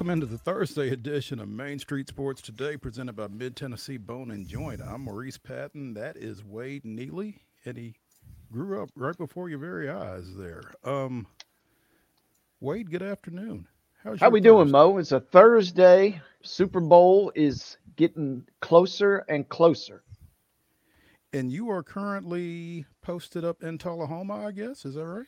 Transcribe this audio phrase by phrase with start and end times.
[0.00, 4.30] Welcome into the Thursday edition of Main Street Sports Today, presented by Mid Tennessee Bone
[4.30, 4.80] and Joint.
[4.80, 5.92] I'm Maurice Patton.
[5.92, 7.96] That is Wade Neely, and he
[8.50, 10.62] grew up right before your very eyes there.
[10.84, 11.26] Um,
[12.60, 13.68] Wade, good afternoon.
[14.02, 14.48] How's How we Thursday?
[14.48, 14.96] doing, Mo?
[14.96, 16.18] It's a Thursday.
[16.40, 20.02] Super Bowl is getting closer and closer.
[21.34, 24.86] And you are currently posted up in Tullahoma, I guess.
[24.86, 25.26] Is that right?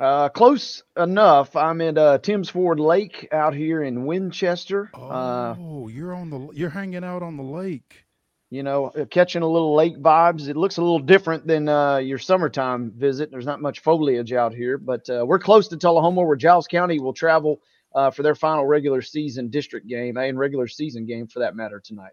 [0.00, 1.54] Uh, close enough.
[1.54, 4.90] I'm at uh, Tims Ford Lake out here in Winchester.
[4.94, 8.06] Oh, uh, you're on the you're hanging out on the lake.
[8.48, 10.48] You know, uh, catching a little lake vibes.
[10.48, 13.30] It looks a little different than uh, your summertime visit.
[13.30, 16.98] There's not much foliage out here, but uh, we're close to Tullahoma, where Giles County
[16.98, 17.60] will travel
[17.94, 21.78] uh, for their final regular season district game and regular season game, for that matter,
[21.78, 22.12] tonight.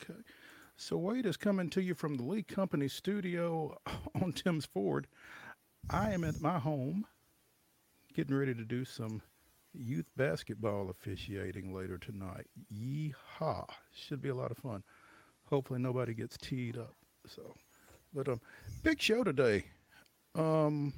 [0.00, 0.20] Okay.
[0.76, 3.76] So Wade is coming to you from the Lee Company studio
[4.22, 5.08] on Tims Ford.
[5.90, 7.04] I am at my home
[8.16, 9.20] getting ready to do some
[9.74, 12.46] youth basketball officiating later tonight.
[12.74, 13.68] Yeehaw!
[13.92, 14.82] Should be a lot of fun.
[15.50, 16.94] Hopefully nobody gets teed up.
[17.26, 17.54] So,
[18.14, 18.40] but um,
[18.82, 19.64] big show today.
[20.34, 20.94] Um,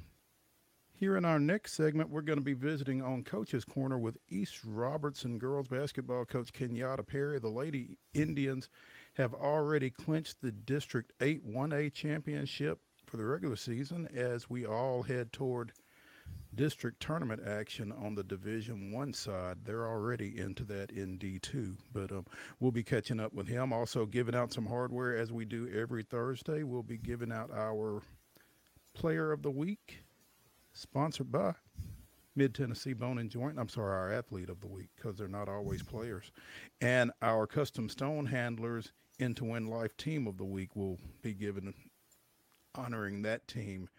[0.97, 4.61] here in our next segment, we're going to be visiting on Coach's Corner with East
[4.63, 7.37] Robertson girls basketball coach Kenyatta Perry.
[7.39, 8.69] The Lady Indians
[9.15, 15.03] have already clinched the District 8 1A championship for the regular season as we all
[15.03, 15.73] head toward–
[16.55, 19.57] district tournament action on the Division One side.
[19.63, 22.25] They're already into that in D two, but um,
[22.59, 23.71] we'll be catching up with him.
[23.71, 26.63] Also, giving out some hardware as we do every Thursday.
[26.63, 28.01] We'll be giving out our
[28.93, 29.99] Player of the Week,
[30.73, 31.53] sponsored by
[32.35, 33.59] Mid Tennessee Bone and Joint.
[33.59, 36.31] I'm sorry, our Athlete of the Week because they're not always players,
[36.81, 41.73] and our Custom Stone Handlers Into Win Life Team of the Week will be given
[42.75, 43.89] honoring that team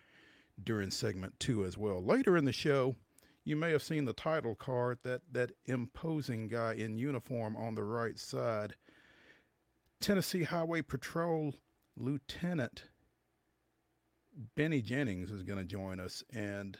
[0.64, 2.02] during segment two as well.
[2.02, 2.96] Later in the show,
[3.44, 7.84] you may have seen the title card, that, that imposing guy in uniform on the
[7.84, 8.74] right side.
[10.00, 11.54] Tennessee Highway Patrol
[11.96, 12.84] Lieutenant
[14.56, 16.76] Benny Jennings is going to join us, and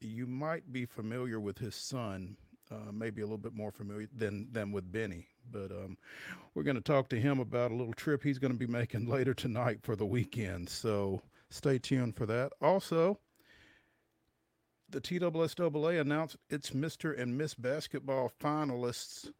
[0.00, 2.36] you might be familiar with his son,
[2.70, 5.26] uh, maybe a little bit more familiar than than with Benny.
[5.50, 5.98] But um,
[6.54, 9.06] we're going to talk to him about a little trip he's going to be making
[9.08, 10.68] later tonight for the weekend.
[10.68, 11.22] So
[11.52, 12.50] Stay tuned for that.
[12.62, 13.18] Also,
[14.88, 17.18] the TSSAA announced its Mr.
[17.20, 19.30] and Miss Basketball finalists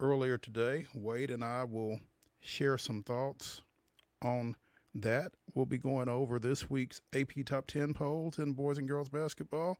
[0.00, 0.86] earlier today.
[0.94, 2.00] Wade and I will
[2.40, 3.60] share some thoughts
[4.22, 4.56] on
[4.94, 5.32] that.
[5.54, 9.78] We'll be going over this week's AP Top 10 polls in boys and girls basketball.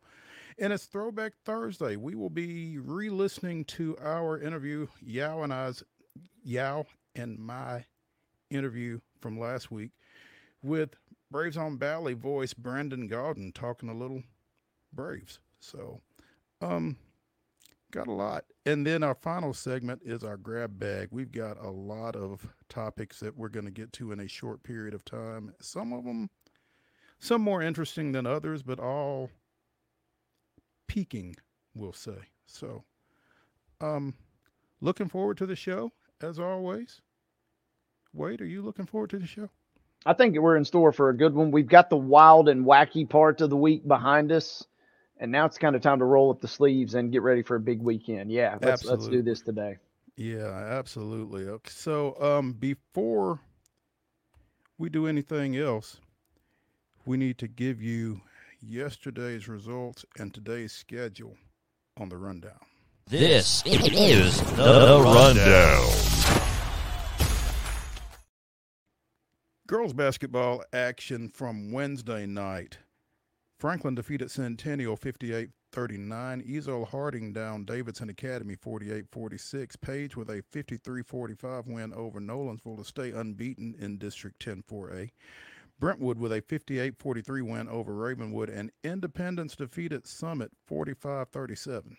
[0.59, 1.97] And it's Throwback Thursday.
[1.97, 5.83] We will be re listening to our interview, Yao and I's,
[6.45, 6.85] Yao
[7.17, 7.87] and my
[8.51, 9.93] interview from last week
[10.63, 10.91] with
[11.33, 14.23] Braves on Bally voice Brandon Gaudin talking a little
[14.93, 15.39] Braves.
[15.61, 16.03] So,
[16.61, 16.97] um,
[17.91, 18.45] got a lot.
[18.67, 21.09] And then our final segment is our grab bag.
[21.11, 24.63] We've got a lot of topics that we're going to get to in a short
[24.63, 25.55] period of time.
[25.61, 26.31] Some of them,
[27.19, 29.31] some more interesting than others, but all
[30.87, 31.37] peaking,
[31.75, 32.29] we'll say.
[32.47, 32.85] So,
[33.81, 34.15] um,
[34.81, 37.01] looking forward to the show as always.
[38.13, 39.49] Wade, are you looking forward to the show?
[40.05, 41.51] I think we're in store for a good one.
[41.51, 44.65] We've got the wild and wacky part of the week behind us,
[45.19, 47.57] and now it's kind of time to roll up the sleeves and get ready for
[47.57, 48.31] a big weekend.
[48.31, 49.77] Yeah, let's let's do this today.
[50.17, 51.47] Yeah, absolutely.
[51.49, 53.41] Okay, so um, before
[54.79, 56.01] we do anything else,
[57.05, 58.21] we need to give you
[58.61, 61.37] yesterday's results and today's schedule
[61.99, 62.61] on the rundown.
[63.09, 66.12] This is the rundown.
[69.73, 72.77] Girls basketball action from Wednesday night.
[73.59, 76.43] Franklin defeated Centennial 58 39.
[76.43, 79.77] Ezell Harding down Davidson Academy 48 46.
[79.77, 85.09] Page with a 53 45 win over Nolensville to stay unbeaten in District 10 4A.
[85.81, 88.51] Brentwood with a 58 43 win over Ravenwood.
[88.51, 91.97] And Independence defeated Summit 45 37.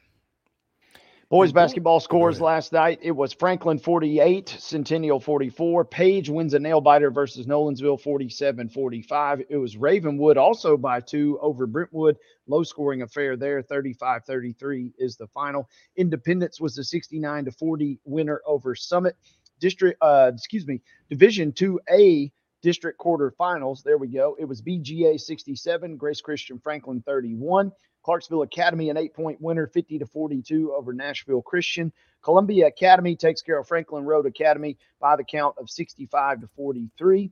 [1.33, 2.99] Boys basketball scores last night.
[3.01, 5.83] It was Franklin 48, Centennial 44.
[5.83, 9.41] Page wins a nail biter versus Nolensville 47 45.
[9.49, 12.17] It was Ravenwood also by two over Brentwood.
[12.45, 13.63] Low scoring affair there.
[13.63, 15.67] 35 33 is the final.
[15.97, 19.15] Independence was the 69 to 40 winner over Summit.
[19.59, 22.31] District, uh, excuse me, Division 2A
[22.61, 23.81] district quarterfinals.
[23.81, 24.35] There we go.
[24.39, 27.71] It was BGA 67, Grace Christian Franklin 31.
[28.03, 31.91] Clarksville Academy, an eight point winner, 50 to 42 over Nashville Christian.
[32.21, 37.31] Columbia Academy takes care of Franklin Road Academy by the count of 65 to 43.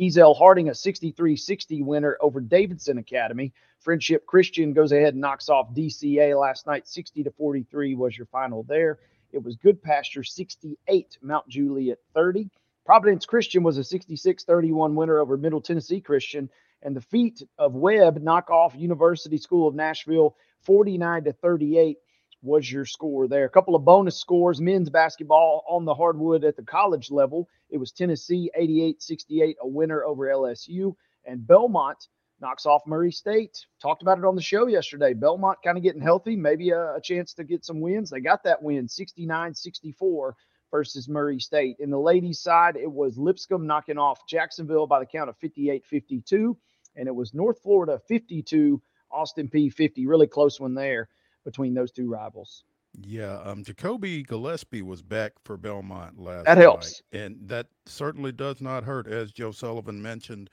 [0.00, 3.52] Ezell Harding, a 63 60 winner over Davidson Academy.
[3.80, 6.88] Friendship Christian goes ahead and knocks off DCA last night.
[6.88, 8.98] 60 to 43 was your final there.
[9.32, 12.50] It was Goodpasture 68, Mount Juliet 30.
[12.84, 16.50] Providence Christian was a 66 31 winner over Middle Tennessee Christian.
[16.82, 21.96] And the feat of Webb knock off University School of Nashville 49 to 38
[22.42, 23.44] was your score there.
[23.44, 27.48] A couple of bonus scores men's basketball on the hardwood at the college level.
[27.70, 30.94] It was Tennessee 88 68, a winner over LSU.
[31.24, 32.08] And Belmont
[32.40, 33.64] knocks off Murray State.
[33.80, 35.14] Talked about it on the show yesterday.
[35.14, 38.10] Belmont kind of getting healthy, maybe a, a, chance to get some wins.
[38.10, 40.36] They got that win 69 64
[40.72, 41.76] versus Murray State.
[41.78, 45.86] In the ladies' side, it was Lipscomb knocking off Jacksonville by the count of 58
[45.86, 46.56] 52.
[46.96, 48.80] And it was North Florida 52,
[49.10, 50.06] Austin Peay 50.
[50.06, 51.08] Really close one there
[51.44, 52.64] between those two rivals.
[53.00, 56.44] Yeah, um, Ja'Kobi Gillespie was back for Belmont last.
[56.44, 60.50] That helps, night, and that certainly does not hurt, as Joe Sullivan mentioned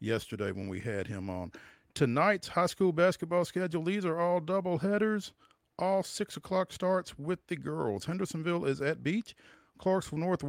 [0.00, 1.52] yesterday when we had him on.
[1.94, 5.34] Tonight's high school basketball schedule: these are all double headers,
[5.78, 8.06] all six o'clock starts with the girls.
[8.06, 9.34] Hendersonville is at Beech,
[9.76, 10.42] Clarksville North.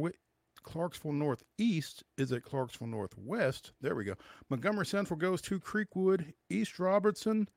[0.64, 3.70] Clarksville Northeast is at Clarksville Northwest.
[3.80, 4.14] There we go.
[4.50, 6.32] Montgomery Central goes to Creekwood.
[6.50, 7.48] East Robertson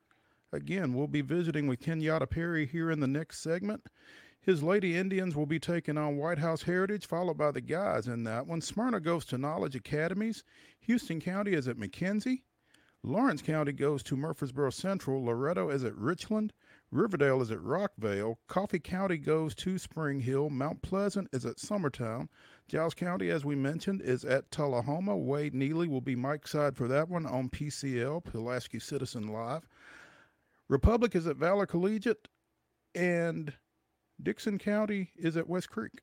[0.52, 3.86] Again, we'll be visiting with Kenyatta Perry here in the next segment.
[4.40, 8.24] His Lady Indians will be taking on White House Heritage, followed by the guys in
[8.24, 8.62] that one.
[8.62, 10.44] Smyrna goes to Knowledge Academies.
[10.80, 12.42] Houston County is at McKenzie.
[13.02, 15.22] Lawrence County goes to Murfreesboro Central.
[15.22, 16.54] Loretto is at Richland.
[16.90, 18.36] Riverdale is at Rockvale.
[18.46, 20.48] Coffee County goes to Spring Hill.
[20.48, 22.28] Mount Pleasant is at Summertown.
[22.66, 25.16] Giles County, as we mentioned, is at Tullahoma.
[25.16, 29.68] Wade Neely will be Mike's side for that one on PCL, Pulaski Citizen Live.
[30.68, 32.28] Republic is at Valor Collegiate,
[32.94, 33.52] and
[34.22, 36.00] Dickson County is at West Creek.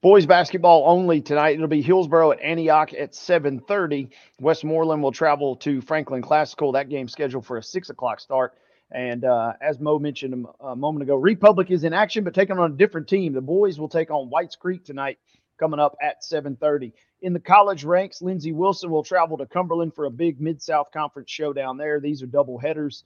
[0.00, 1.54] Boys basketball only tonight.
[1.54, 4.10] It'll be Hillsboro at Antioch at 7:30.
[4.40, 6.72] Westmoreland will travel to Franklin Classical.
[6.72, 8.54] That game scheduled for a six o'clock start.
[8.90, 12.72] And uh, as Mo mentioned a, moment ago, Republic is in action, but taking on
[12.72, 13.34] a different team.
[13.34, 15.18] The boys will take on Whites Creek tonight,
[15.58, 16.92] coming up at 7:30.
[17.20, 20.90] In the college ranks, Lindsey Wilson will travel to Cumberland for a big Mid South
[20.90, 22.00] Conference showdown there.
[22.00, 23.04] These are double headers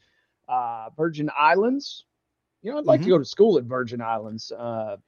[0.49, 2.05] uh, Virgin Islands.
[2.63, 3.07] You know, I'd like mm-hmm.
[3.07, 4.53] to go to school at Virgin Islands.
[4.53, 4.99] Uh,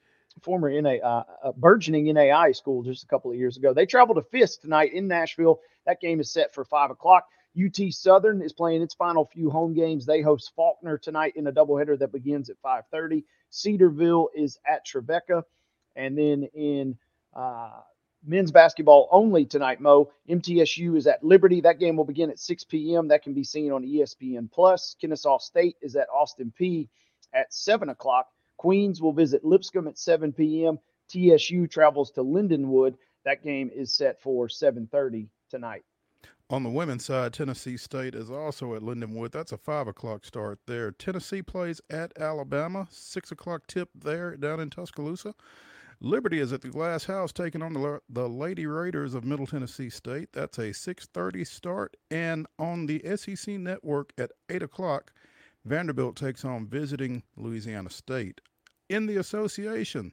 [0.43, 3.73] former NA, uh, uh, burgeoning NAI school just a couple of years ago.
[3.73, 5.61] They travel to Fisk tonight in Nashville.
[5.87, 7.27] That game is set for five o'clock.
[7.56, 10.05] UT Southern is playing its final few home games.
[10.05, 13.25] They host Faulkner tonight in a doubleheader that begins at 5:30.
[13.51, 15.44] Cedarville is at Trevecca,
[15.94, 16.99] and then in
[17.34, 17.81] uh,
[18.25, 20.11] men's basketball only tonight, Mo.
[20.29, 21.61] MTSU is at Liberty.
[21.61, 23.08] That game will begin at 6 p.m.
[23.08, 24.96] That can be seen on ESPN Plus.
[25.01, 26.89] Kennesaw State is at Austin Peay
[27.32, 28.29] at 7 o'clock.
[28.56, 30.79] Queens will visit Lipscomb at 7 p.m.
[31.08, 32.94] TSU travels to Lindenwood.
[33.25, 35.84] That game is set for 7:30 tonight.
[36.51, 39.32] On the women's side, Tennessee State is also at Lindenwood.
[39.32, 40.91] That's a five o'clock start there.
[40.93, 42.86] Tennessee plays at Alabama.
[42.91, 45.34] Six o'clock tip there down in Tuscaloosa.
[46.01, 49.89] Liberty is at the Glass House taking on the, the Lady Raiders of Middle Tennessee
[49.89, 50.32] State.
[50.34, 55.13] That's a 6:30 start, and on the SEC network at 8 o'clock,
[55.65, 58.43] Vanderbilt takes on visiting Louisiana State.
[58.91, 60.13] In the association,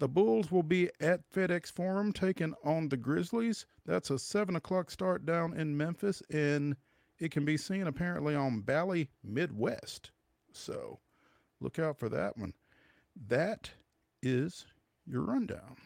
[0.00, 3.66] the Bulls will be at FedEx Forum taking on the Grizzlies.
[3.84, 6.74] That's a 7 o'clock start down in Memphis, and
[7.18, 10.10] it can be seen apparently on Bally Midwest.
[10.52, 11.00] So
[11.60, 12.54] look out for that one.
[13.28, 13.70] That
[14.22, 14.64] is
[15.06, 15.76] your rundown.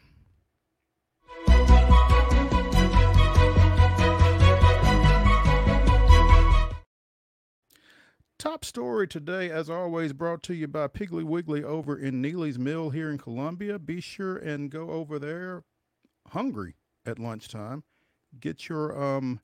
[8.45, 12.91] Top story today, as always, brought to you by Piggly Wiggly over in Neely's Mill
[12.91, 13.79] here in Columbia.
[13.79, 15.63] Be sure and go over there
[16.27, 16.75] hungry
[17.07, 17.83] at lunchtime.
[18.39, 19.39] Get your um,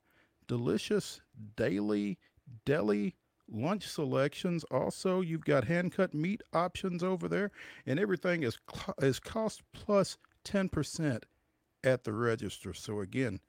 [0.46, 1.20] delicious
[1.56, 2.16] daily
[2.64, 3.16] deli
[3.50, 4.64] lunch selections.
[4.70, 7.50] Also, you've got hand cut meat options over there,
[7.84, 8.56] and everything is
[9.00, 11.26] is cost plus plus ten percent
[11.82, 12.72] at the register.
[12.72, 13.40] So again,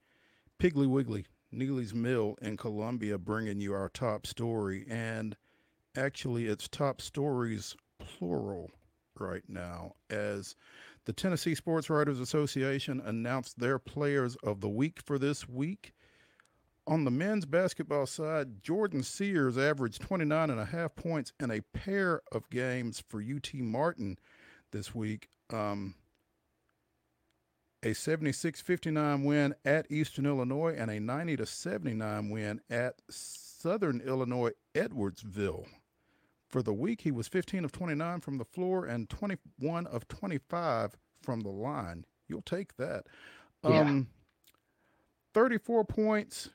[0.60, 5.38] Piggly Wiggly, Neely's Mill in Columbia, bringing you our top story, and
[5.96, 8.72] actually, it's top stories plural
[9.20, 10.56] right now as
[11.06, 15.94] the Tennessee Sports Writers Association announced their players of the week for this week.
[16.86, 21.62] On the men's basketball side, Jordan Sears averaged 29 and a half points in a
[21.74, 24.18] pair of games for UT Martin
[24.72, 25.30] this week.
[25.52, 25.96] Um,
[27.84, 34.52] a 76 59 win at Eastern Illinois and a 90 79 win at Southern Illinois
[34.74, 35.66] Edwardsville.
[36.54, 40.96] For the week, he was 15 of 29 from the floor and 21 of 25
[41.24, 42.06] from the line.
[42.28, 43.08] You'll take that.
[43.64, 44.06] Um,
[45.34, 46.52] 34 points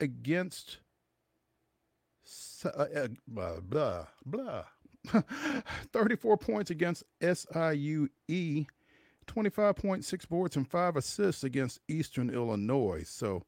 [0.00, 0.78] against
[2.64, 4.64] uh, uh, blah blah blah.
[5.92, 8.08] 34 points against SIUE,
[9.26, 13.04] 25.6 boards and five assists against Eastern Illinois.
[13.06, 13.42] So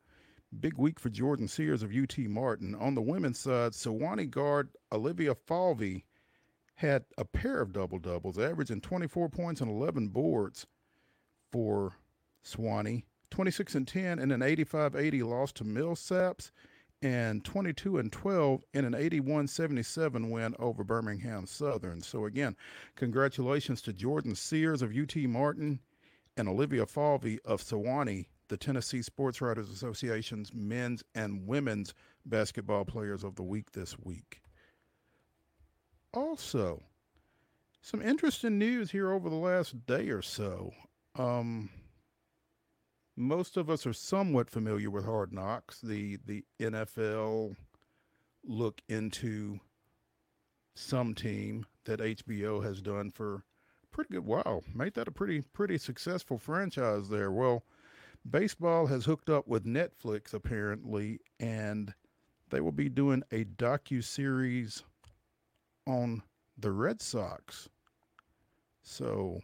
[0.60, 2.74] big week for Jordan Sears of UT Martin.
[2.74, 6.04] On the women's side, Sewanee guard Olivia Falvey
[6.76, 10.66] had a pair of double doubles, averaging 24 points and 11 boards
[11.50, 11.96] for
[12.44, 13.04] Sewanee.
[13.30, 16.52] 26 and 10 in an 85-80 loss to Millsaps
[17.02, 22.00] and 22 and 12 in an 81-77 win over Birmingham Southern.
[22.00, 22.56] So again,
[22.94, 25.80] congratulations to Jordan Sears of UT Martin
[26.36, 33.24] and Olivia Falvey of Sewanee, the Tennessee Sports Writers Association's men's and women's basketball players
[33.24, 34.40] of the week this week.
[36.12, 36.82] Also,
[37.80, 40.72] some interesting news here over the last day or so.
[41.16, 41.70] Um,
[43.16, 47.56] most of us are somewhat familiar with Hard Knocks, the the NFL
[48.44, 49.58] look into
[50.74, 53.42] some team that HBO has done for
[53.90, 54.62] pretty good while.
[54.74, 57.30] Made that a pretty pretty successful franchise there.
[57.32, 57.64] Well,
[58.30, 61.95] baseball has hooked up with Netflix apparently, and
[62.50, 64.83] they will be doing a docu series
[65.87, 66.23] on
[66.59, 67.68] the Red Sox.
[68.83, 69.40] So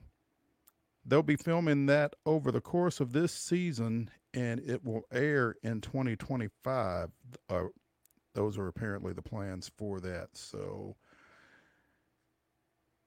[1.04, 5.80] They'll be filming that over the course of this season, and it will air in
[5.80, 7.10] 2025.
[7.48, 7.62] Uh,
[8.34, 10.28] those are apparently the plans for that.
[10.34, 10.96] So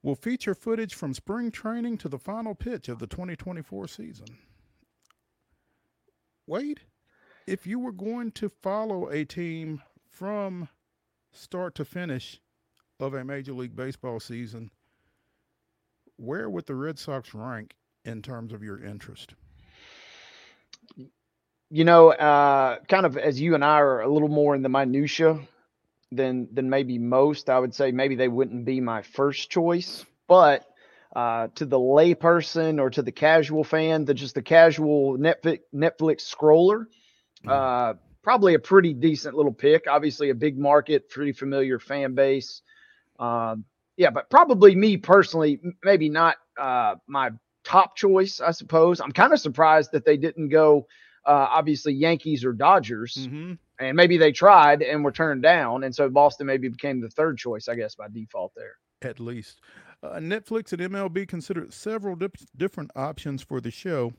[0.02, 4.26] we'll feature footage from spring training to the final pitch of the 2024 season.
[6.46, 6.80] Wade,
[7.46, 10.68] if you were going to follow a team from
[11.32, 12.40] start to finish
[13.00, 14.70] of a Major League Baseball season,
[16.16, 17.74] where would the Red Sox rank
[18.04, 19.34] in terms of your interest?
[21.68, 24.68] You know, uh, kind of as you and I are a little more in the
[24.68, 25.40] minutia
[26.12, 30.64] than than maybe most, I would say maybe they wouldn't be my first choice, but
[31.16, 36.30] uh, to the layperson or to the casual fan, the just the casual Netflix Netflix
[36.30, 36.84] scroller,
[37.42, 37.50] mm.
[37.50, 39.86] uh, probably a pretty decent little pick.
[39.88, 42.60] Obviously, a big market, pretty familiar fan base.
[43.18, 43.64] Um,
[43.96, 47.30] yeah, but probably me personally, maybe not uh, my
[47.64, 49.00] top choice, I suppose.
[49.00, 50.86] I'm kind of surprised that they didn't go,
[51.24, 53.16] uh, obviously, Yankees or Dodgers.
[53.18, 53.54] Mm-hmm.
[53.80, 55.84] And maybe they tried and were turned down.
[55.84, 58.76] And so Boston maybe became the third choice, I guess, by default there.
[59.00, 59.60] At least.
[60.12, 64.12] Uh, Netflix and MLB considered several dip- different options for the show.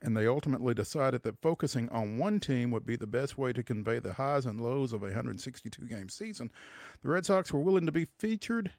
[0.00, 3.64] And they ultimately decided that focusing on one team would be the best way to
[3.64, 6.52] convey the highs and lows of a 162 game season.
[7.02, 8.70] The Red Sox were willing to be featured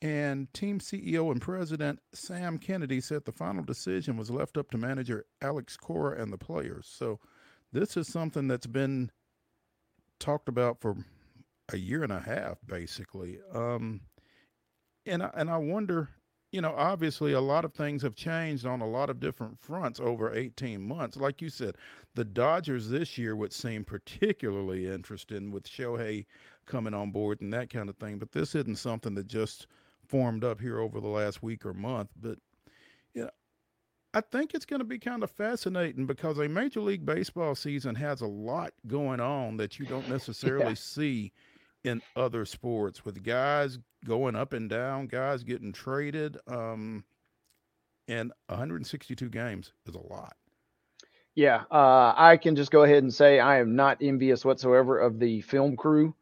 [0.00, 4.78] and team CEO and president Sam Kennedy said the final decision was left up to
[4.78, 6.88] manager Alex Cora and the players.
[6.88, 7.18] So
[7.72, 9.10] this is something that's been
[10.20, 10.96] talked about for
[11.72, 13.38] a year and a half, basically.
[13.52, 14.02] Um,
[15.06, 16.10] and I, and I wonder,
[16.52, 20.00] you know, obviously a lot of things have changed on a lot of different fronts
[20.00, 21.16] over 18 months.
[21.16, 21.76] Like you said,
[22.14, 26.26] the Dodgers this year would seem particularly interesting with Shohei
[26.66, 28.18] coming on board and that kind of thing.
[28.18, 29.66] But this isn't something that just
[30.06, 32.10] formed up here over the last week or month.
[32.20, 32.38] But
[33.14, 33.30] yeah,
[34.14, 37.94] I think it's going to be kind of fascinating because a Major League Baseball season
[37.96, 40.74] has a lot going on that you don't necessarily yeah.
[40.74, 41.32] see
[41.84, 46.36] in other sports with guys going up and down, guys getting traded.
[46.46, 47.04] Um,
[48.08, 50.34] and 162 games is a lot.
[51.34, 55.20] Yeah, uh, I can just go ahead and say I am not envious whatsoever of
[55.20, 56.14] the film crew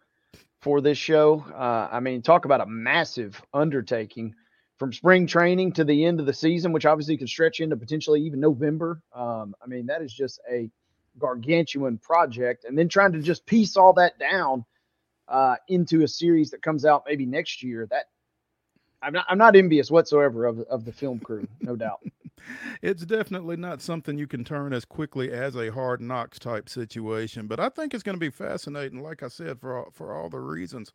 [0.60, 1.44] for this show.
[1.54, 4.34] Uh, I mean, talk about a massive undertaking
[4.76, 8.22] from spring training to the end of the season, which obviously could stretch into potentially
[8.22, 9.00] even November.
[9.14, 10.68] Um, I mean, that is just a
[11.18, 12.64] gargantuan project.
[12.64, 14.66] And then trying to just piece all that down
[15.28, 17.86] uh, into a series that comes out maybe next year.
[17.90, 18.06] That
[19.02, 22.00] I'm not I'm not envious whatsoever of of the film crew, no doubt.
[22.82, 27.46] it's definitely not something you can turn as quickly as a hard knocks type situation,
[27.46, 29.02] but I think it's going to be fascinating.
[29.02, 30.92] Like I said, for all, for all the reasons,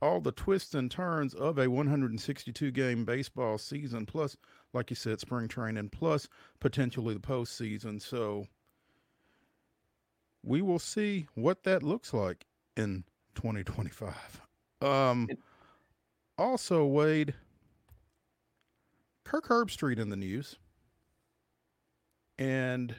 [0.00, 4.36] all the twists and turns of a 162 game baseball season, plus,
[4.72, 6.28] like you said, spring training, plus
[6.60, 8.00] potentially the postseason.
[8.00, 8.46] So
[10.42, 14.40] we will see what that looks like in 2025.
[14.82, 15.28] Um,
[16.38, 17.34] also, Wade,
[19.24, 20.56] Kirk Herbstreit in the news.
[22.38, 22.94] And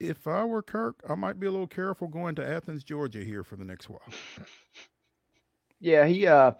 [0.00, 3.44] if I were Kirk, I might be a little careful going to Athens, Georgia here
[3.44, 4.02] for the next while.
[5.78, 6.52] Yeah, he uh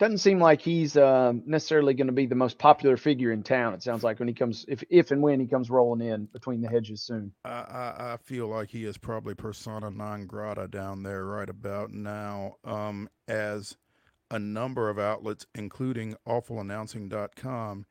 [0.00, 3.74] doesn't seem like he's uh, necessarily going to be the most popular figure in town.
[3.74, 6.62] It sounds like when he comes, if if and when he comes rolling in between
[6.62, 7.32] the hedges soon.
[7.44, 12.54] I, I, feel like he is probably persona non grata down there right about now,
[12.64, 13.76] um, as
[14.30, 17.84] a number of outlets, including awfulannouncing.com,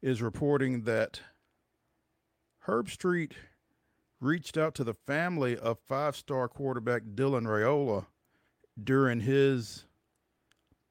[0.00, 1.20] is reporting that
[2.66, 3.32] Herbstreit
[4.18, 8.06] reached out to the family of five star quarterback Dylan Raiola
[8.82, 9.84] during his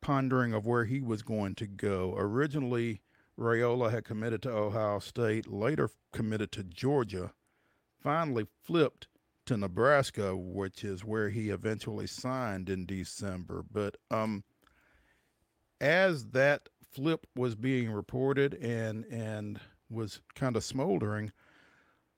[0.02, 2.16] pondering of where he was going to go.
[2.18, 3.02] Originally,
[3.38, 7.34] Raiola had committed to Ohio State, later committed to Georgia,
[8.02, 9.08] finally flipped
[9.46, 13.64] to Nebraska, which is where he eventually signed in December.
[13.72, 14.44] But um,
[15.80, 21.32] as that flip was being reported and and was kind of smoldering,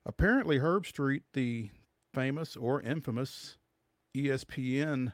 [0.05, 1.69] apparently Herbstreit, the
[2.13, 3.57] famous or infamous
[4.15, 5.13] ESPN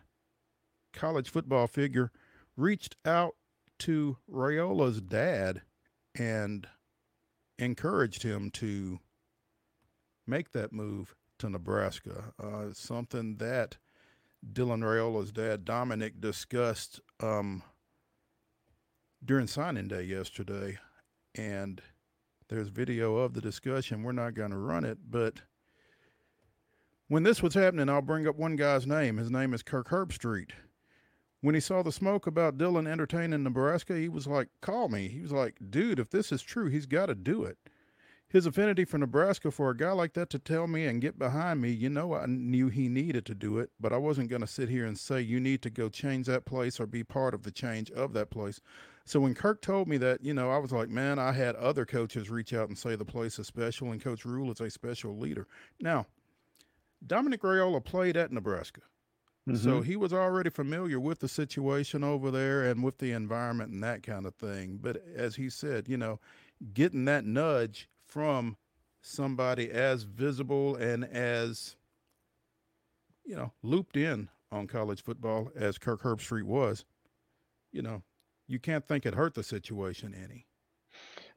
[0.94, 2.12] college football figure,
[2.58, 3.36] reached out
[3.80, 5.62] to Raiola's dad
[6.16, 6.68] and
[7.60, 9.00] encouraged him to
[10.26, 12.34] make that move to Nebraska.
[12.42, 13.78] Uh, something that
[14.54, 17.62] Dylan Raiola's dad, Dominic, discussed um,
[19.24, 20.78] during signing day yesterday.
[21.36, 21.82] And
[22.50, 24.04] there's video of the discussion.
[24.04, 25.42] We're not going to run it, but
[27.08, 29.18] when this was happening, I'll bring up one guy's name.
[29.18, 30.52] His name is Kirk Herbstreit
[31.42, 35.08] when he saw the smoke about Dylan entertaining Nebraska, he was like, call me.
[35.08, 37.58] He was like, dude, if this is true, he's got to do it.
[38.30, 41.62] His affinity for Nebraska, for a guy like that to tell me and get behind
[41.62, 44.48] me, you know, I knew he needed to do it, but I wasn't going to
[44.48, 47.44] sit here and say, you need to go change that place or be part of
[47.44, 48.60] the change of that place.
[49.06, 51.86] So when Kirk told me that, you know, I was like, man, I had other
[51.86, 55.18] coaches reach out and say the place is special, and Coach Rhule is a special
[55.18, 55.48] leader.
[55.80, 56.08] Now,
[57.06, 58.82] Dominic Raiola played at Nebraska.
[59.48, 59.58] Mm-hmm.
[59.58, 63.82] So he was already familiar with the situation over there and with the environment and
[63.84, 64.80] that kind of thing.
[64.82, 66.20] But as he said, you know,
[66.74, 68.58] getting that nudge from
[69.02, 71.78] somebody as visible and as,
[73.26, 76.84] you know, looped in on college football as Kirk Herbstreit was,
[77.72, 78.02] you know,
[78.48, 80.46] you can't think it hurt the situation any.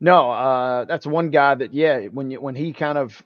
[0.00, 3.22] No, uh, that's one guy that, yeah, when you, when he kind of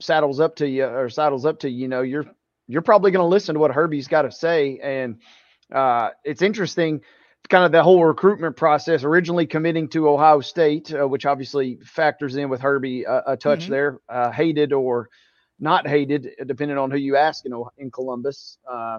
[0.00, 2.26] saddles up to you or saddles up to you, you know, you're
[2.68, 4.78] you're probably going to listen to what Herbie's got to say.
[4.80, 5.20] And
[5.72, 7.00] uh, it's interesting,
[7.48, 9.02] kind of the whole recruitment process.
[9.02, 13.62] Originally committing to Ohio State, uh, which obviously factors in with Herbie uh, a touch
[13.62, 13.72] mm-hmm.
[13.72, 15.08] there, uh, hated or
[15.58, 17.44] not hated, depending on who you ask.
[17.44, 18.98] You know, in Columbus uh,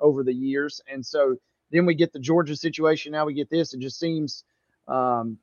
[0.00, 1.36] over the years, and so
[1.70, 3.12] then we get the Georgia situation.
[3.12, 3.74] Now we get this.
[3.74, 4.44] It just seems
[4.88, 5.38] um,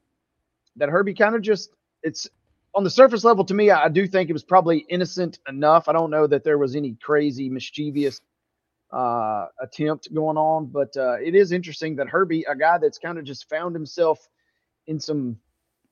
[0.76, 1.70] that Herbie kind of just
[2.04, 2.28] it's
[2.74, 5.88] on the surface level, to me, I do think it was probably innocent enough.
[5.88, 8.22] I don't know that there was any crazy, mischievous
[8.92, 13.18] uh, attempt going on, but uh, it is interesting that Herbie, a guy that's kind
[13.18, 14.28] of just found himself
[14.86, 15.38] in some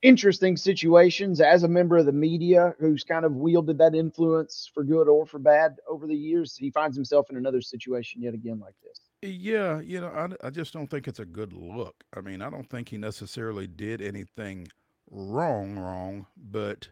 [0.02, 4.84] interesting situations as a member of the media who's kind of wielded that influence for
[4.84, 8.60] good or for bad over the years, he finds himself in another situation yet again
[8.60, 9.00] like this.
[9.22, 12.04] Yeah, you know, I, I just don't think it's a good look.
[12.16, 14.68] I mean, I don't think he necessarily did anything
[15.10, 16.88] wrong, wrong, but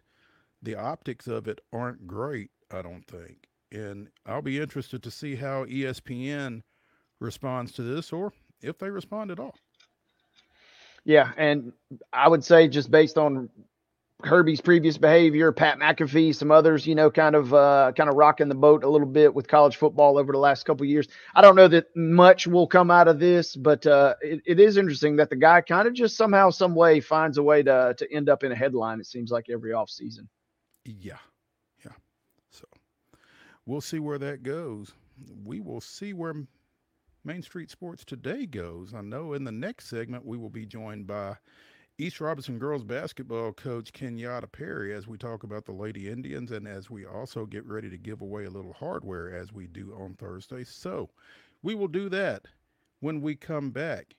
[0.61, 3.47] the optics of it aren't great, I don't think.
[3.71, 6.61] And I'll be interested to see how ESPN
[7.19, 9.55] responds to this or if they respond at all.
[11.03, 11.71] Yeah, and
[12.13, 13.49] I would say just based on
[14.23, 18.47] Herbie's previous behavior, Pat McAfee, some others, you know, kind of uh, kind of rocking
[18.47, 21.07] the boat a little bit with college football over the last couple years.
[21.35, 24.77] I don't know that much will come out of this, but uh, it, it is
[24.77, 28.13] interesting that the guy kind of just somehow, some way finds a way to to
[28.13, 29.01] end up in a headline.
[29.01, 30.29] It seems like every off season.
[30.85, 31.17] Yeah,
[31.83, 31.91] yeah.
[32.51, 32.65] So
[33.65, 34.93] we'll see where that goes.
[35.43, 36.35] We will see where
[37.25, 38.93] Main Street Sports today goes.
[38.93, 41.35] I know in the next segment we will be joined by
[41.97, 46.67] East Robertson girls basketball coach Kenyatta Perry as we talk about the Lady Indians and
[46.67, 50.13] as we also get ready to give away a little hardware as we do on
[50.15, 50.65] Thursday.
[50.65, 51.09] So
[51.63, 52.43] we will do that
[52.99, 54.13] when we come back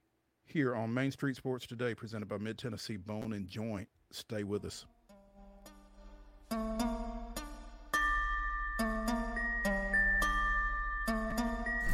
[0.46, 3.88] here on Main Street Sports Today, presented by Mid Tennessee Bone and Joint.
[4.10, 4.86] Stay with us.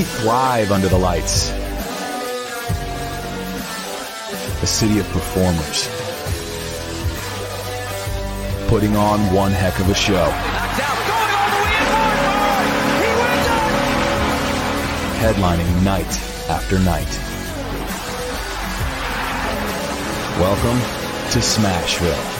[0.00, 1.50] We thrive under the lights.
[4.62, 5.88] A city of performers.
[8.70, 10.24] Putting on one heck of a show.
[15.20, 17.12] Headlining night after night.
[20.40, 20.80] Welcome
[21.32, 22.39] to Smashville.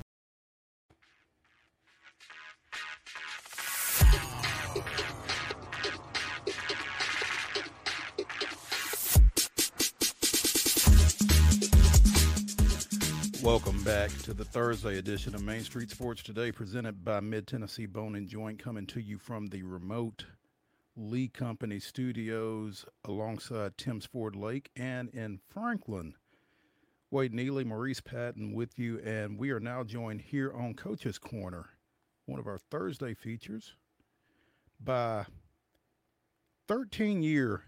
[13.63, 17.85] Welcome back to the Thursday edition of Main Street Sports Today, presented by Mid Tennessee
[17.85, 20.25] Bone and Joint, coming to you from the remote
[20.95, 26.15] Lee Company studios alongside Tims Ford Lake and in Franklin.
[27.11, 31.69] Wade Neely, Maurice Patton with you, and we are now joined here on Coach's Corner,
[32.25, 33.75] one of our Thursday features,
[34.83, 35.27] by
[36.67, 37.65] 13 year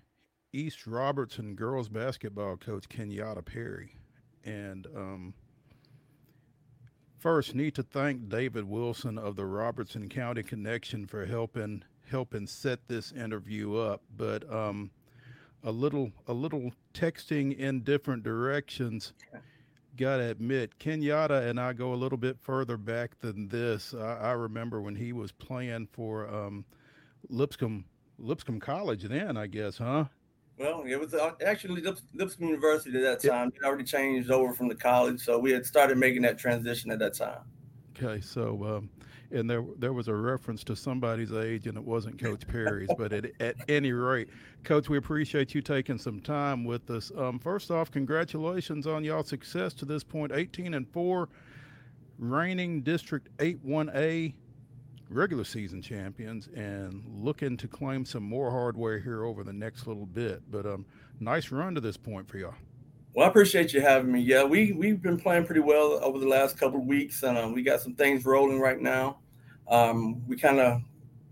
[0.52, 3.96] East Robertson girls basketball coach Kenyatta Perry.
[4.44, 5.34] And um,
[7.24, 12.86] First, need to thank David Wilson of the Robertson County Connection for helping helping set
[12.90, 14.02] this interview up.
[14.18, 14.92] But um,
[15.64, 19.14] a little a little texting in different directions.
[19.96, 23.94] Got to admit, Kenyatta and I go a little bit further back than this.
[23.94, 26.66] I, I remember when he was playing for um,
[27.30, 27.86] Lipscomb
[28.20, 29.04] Lipscomb College.
[29.04, 30.08] Then I guess, huh?
[30.58, 31.82] Well, it was uh, actually
[32.14, 33.52] Lipscomb University at that time.
[33.56, 37.00] It already changed over from the college, so we had started making that transition at
[37.00, 37.40] that time.
[37.98, 38.90] Okay, so um,
[39.32, 42.90] and there there was a reference to somebody's age, and it wasn't Coach Perry's.
[42.98, 44.30] but at, at any rate,
[44.64, 47.12] Coach, we appreciate you taking some time with us.
[47.18, 51.30] Um, first off, congratulations on y'all success to this point, 18 and four,
[52.20, 54.34] reigning District 8-1A
[55.14, 60.06] regular season champions and looking to claim some more hardware here over the next little
[60.06, 60.42] bit.
[60.50, 60.86] But um,
[61.20, 62.56] nice run to this point for y'all.
[63.16, 64.22] Well, I appreciate you having me.
[64.22, 67.54] Yeah, we we've been playing pretty well over the last couple of weeks, and um,
[67.54, 69.20] we got some things rolling right now.
[69.68, 70.82] Um, we kind of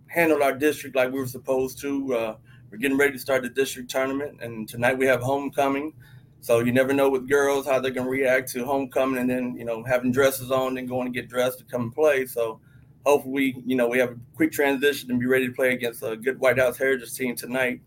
[0.06, 2.16] handled our district like we were supposed to.
[2.16, 2.36] Uh,
[2.70, 5.94] we're getting ready to start the district tournament, and tonight we have homecoming.
[6.40, 9.66] So you never know with girls how they're gonna react to homecoming, and then you
[9.66, 12.28] know having dresses on, and going to get dressed to come and play.
[12.28, 12.60] So
[13.06, 16.16] hopefully, you know, we have a quick transition and be ready to play against a
[16.16, 17.82] good White House Heritage team tonight.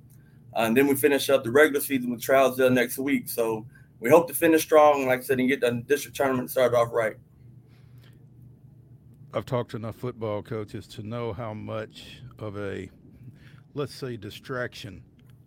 [0.56, 3.28] Uh, and then we finish up the regular season with Trousdale next week.
[3.28, 3.66] So
[4.00, 6.92] we hope to finish strong, like I said, and get the district tournament started off
[6.92, 7.16] right.
[9.32, 12.88] I've talked to enough football coaches to know how much of a,
[13.74, 15.02] let's say, distraction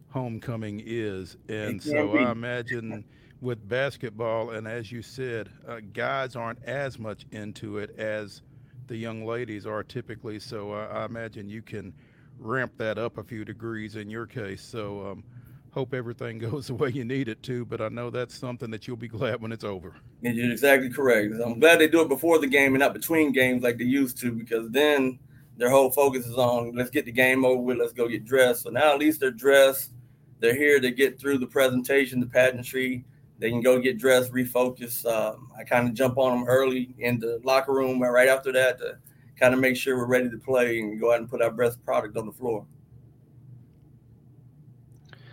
[0.10, 1.38] homecoming is.
[1.47, 3.06] And so I imagine
[3.39, 8.41] with basketball, and as you said, uh, guys aren't as much into it as
[8.88, 10.39] the young ladies are typically.
[10.39, 11.93] So uh, I imagine you can
[12.39, 14.62] ramp that up a few degrees in your case.
[14.62, 15.23] So um,
[15.71, 17.65] hope everything goes the way you need it to.
[17.65, 19.95] But I know that's something that you'll be glad when it's over.
[20.21, 21.34] You're exactly correct.
[21.43, 24.17] I'm glad they do it before the game and not between games like they used
[24.21, 25.19] to, because then
[25.58, 28.63] their whole focus is on let's get the game over with, let's go get dressed.
[28.63, 29.91] So now at least they're dressed.
[30.39, 33.06] They're here to get through the presentation, the pageantry.
[33.39, 35.06] They can go get dressed, refocus.
[35.06, 38.80] Um, I kind of jump on them early in the locker room, right after that
[38.80, 38.97] to
[39.39, 41.84] kind of make sure we're ready to play and go out and put our best
[41.86, 42.65] product on the floor.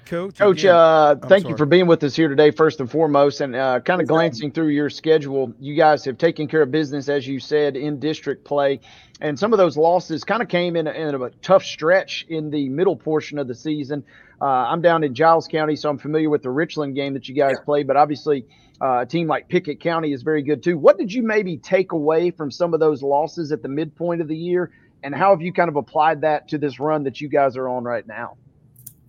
[0.07, 1.53] Coach, Coach, uh, thank sorry.
[1.53, 3.40] you for being with us here today, first and foremost.
[3.40, 7.09] And uh, kind of glancing through your schedule, you guys have taken care of business,
[7.09, 8.81] as you said, in district play.
[9.21, 12.51] And some of those losses kind of came in a, in a tough stretch in
[12.51, 14.05] the middle portion of the season.
[14.40, 17.35] Uh, I'm down in Giles County, so I'm familiar with the Richland game that you
[17.35, 17.64] guys Yeah.
[17.64, 17.87] played.
[17.87, 18.47] But obviously,
[18.81, 20.77] uh, a team like Pickett County is very good too.
[20.77, 24.29] What did you maybe take away from some of those losses at the midpoint of
[24.29, 24.71] the year?
[25.03, 27.69] And how have you kind of applied that to this run that you guys are
[27.69, 28.37] on right now?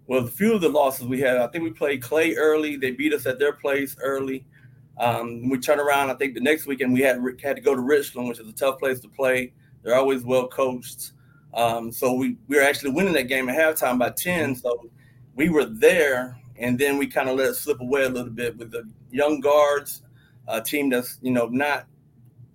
[0.07, 2.75] Well, a few of the losses we had, I think we played Clay early.
[2.75, 4.45] They beat us at their place early.
[4.97, 6.09] Um, we turned around.
[6.11, 8.53] I think the next weekend we had had to go to Richland, which is a
[8.53, 9.51] tough place to play.
[9.83, 11.13] They're always well coached.
[11.53, 14.55] Um, so we, we were actually winning that game at halftime by 10.
[14.55, 14.89] So
[15.35, 18.57] we were there, and then we kind of let it slip away a little bit
[18.57, 20.03] with the young guards,
[20.47, 21.87] a team that's you know not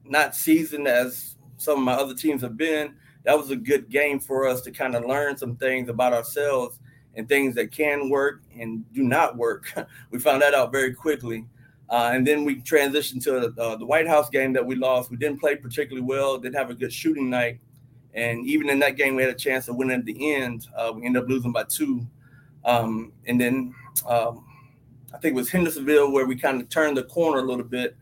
[0.05, 2.95] not seasoned as some of my other teams have been.
[3.25, 6.80] That was a good game for us to kind of learn some things about ourselves
[7.17, 9.73] and things that can work and do not work.
[10.11, 11.45] we found that out very quickly.
[11.89, 15.11] Uh, and then we transitioned to uh, the White House game that we lost.
[15.11, 17.59] We didn't play particularly well, didn't have a good shooting night.
[18.15, 20.69] And even in that game, we had a chance to win at the end.
[20.77, 22.07] Uh, we ended up losing by two.
[22.65, 23.75] Um, and then
[24.07, 24.45] um,
[25.13, 27.97] I think it was Hendersonville where we kind of turned the corner a little bit.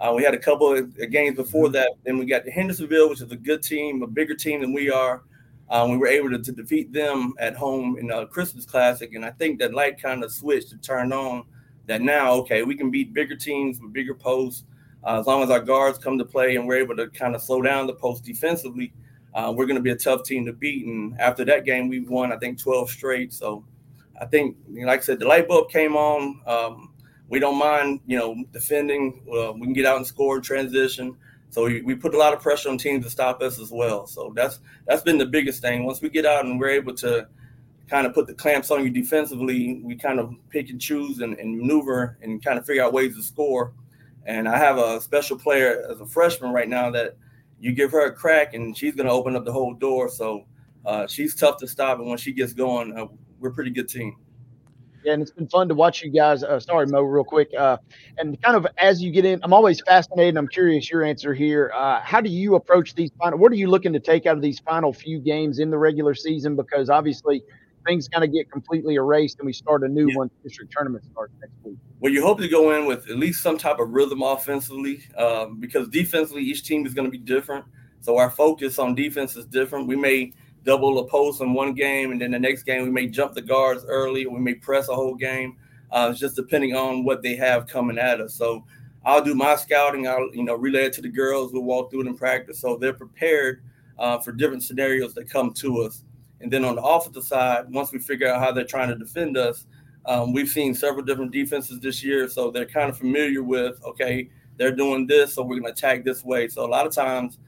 [0.00, 1.92] Uh, we had a couple of games before that.
[2.04, 4.90] Then we got to Hendersonville, which is a good team, a bigger team than we
[4.90, 5.22] are.
[5.70, 9.24] Um, we were able to, to defeat them at home in a Christmas Classic, and
[9.24, 11.44] I think that light kind of switched and turned on.
[11.86, 14.64] That now, okay, we can beat bigger teams with bigger posts
[15.06, 17.42] uh, as long as our guards come to play and we're able to kind of
[17.42, 18.92] slow down the post defensively.
[19.34, 20.86] Uh, we're going to be a tough team to beat.
[20.86, 23.32] And after that game, we won, I think, 12 straight.
[23.32, 23.64] So
[24.20, 26.40] I think, like I said, the light bulb came on.
[26.46, 26.94] Um,
[27.28, 29.22] we don't mind, you know, defending.
[29.28, 31.16] Uh, we can get out and score transition.
[31.54, 34.08] So we, we put a lot of pressure on teams to stop us as well.
[34.08, 35.84] So that's that's been the biggest thing.
[35.84, 37.28] Once we get out and we're able to
[37.88, 41.38] kind of put the clamps on you defensively, we kind of pick and choose and,
[41.38, 43.72] and maneuver and kind of figure out ways to score.
[44.26, 47.16] And I have a special player as a freshman right now that
[47.60, 50.08] you give her a crack and she's going to open up the whole door.
[50.08, 50.46] So
[50.84, 52.00] uh, she's tough to stop.
[52.00, 53.06] And when she gets going, uh,
[53.38, 54.16] we're a pretty good team.
[55.06, 56.42] And it's been fun to watch you guys.
[56.42, 57.50] Uh, sorry, Mo, real quick.
[57.56, 57.76] Uh,
[58.18, 60.36] and kind of as you get in, I'm always fascinated.
[60.36, 61.72] I'm curious your answer here.
[61.74, 63.38] Uh, how do you approach these final?
[63.38, 66.14] What are you looking to take out of these final few games in the regular
[66.14, 66.56] season?
[66.56, 67.42] Because obviously
[67.86, 70.16] things kind of get completely erased, and we start a new Yeah.
[70.16, 70.30] one.
[70.42, 71.76] District tournament starts next week.
[72.00, 75.58] Well, you hope to go in with at least some type of rhythm offensively, um,
[75.60, 77.64] because defensively each team is going to be different.
[78.00, 79.86] So our focus on defense is different.
[79.86, 80.32] We may
[80.64, 83.42] double a post in one game, and then the next game we may jump the
[83.42, 84.26] guards early.
[84.26, 85.56] We may press a whole game.
[85.90, 88.34] Uh, it's just depending on what they have coming at us.
[88.34, 88.64] So
[89.04, 90.08] I'll do my scouting.
[90.08, 91.52] I'll you know relay it to the girls.
[91.52, 93.62] We'll walk through it in practice, so they're prepared
[93.98, 96.04] uh, for different scenarios that come to us.
[96.40, 99.36] And then on the offensive side, once we figure out how they're trying to defend
[99.36, 99.66] us,
[100.06, 104.28] um, we've seen several different defenses this year, so they're kind of familiar with okay,
[104.56, 106.48] they're doing this, so we're going to attack this way.
[106.48, 107.38] So a lot of times,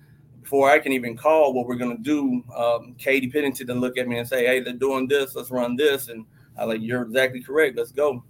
[0.47, 3.99] before I can even call what we're going to do, um, Katie Pennington to look
[3.99, 5.35] at me and say, "Hey, they're doing this.
[5.35, 6.25] Let's run this." And
[6.57, 7.77] I'm like, "You're exactly correct.
[7.77, 8.23] Let's go."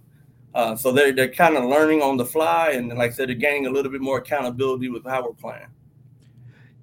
[0.55, 3.35] Uh, so they're they're kind of learning on the fly, and like I said, they're
[3.35, 5.67] gaining a little bit more accountability with how we're playing.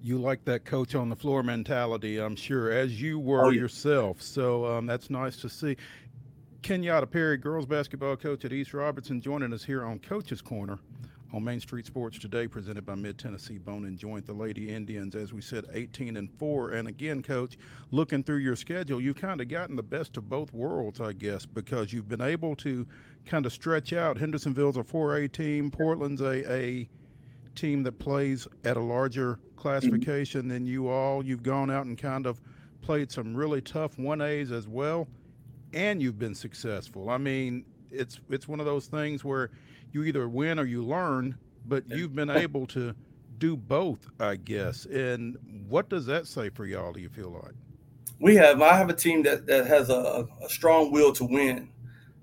[0.01, 3.63] You like that coach on the floor mentality, I'm sure, as you were Oh, yeah.
[3.63, 4.23] yourself.
[4.23, 5.77] So um, that's nice to see.
[6.63, 10.79] Kenyatta Perry, girls basketball coach at East Robertson, joining us here on Coach's Corner
[11.35, 14.25] on Main Street Sports today, presented by Mid Tennessee Bone and Joint.
[14.25, 16.71] The Lady Indians, as we said, 18 and four.
[16.71, 17.59] And again, coach,
[17.91, 21.45] looking through your schedule, you've kind of gotten the best of both worlds, I guess,
[21.45, 22.87] because you've been able to
[23.27, 24.17] kind of stretch out.
[24.17, 26.89] Hendersonville's a 4A team, Portland's a, a
[27.57, 31.25] team that plays at a larger classification than you all.
[31.25, 32.41] You've gone out and kind of
[32.81, 35.09] played some really tough 1As as well,
[35.73, 37.11] and you've been successful.
[37.11, 39.51] I mean, it's it's one of those things where
[39.95, 42.95] you either win or you learn, but you've been able to
[43.39, 44.85] do both, I guess.
[44.87, 45.37] And
[45.69, 46.93] what does that say for y'all?
[46.93, 47.55] Do you feel like?
[48.21, 51.69] we have I have a team that, that has a, a strong will to win.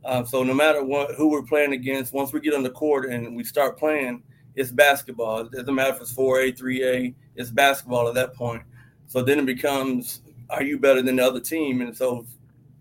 [0.04, 3.10] Uh, so no matter what who we're playing against, once we get on the court
[3.12, 4.24] and we start playing,
[4.56, 5.42] it's basketball.
[5.42, 8.64] It doesn't matter if it's four A, three A, it's basketball at that point.
[9.08, 11.82] So then it becomes are you better than the other team?
[11.82, 12.26] And so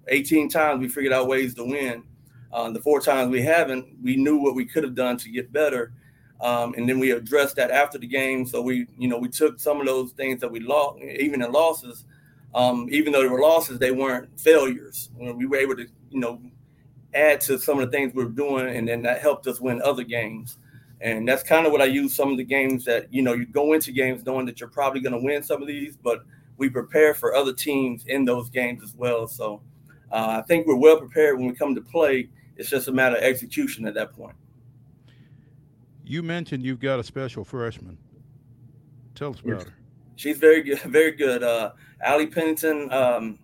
[0.08, 2.02] 18 times we figured out ways to win.
[2.52, 5.52] Uh, the four times we haven't, we knew what we could have done to get
[5.52, 5.92] better.
[6.40, 8.46] Um, and then we addressed that after the game.
[8.46, 11.52] So we, you know, we took some of those things that we lost, even in
[11.52, 12.04] losses,
[12.54, 15.10] um, even though they were losses, they weren't failures.
[15.16, 16.40] When we were able to, you know,
[17.14, 19.82] add to some of the things we were doing, and then that helped us win
[19.82, 20.56] other games.
[21.00, 23.46] And that's kind of what I use some of the games that, you know, you
[23.46, 26.24] go into games knowing that you're probably going to win some of these, but
[26.56, 29.26] we prepare for other teams in those games as well.
[29.26, 29.62] So
[30.12, 32.28] uh, I think we're well prepared when we come to play.
[32.60, 34.36] It's just a matter of execution at that point.
[36.04, 37.96] You mentioned you've got a special freshman.
[39.14, 39.74] Tell us about her.
[40.16, 41.42] She's very good, very good.
[41.42, 43.38] Uh, Allie Pennington, um,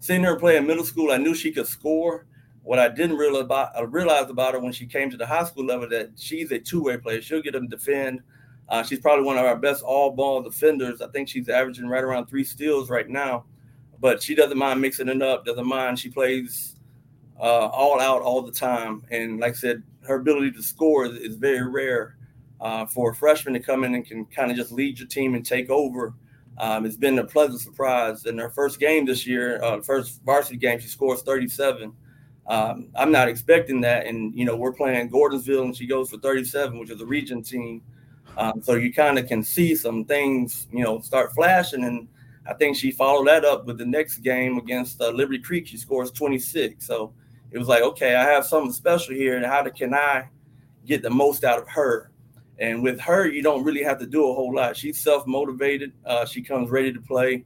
[0.00, 2.24] seeing her play in middle school, I knew she could score.
[2.62, 5.66] What I didn't realize about, realize about her when she came to the high school
[5.66, 7.20] level that she's a two-way player.
[7.20, 8.22] She'll get them defend.
[8.70, 11.02] Uh, she's probably one of our best all-ball defenders.
[11.02, 13.44] I think she's averaging right around three steals right now,
[14.00, 15.44] but she doesn't mind mixing it up.
[15.44, 15.98] Doesn't mind.
[15.98, 16.73] She plays
[17.38, 21.36] uh, all out all the time, and like I said, her ability to score is,
[21.36, 22.16] very rare.
[22.60, 25.34] Uh, for a freshman to come in and can kind of just lead your team
[25.34, 26.14] and take over,
[26.56, 28.24] um, it's been a pleasant surprise.
[28.26, 31.92] In her first game this year, uh, first varsity game, she scores 37.
[32.46, 36.18] Um, I'm not expecting that, and you know we're playing Gordonsville, and she goes for
[36.18, 37.82] 37, which is a region team.
[38.36, 42.08] Um, so you kind of can see some things, you know, start flashing, and
[42.46, 45.66] I think she followed that up with the next game against uh, Liberty Creek.
[45.66, 46.86] She scores 26.
[46.86, 47.12] So
[47.54, 50.28] it was like, okay, I have something special here, and how can I
[50.84, 52.10] get the most out of her?
[52.58, 54.76] And with her, you don't really have to do a whole lot.
[54.76, 55.92] She's self motivated.
[56.04, 57.44] Uh, she comes ready to play.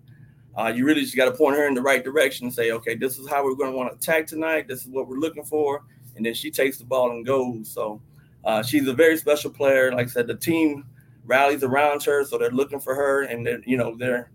[0.57, 2.94] Uh, you really just got to point her in the right direction and say, okay,
[2.94, 4.66] this is how we're going to want to attack tonight.
[4.66, 5.85] This is what we're looking for.
[6.16, 7.71] And then she takes the ball and goes.
[7.71, 8.01] So
[8.44, 9.92] uh, she's a very special player.
[9.92, 10.87] Like I said, the team
[11.27, 14.31] rallies around her, so they're looking for her, and they're you know they're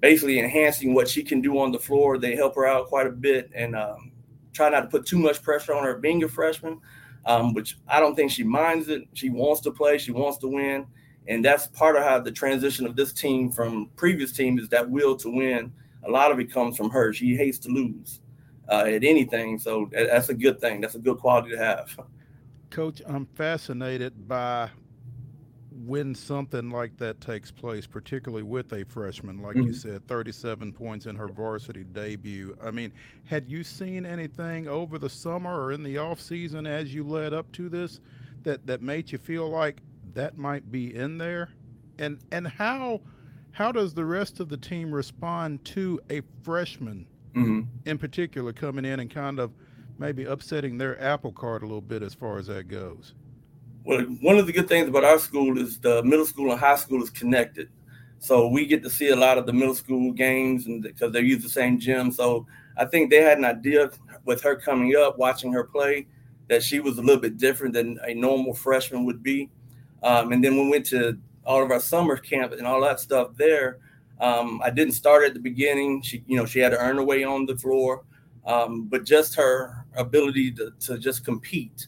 [0.00, 2.18] basically enhancing what she can do on the floor.
[2.18, 4.12] They help her out quite a bit and um,
[4.56, 6.80] try not to put too much pressure on her being a freshman
[7.26, 9.02] um, which I don't think she minds it.
[9.12, 10.86] She wants to play, she wants to win.
[11.28, 14.88] And that's part of how the transition of this team from previous team is that
[14.88, 15.72] will to win.
[16.04, 17.12] A lot of it comes from her.
[17.12, 18.20] She hates to lose
[18.70, 19.58] uh, at anything.
[19.58, 20.80] So that's a good thing.
[20.80, 21.98] That's a good quality to have.
[22.70, 24.70] Coach, I'm fascinated by
[25.86, 29.68] when something like that takes place, particularly with a freshman, like mm-hmm.
[29.68, 32.56] you said, 37 points in her varsity debut.
[32.62, 32.92] I mean,
[33.24, 37.32] had you seen anything over the summer or in the off season as you led
[37.32, 38.00] up to this
[38.42, 39.80] that that made you feel like
[40.14, 41.50] that might be in there?
[41.98, 43.00] And and how
[43.52, 47.60] how does the rest of the team respond to a freshman mm-hmm.
[47.84, 49.52] in particular coming in and kind of
[49.98, 53.14] maybe upsetting their apple cart a little bit as far as that goes?
[53.86, 56.74] Well, one of the good things about our school is the middle school and high
[56.74, 57.68] school is connected.
[58.18, 61.20] So we get to see a lot of the middle school games and because they
[61.20, 62.10] use the same gym.
[62.10, 63.90] So I think they had an idea
[64.24, 66.08] with her coming up, watching her play,
[66.48, 69.50] that she was a little bit different than a normal freshman would be.
[70.02, 73.36] Um, and then we went to all of our summer camp and all that stuff
[73.36, 73.78] there.
[74.20, 76.02] Um, I didn't start at the beginning.
[76.02, 78.02] She, you know, she had to earn her way on the floor,
[78.46, 81.86] um, but just her ability to, to just compete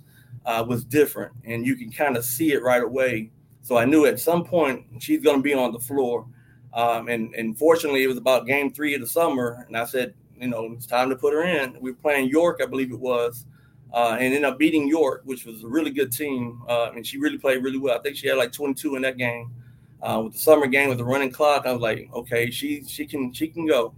[0.48, 3.30] uh, was different, and you can kind of see it right away.
[3.60, 6.26] So I knew at some point she's going to be on the floor.
[6.72, 10.14] Um, and, and fortunately, it was about game three of the summer, and I said,
[10.40, 11.76] you know, it's time to put her in.
[11.80, 13.44] We were playing York, I believe it was,
[13.92, 16.62] uh, and ended up beating York, which was a really good team.
[16.66, 17.98] Uh, and she really played really well.
[17.98, 19.50] I think she had like 22 in that game.
[20.00, 23.04] Uh, with the summer game with the running clock, I was like, okay, she she
[23.04, 23.92] can she can go.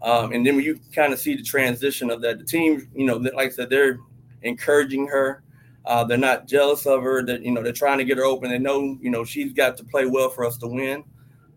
[0.00, 3.04] Um, and then when you kind of see the transition of that, the team, you
[3.04, 3.98] know, like I said, they're
[4.42, 5.43] encouraging her.
[5.86, 7.22] Uh, they're not jealous of her.
[7.22, 8.50] That you know they're trying to get her open.
[8.50, 11.04] They know you know she's got to play well for us to win,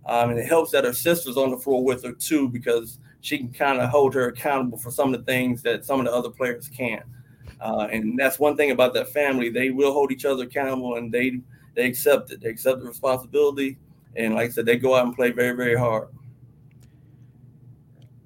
[0.06, 3.38] um, and it helps that her sister's on the floor with her too because she
[3.38, 6.12] can kind of hold her accountable for some of the things that some of the
[6.12, 7.06] other players can't.
[7.60, 11.12] Uh, and that's one thing about that family; they will hold each other accountable, and
[11.12, 11.40] they
[11.76, 12.42] they accept it.
[12.42, 13.78] They accept the responsibility,
[14.16, 16.10] and like I said, they go out and play very very hard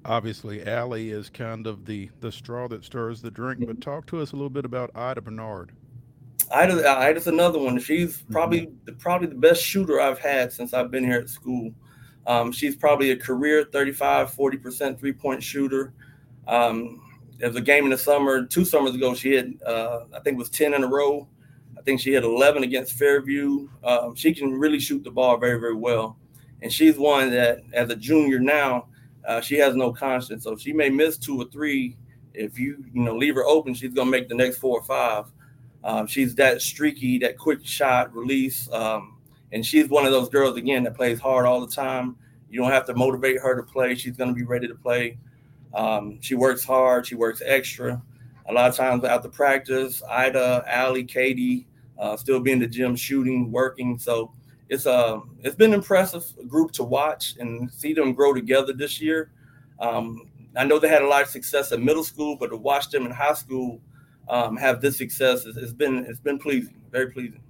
[0.04, 3.64] obviously Allie is kind of the the straw that stirs the drink.
[3.66, 5.72] But talk to us a little bit about Ida Bernard.
[6.52, 7.78] Ida, Ida's another one.
[7.78, 8.32] She's mm-hmm.
[8.32, 8.96] probably mm-hmm.
[8.98, 11.72] probably the best shooter I've had since I've been here at school.
[12.26, 15.92] Um, she's probably a career 35, 40% three point shooter.
[16.46, 17.02] Um,
[17.38, 20.36] there was a game in the summer, two summers ago, she had, uh, I think
[20.36, 21.26] it was 10 in a row.
[21.76, 23.68] I think she had 11 against Fairview.
[23.82, 26.16] Um, she can really shoot the ball very, very well.
[26.62, 28.86] And she's one that, as a junior now,
[29.26, 30.44] uh, she has no conscience.
[30.44, 31.96] So she may miss two or three.
[32.32, 34.84] If you, you know, leave her open, she's going to make the next four or
[34.84, 35.24] five.
[35.84, 39.16] Um, she's that streaky, that quick shot release, um,
[39.52, 42.16] and she's one of those girls again that plays hard all the time.
[42.50, 43.94] You don't have to motivate her to play.
[43.94, 45.18] She's going to be ready to play.
[45.74, 47.06] Um, she works hard.
[47.06, 48.00] She works extra.
[48.48, 51.66] A lot of times after practice, Ida, Allie, Katie,
[51.98, 53.98] uh, still be in the gym shooting, working.
[53.98, 54.32] So
[54.68, 59.30] it's uh, it's been impressive group to watch and see them grow together this year.
[59.78, 62.90] Um, I know they had a lot of success at middle school, but to watch
[62.90, 63.80] them in high school
[64.32, 67.40] um, have this success, it's, it's been it's been pleasing, very pleasing.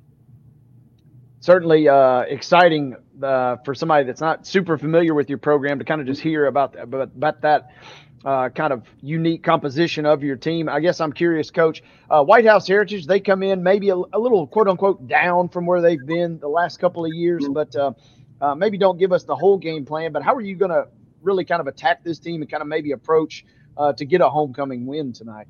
[1.39, 6.01] Certainly uh, exciting uh, for somebody that's not super familiar with your program to kind
[6.01, 7.71] of just hear about about, about that
[8.25, 10.69] uh, kind of unique composition of your team.
[10.69, 11.85] I guess I'm curious, Coach.
[12.11, 15.67] Uh, White House Heritage, they come in maybe a, a, little quote unquote down from
[15.67, 17.53] where they've been the last couple of years, mm-hmm.
[17.53, 17.93] but uh,
[18.41, 20.11] uh, maybe don't give us the whole game plan.
[20.11, 20.89] But how are you going to
[21.23, 23.45] really kind of attack this team and kind of maybe approach
[23.77, 25.47] uh, to get a homecoming win tonight?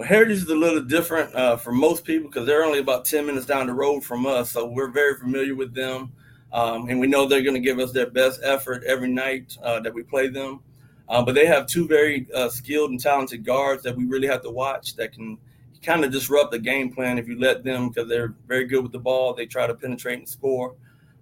[0.00, 3.26] Well, Heritage is a little different uh, for most people because they're only about 10
[3.26, 4.50] minutes down the road from us.
[4.50, 6.12] So we're very familiar with them.
[6.54, 9.78] Um, and we know they're going to give us their best effort every night uh,
[9.80, 10.60] that we play them.
[11.06, 14.40] Uh, but they have two very uh, skilled and talented guards that we really have
[14.44, 15.36] to watch that can
[15.82, 18.92] kind of disrupt the game plan if you let them because they're very good with
[18.92, 19.34] the ball.
[19.34, 20.76] They try to penetrate and score.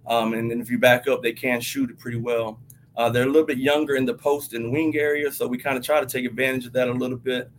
[0.07, 2.61] Um, and then if you back up, they can shoot it pretty well.
[2.95, 5.75] Uh, they're a little bit younger in the post and wing area, so we kind
[5.77, 7.51] of try to take advantage of that a little bit.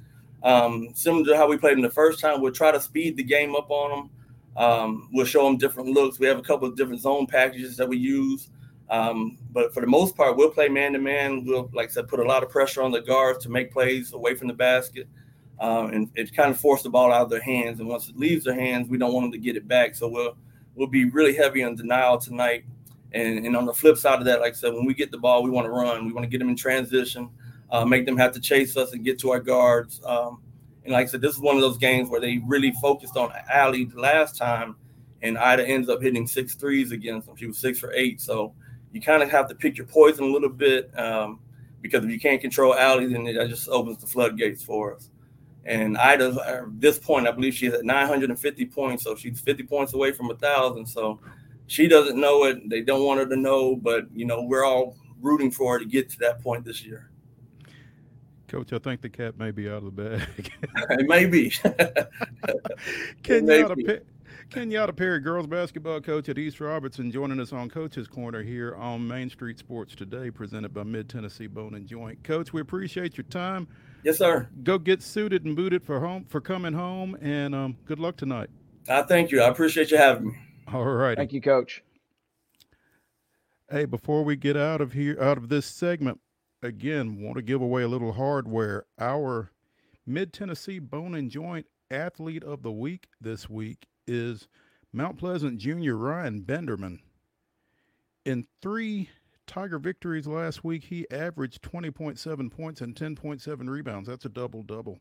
[0.42, 3.22] Um, similar to how we played them the first time, we'll try to speed the
[3.22, 4.10] game up on them.
[4.56, 6.18] Um, we'll show them different looks.
[6.18, 8.48] We have a couple of different zone packages that we use.
[8.88, 11.44] Um, but for the most part, we'll play man to man.
[11.44, 14.12] We'll, like I said, put a lot of pressure on the guards to make plays
[14.12, 15.08] away from the basket.
[15.60, 17.78] Um, and it kind of force the ball out of their hands.
[17.78, 19.94] And once it leaves their hands, we don't want them to get it back.
[19.94, 20.36] So we'll
[20.74, 22.64] we'll be really heavy on denial tonight.
[23.12, 25.18] And, and on the flip side of that, like I said, when we get the
[25.18, 26.06] ball, we want to run.
[26.06, 27.28] We want to get them in transition,
[27.70, 30.00] uh, make them have to chase us and get to our guards.
[30.04, 30.42] Um,
[30.84, 33.32] and like I said, this is one of those games where they really focused on
[33.50, 34.76] Allie the last time,
[35.22, 37.36] and Ida ends up hitting six threes against them.
[37.36, 38.20] She was six for eight.
[38.20, 38.54] So
[38.92, 41.40] you kind of have to pick your poison a little bit um,
[41.80, 45.10] because if you can't control Allie, then it just opens the floodgates for us.
[45.64, 49.92] And Ida, at this point, I believe she's at 950 points, so she's 50 points
[49.92, 50.86] away from a thousand.
[50.86, 51.20] So
[51.66, 54.96] she doesn't know it; they don't want her to know, but you know we're all
[55.20, 57.09] rooting for her to get to that point this year.
[58.50, 60.52] Coach, I think the cat may be out of the bag.
[60.90, 61.50] it may be.
[63.22, 64.04] Can you pick?
[64.50, 69.06] Kenyatta Perry, girls basketball coach at East Robertson, joining us on Coach's Corner here on
[69.06, 72.24] Main Street Sports today, presented by Mid Tennessee Bone and Joint.
[72.24, 73.68] Coach, we appreciate your time.
[74.02, 74.48] Yes, sir.
[74.64, 78.50] Go get suited and booted for home for coming home, and um, good luck tonight.
[78.88, 79.42] I thank you.
[79.42, 80.34] I appreciate you having me.
[80.72, 81.16] All right.
[81.16, 81.84] Thank you, Coach.
[83.70, 86.18] Hey, before we get out of here, out of this segment,
[86.62, 88.84] again, want to give away a little hardware.
[88.98, 89.50] Our
[90.06, 94.48] Mid Tennessee Bone and Joint Athlete of the Week this week is
[94.92, 97.00] Mount Pleasant junior Ryan Benderman.
[98.24, 99.08] In three
[99.46, 104.08] Tiger victories last week, he averaged 20.7 points and 10.7 rebounds.
[104.08, 105.00] That's a double double.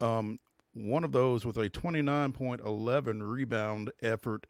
[0.00, 0.38] Um,
[0.74, 4.46] one of those with a 29.11 rebound effort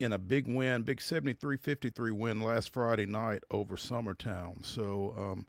[0.00, 4.64] in a big win, big 73 53 win last Friday night over Summertown.
[4.64, 5.46] So, um,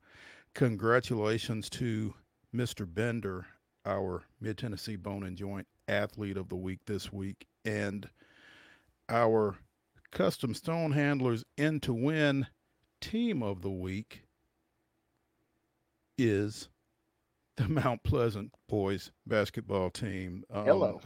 [0.53, 2.13] congratulations to
[2.53, 2.85] Mr.
[2.85, 3.45] Bender,
[3.85, 8.09] our Mid Tennessee Bone and Joint Athlete of the Week this week and
[9.09, 9.55] our
[10.11, 12.47] custom stone handlers in to win
[12.99, 14.23] team of the week
[16.17, 16.69] is
[17.57, 20.43] the Mount Pleasant boys basketball team.
[20.49, 21.01] Um, Hello.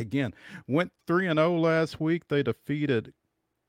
[0.00, 0.34] Again,
[0.66, 2.28] went 3 and 0 last week.
[2.28, 3.12] They defeated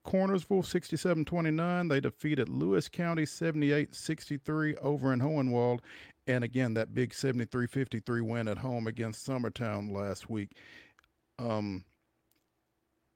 [0.06, 1.88] Cornersville 67 29.
[1.88, 5.80] They defeated Lewis County 78 63 over in Hohenwald.
[6.28, 10.52] And again, that big 73 53 win at home against Summertown last week.
[11.38, 11.84] Um,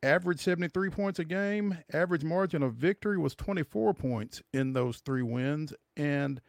[0.03, 1.78] average 73 points a game.
[1.93, 6.41] Average margin of victory was 24 points in those three wins and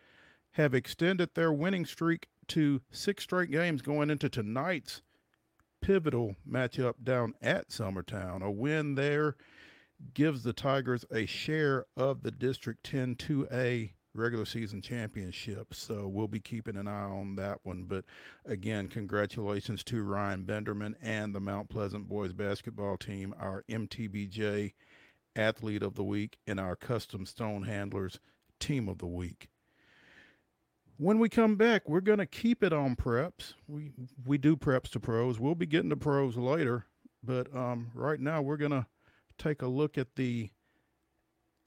[0.53, 5.03] have extended their winning streak to six straight games going into tonight's
[5.81, 8.43] pivotal matchup down at Summertown.
[8.43, 9.37] A win there
[10.15, 15.75] gives the Tigers a share of the District 10 2A regular season championship.
[15.75, 17.85] So we'll be keeping an eye on that one.
[17.85, 18.05] But
[18.45, 24.73] again, congratulations to Ryan Benderman and the Mount Pleasant boys basketball team, our MTBJ
[25.35, 28.19] athlete of the week, and our custom stone handlers
[28.59, 29.49] team of the week.
[30.99, 33.53] When we come back, we're going to keep it on preps.
[33.69, 33.93] We
[34.25, 35.39] we do preps to pros.
[35.39, 36.87] We'll be getting to pros later,
[37.23, 38.87] but um, right now we're going to
[39.37, 40.51] take a look at the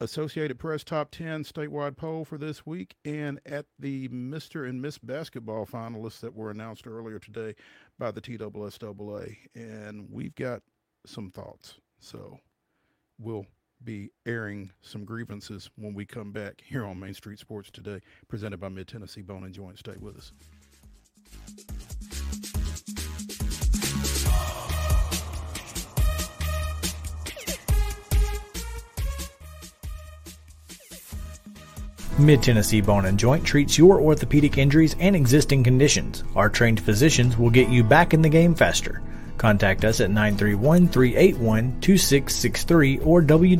[0.02, 4.68] Associated Press Top 10 statewide poll for this week and at the Mr.
[4.68, 7.54] and Miss Basketball finalists that were announced earlier today
[7.98, 9.36] by the TSSAA.
[9.56, 10.62] And we've got
[11.06, 11.76] some thoughts.
[12.00, 12.40] So
[13.20, 13.46] we'll
[13.84, 18.60] be airing some grievances when we come back here on Main Street Sports today, presented
[18.60, 19.80] by Mid Tennessee Bone and Joint.
[19.80, 20.32] Stay with us.
[32.20, 36.26] Mid Tennessee Bone and Joint treats your orthopedic injuries and existing conditions.
[36.36, 39.02] Our trained physicians will get you back in the game faster.
[39.40, 43.60] Contact us at 931 381 2663 or www.mtbj.net.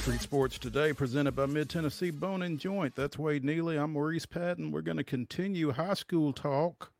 [0.00, 2.96] Street Sports today, presented by Mid Tennessee Bone and Joint.
[2.96, 3.76] That's Wade Neely.
[3.76, 4.72] I'm Maurice Patton.
[4.72, 6.90] We're going to continue high school talk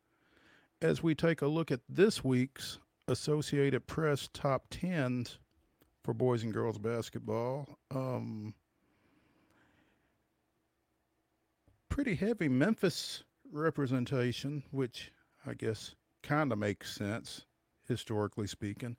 [0.83, 2.77] as we take a look at this week's
[3.07, 5.37] Associated Press top 10s
[6.03, 7.79] for boys and girls basketball.
[7.89, 8.53] Um,
[11.89, 15.11] pretty heavy Memphis representation, which
[15.47, 17.45] I guess kind of makes sense
[17.91, 18.95] historically speaking.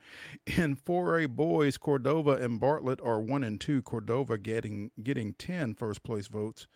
[0.47, 3.83] In 4A boys, Cordova and Bartlett are one and two.
[3.83, 6.67] Cordova getting getting 10 first place votes.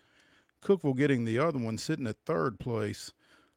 [0.62, 3.12] Cookeville getting the other one, sitting at third place.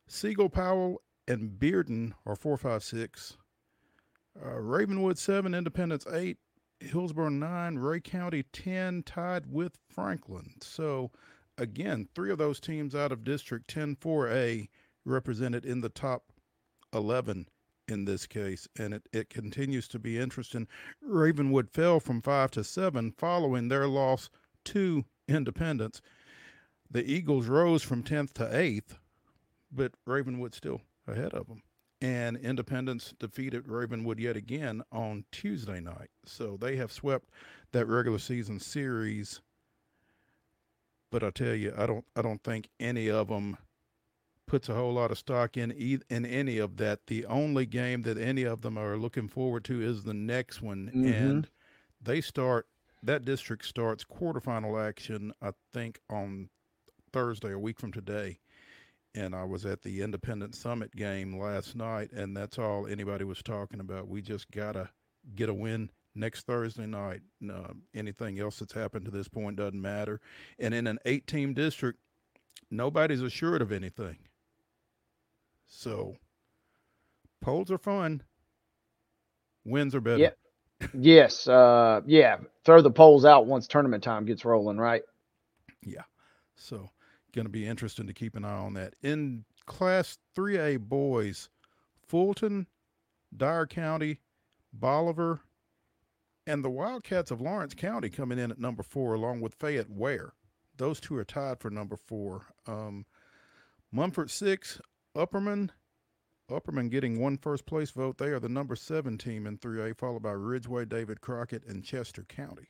[0.07, 3.37] Siegel Powell and Bearden are four, five, six.
[4.39, 6.37] Uh, Ravenwood seven, Independence eight,
[6.79, 10.55] Hillsboro nine, Rhea County ten, tied with Franklin.
[10.61, 11.11] So
[11.57, 14.69] again, three of those teams out of District 10 4A
[15.05, 16.31] represented in the top
[16.93, 17.47] 11
[17.89, 20.67] in this case, and it, it continues to be interesting.
[21.01, 24.29] Ravenwood fell from five to seven following their loss
[24.65, 26.01] to Independence.
[26.91, 28.97] The Eagles rose from 10th to 8th,
[29.71, 31.61] but Ravenwood still ahead of them.
[32.01, 36.09] And Independence defeated Ravenwood yet again on Tuesday night.
[36.25, 37.29] So they have swept
[37.73, 39.41] that regular season series.
[41.11, 43.57] But I tell you, I don't I don't think any of them
[44.49, 47.07] puts a whole lot of stock in e- in any of that.
[47.07, 50.91] The only game that any of them are looking forward to is the next one,
[50.93, 51.13] Mhm.
[51.13, 51.49] and
[52.01, 52.67] they start
[53.03, 55.31] that district starts quarterfinal action.
[55.41, 56.49] I think on
[57.13, 58.39] Thursday, a week from today.
[59.15, 63.41] And I was at the Independent Summit game last night, and that's all anybody was
[63.41, 64.07] talking about.
[64.07, 64.89] We just gotta
[65.35, 67.21] get a win next Thursday night.
[67.47, 70.19] Uh, anything else that's happened to this point doesn't matter.
[70.59, 71.99] And in an eight team district,
[72.69, 74.17] nobody's assured of anything.
[75.69, 76.15] So
[77.41, 78.23] polls are fun.
[79.63, 80.17] Wins are better.
[80.19, 80.87] Yeah.
[80.93, 81.47] yes.
[81.47, 82.37] Uh, yeah.
[82.65, 85.03] Throw the polls out once tournament time gets rolling, right?
[85.83, 86.03] Yeah.
[86.55, 86.89] So
[87.33, 88.95] going to be interesting to keep an eye on that.
[89.03, 91.49] In Class 3A boys,
[92.07, 92.67] Fulton,
[93.35, 94.19] Dyer County,
[94.73, 95.41] Bolivar,
[96.47, 100.33] and the Wildcats of Lawrence County coming in at number four, along with Fayette Ware.
[100.77, 102.47] Those two are tied for number four.
[102.65, 103.05] Um,
[103.91, 104.79] Munford six,
[105.19, 105.69] Upperman.
[106.49, 108.17] Upperman getting one first place vote.
[108.17, 112.23] They are the number seven team in 3A, followed by Ridgeway, David Crockett, and Chester
[112.23, 112.69] County.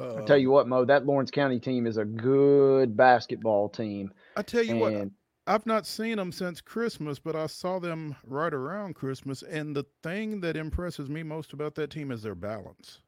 [0.00, 4.12] Uh, I tell you what, Mo, that Lawrence County team is a good basketball team.
[4.36, 8.14] I tell you and what, I've not seen them since Christmas, but I saw them
[8.24, 9.42] right around Christmas.
[9.42, 13.00] And the thing that impresses me most about that team is their balance.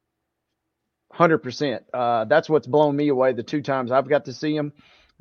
[1.13, 1.85] Hundred uh, percent.
[1.93, 3.35] That's what's blown me away.
[3.35, 4.73] The two times I've got to see them,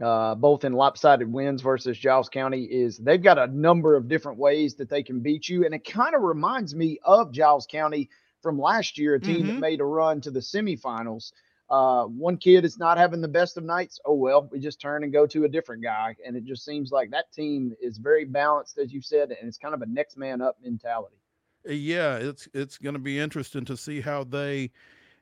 [0.01, 4.37] uh, both in lopsided wins versus Giles County, is they've got a number of different
[4.37, 8.09] ways that they can beat you, and it kind of reminds me of Giles County
[8.41, 9.47] from last year, a team mm-hmm.
[9.47, 11.31] that made a run to the semifinals.
[11.69, 13.99] Uh, one kid is not having the best of nights.
[14.05, 16.91] Oh well, we just turn and go to a different guy, and it just seems
[16.91, 20.17] like that team is very balanced, as you said, and it's kind of a next
[20.17, 21.17] man up mentality.
[21.65, 24.71] Yeah, it's it's going to be interesting to see how they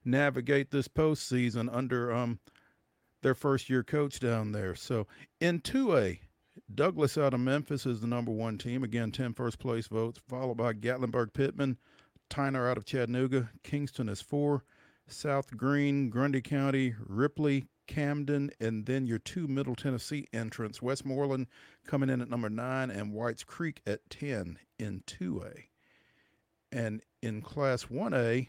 [0.06, 2.40] navigate this postseason under um
[3.22, 4.76] their first year coach down there.
[4.76, 5.08] So
[5.40, 6.20] in two A,
[6.74, 8.84] Douglas out of Memphis is the number one team.
[8.84, 11.78] Again, 10 first place votes, followed by Gatlinburg Pittman,
[12.30, 14.64] Tyner out of Chattanooga, Kingston is four.
[15.10, 21.48] South Greene, Grundy County, Ripley, Camden, and then your two Middle Tennessee entrants, Westmoreland
[21.86, 25.64] coming in at number nine and Whites Creek at 10 in 2A.
[26.72, 28.48] And in Class 1A,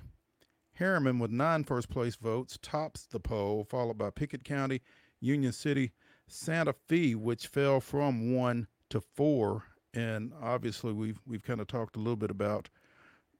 [0.78, 4.80] Harriman with nine first place votes tops the poll, followed by Pickett County,
[5.20, 5.92] Union City,
[6.28, 9.64] Santa Fe, which fell from one to four.
[9.92, 12.68] And obviously, we've we've kind of talked a little bit about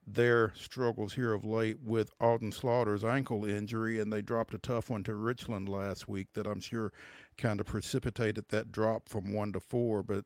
[0.05, 4.91] their struggles here of late with Alton Slaughter's ankle injury, and they dropped a tough
[4.91, 6.93] one to Richland last week that I'm sure
[7.37, 10.03] kind of precipitated that drop from one to four.
[10.03, 10.25] But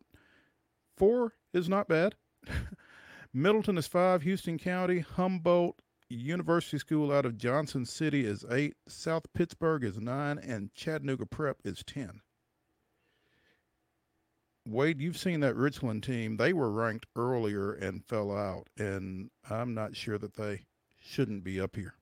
[0.96, 2.14] four is not bad.
[3.34, 5.82] Middleton is five, Houston County, Humboldt
[6.14, 11.58] University School out of Johnson City is eight, South Pittsburg is nine, and Chattanooga Prep
[11.64, 12.20] is 10.
[14.68, 16.36] Wade, you've seen that Richland team.
[16.36, 20.62] They were ranked earlier and fell out, and I'm not sure that they
[21.00, 21.94] shouldn't be up here.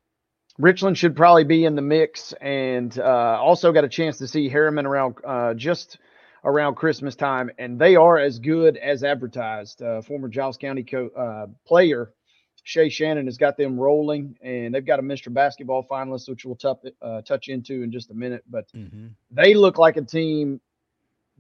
[0.59, 4.49] Richland should probably be in the mix, and uh, also got a chance to see
[4.49, 5.99] Harriman around uh, just
[6.45, 9.81] around Christmas time, and they are as good as advertised.
[9.81, 12.13] Uh, former Giles County co- uh, player
[12.65, 15.33] Shay Shannon has got them rolling, and they've got a Mr.
[15.33, 18.45] Basketball finalist, which we'll t- uh, touch into in just a minute.
[18.49, 19.09] But mm-hmm.
[19.31, 20.61] they look like a team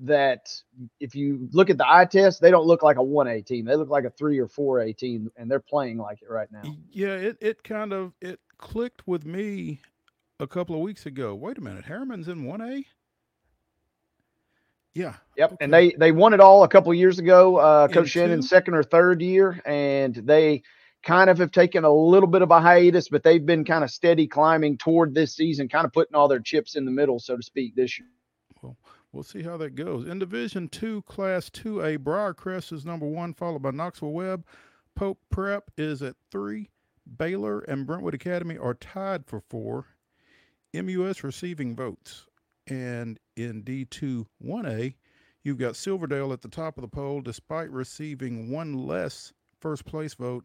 [0.00, 0.54] that
[0.98, 3.66] if you look at the eye test, they don't look like a 1A team.
[3.66, 6.62] They look like a 3 or 4A team and they're playing like it right now.
[6.90, 9.80] Yeah, it it kind of it clicked with me
[10.38, 11.34] a couple of weeks ago.
[11.34, 12.84] Wait a minute, Harriman's in 1A?
[14.94, 15.14] Yeah.
[15.36, 15.52] Yep.
[15.52, 15.64] Okay.
[15.64, 17.56] And they they won it all a couple years ago.
[17.56, 20.62] Uh Coach Shannon's second or third year and they
[21.02, 23.90] kind of have taken a little bit of a hiatus, but they've been kind of
[23.90, 27.36] steady climbing toward this season, kind of putting all their chips in the middle, so
[27.36, 28.08] to speak, this year.
[28.62, 28.76] Well,
[29.12, 30.06] We'll see how that goes.
[30.06, 34.44] In Division Two, Class Two A, Briarcrest is number one, followed by Knoxville Webb.
[34.94, 36.70] Pope Prep is at three.
[37.18, 39.86] Baylor and Brentwood Academy are tied for four.
[40.72, 42.26] MUS receiving votes.
[42.68, 44.94] And in D2 1A,
[45.42, 50.14] you've got Silverdale at the top of the poll, despite receiving one less first place
[50.14, 50.44] vote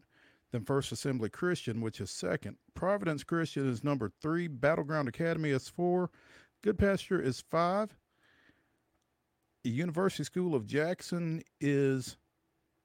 [0.56, 2.56] than First Assembly Christian, which is second.
[2.74, 4.48] Providence Christian is number three.
[4.48, 6.10] Battleground Academy is four.
[6.62, 7.94] Good Goodpasture is five.
[9.64, 12.16] University School of Jackson is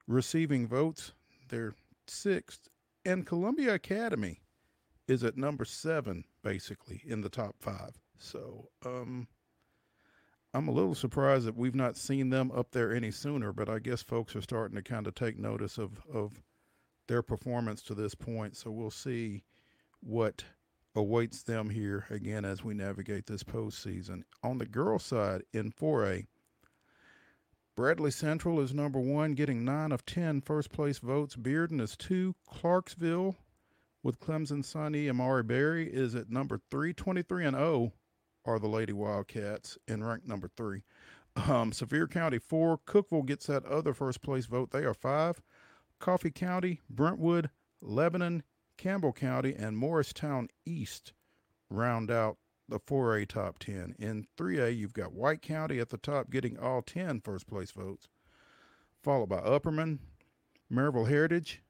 [0.07, 1.13] receiving votes.
[1.47, 1.73] They're
[2.07, 2.67] sixth.
[3.05, 4.41] And Columbia Academy
[5.07, 7.91] is at number seven, basically, in the top five.
[8.17, 9.27] So um,
[10.53, 13.79] I'm a little surprised that we've not seen them up there any sooner, but I
[13.79, 16.41] guess folks are starting to kind of take notice of, of
[17.11, 18.55] their performance to this point.
[18.55, 19.43] So we'll see
[19.99, 20.45] what
[20.95, 24.23] awaits them here again as we navigate this postseason.
[24.43, 26.25] On the girls' side, in 4A,
[27.75, 31.35] Bradley Central is number one, getting nine of 10 first place votes.
[31.35, 32.33] Bearden is two.
[32.49, 33.35] Clarksville
[34.03, 36.93] with Clemson signee Amari Berry is at number three.
[36.93, 37.91] 23 and 0
[38.45, 40.83] are the Lady Wildcats in rank number three.
[41.35, 42.79] Um, Sevier County four.
[42.85, 44.71] Cookeville gets that other first place vote.
[44.71, 45.41] They are five.
[46.01, 48.41] Coffee County, Brentwood, Lebanon,
[48.75, 51.13] Campbell County, and Morristown East
[51.69, 52.37] round out
[52.67, 53.95] the 4A top 10.
[53.99, 58.09] In 3A, you've got White County at the top getting all 10 first place votes,
[59.03, 59.99] followed by Upperman,
[60.73, 61.61] Maryville Heritage,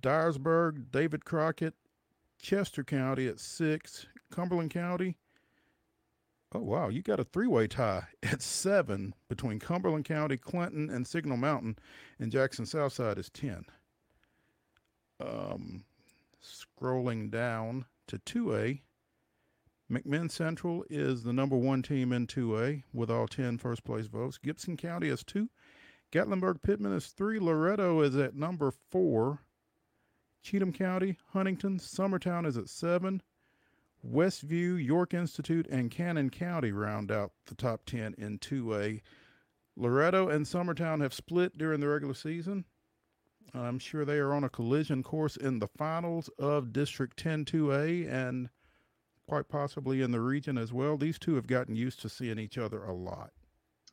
[0.00, 1.74] Dyersburg, David Crockett,
[2.40, 5.16] Chester County at six, Cumberland County.
[6.52, 11.08] Oh, wow, you got a three way tie at seven between Cumberland County, Clinton, and
[11.08, 11.76] Signal Mountain,
[12.20, 13.64] and Jackson Southside is 10.
[15.20, 15.84] Um,
[16.42, 18.80] scrolling down to 2A,
[19.90, 24.38] McMinn Central is the number one team in 2A with all 10 first place votes.
[24.38, 25.50] Gibson County is two.
[26.12, 27.38] Gatlinburg Pittman is three.
[27.38, 29.42] Loretto is at number four.
[30.42, 33.20] Cheatham County, Huntingdon, Summertown is at seven.
[34.06, 39.02] Westview, York Institute, and Cannon County round out the top 10 in 2A.
[39.76, 42.64] Loretto and Summertown have split during the regular season.
[43.54, 48.10] I'm sure they are on a collision course in the finals of District 10 2A
[48.10, 48.48] and
[49.28, 50.96] quite possibly in the region as well.
[50.96, 53.30] These two have gotten used to seeing each other a lot.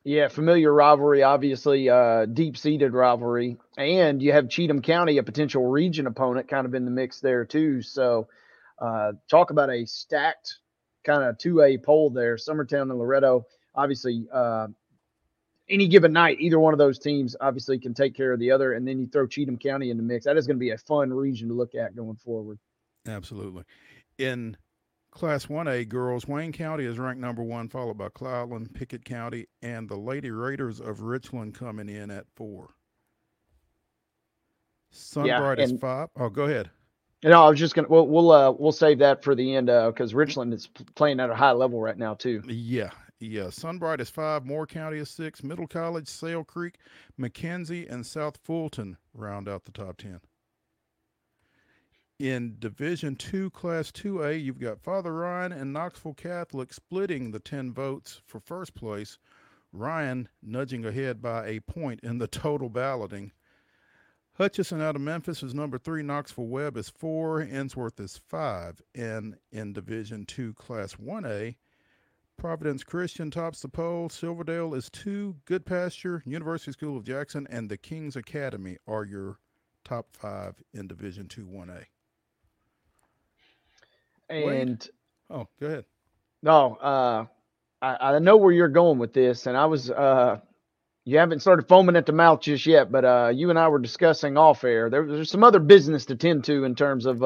[0.04, 3.56] Yeah, familiar rivalry, obviously, uh, deep seated rivalry.
[3.76, 7.44] And you have Cheatham County, a potential region opponent, kind of in the mix there,
[7.44, 7.82] too.
[7.82, 8.28] So,
[8.80, 10.58] uh, talk about a stacked
[11.04, 12.36] kind of 2A poll there.
[12.36, 14.68] Summertown and Loretto, obviously, uh,
[15.70, 18.72] any given night, either one of those teams obviously can take care of the other.
[18.72, 20.24] And then you throw Cheatham County in the mix.
[20.24, 22.58] That is going to be a fun region to look at going forward.
[23.06, 23.64] Absolutely.
[24.18, 24.56] In
[25.10, 29.88] Class 1A girls, Wayne County is ranked number one, followed by Cloudland, Pickett County, and
[29.88, 32.68] the Lady Raiders of Richland coming in at four.
[34.90, 36.08] Sunbright Yeah, is five.
[36.16, 36.70] Oh, go ahead.
[37.24, 37.88] No, I was just gonna.
[37.88, 41.34] We'll we'll uh, we'll save that for the end because Richland is playing at a
[41.34, 42.42] high level right now too.
[42.46, 42.90] Yeah,
[43.50, 44.44] Sunbright is five.
[44.44, 45.42] Moore County is six.
[45.42, 46.76] Middle College, Sale Creek,
[47.18, 50.20] McKenzie, and South Fulton round out the top ten.
[52.18, 57.38] In Division Two, Class Two A, you've got Father Ryan and Knoxville Catholic splitting the
[57.38, 59.18] ten votes for first place.
[59.72, 63.32] Ryan nudging ahead by a point in the total balloting.
[64.32, 66.02] Hutchison out of Memphis is number three.
[66.02, 67.40] Knoxville Webb is four.
[67.40, 68.80] Ensworth is five.
[68.94, 71.56] And in Division Two, Class 1A,
[72.42, 74.08] Providence Christian tops the poll.
[74.08, 75.34] Silverdale is two.
[75.44, 79.38] Goodpasture, University School of Jackson, and the King's Academy are your
[79.84, 81.82] top five in Division Two 1A.
[84.30, 84.60] Wade?
[84.68, 84.88] And
[85.30, 85.84] Oh, go ahead.
[86.42, 87.26] no, uh,
[87.82, 90.38] I, I know where you're going with this, and I was uh,
[91.04, 93.80] you haven't started foaming at the mouth just yet, but uh, you and I were
[93.80, 94.88] discussing off air.
[94.90, 97.22] There, there's some other business to tend to in terms of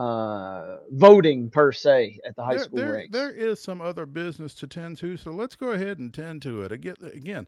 [0.00, 3.12] uh, voting per se at the high there, school there, ranks.
[3.12, 6.62] there is some other business to tend to, so let's go ahead and tend to
[6.62, 6.72] it.
[6.72, 7.46] Again, again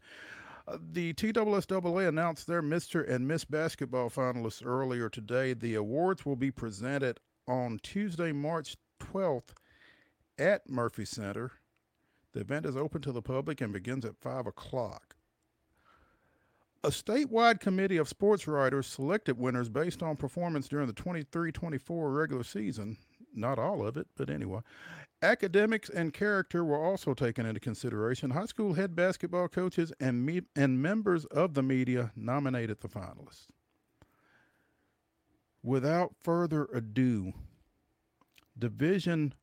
[0.67, 3.09] uh, the TSSAA announced their Mr.
[3.09, 5.53] and Miss Basketball finalists earlier today.
[5.53, 9.55] The awards will be presented on Tuesday, March 12th
[10.37, 11.53] at Murphy Center.
[12.33, 15.15] The event is open to the public and begins at 5 o'clock.
[16.83, 22.11] A statewide committee of sports writers selected winners based on performance during the 23 24
[22.11, 22.97] regular season.
[23.33, 24.59] Not all of it, but anyway.
[25.21, 28.31] Academics and character were also taken into consideration.
[28.31, 33.47] High school head basketball coaches and, me- and members of the media nominated the finalists.
[35.63, 37.31] Without further ado,
[38.59, 39.33] Division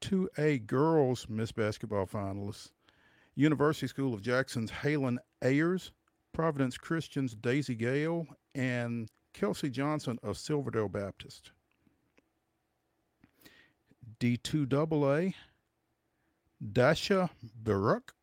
[0.00, 2.70] 2A girls Miss Basketball finalists
[3.36, 5.92] University School of Jackson's Halen Ayers,
[6.32, 11.52] Providence Christian's Daisy Gale, and Kelsey Johnson of Silverdale Baptist.
[14.20, 15.34] D2AA,
[16.72, 17.30] Dasha
[17.62, 18.14] Baruch,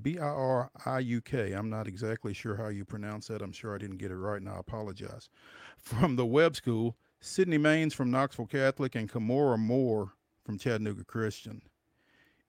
[0.00, 1.52] B I R I U K.
[1.52, 3.42] I'm not exactly sure how you pronounce that.
[3.42, 5.28] I'm sure I didn't get it right, and I apologize.
[5.76, 10.12] From the Webb School, Sydney Maines from Knoxville Catholic, and Kamora Moore
[10.44, 11.62] from Chattanooga Christian.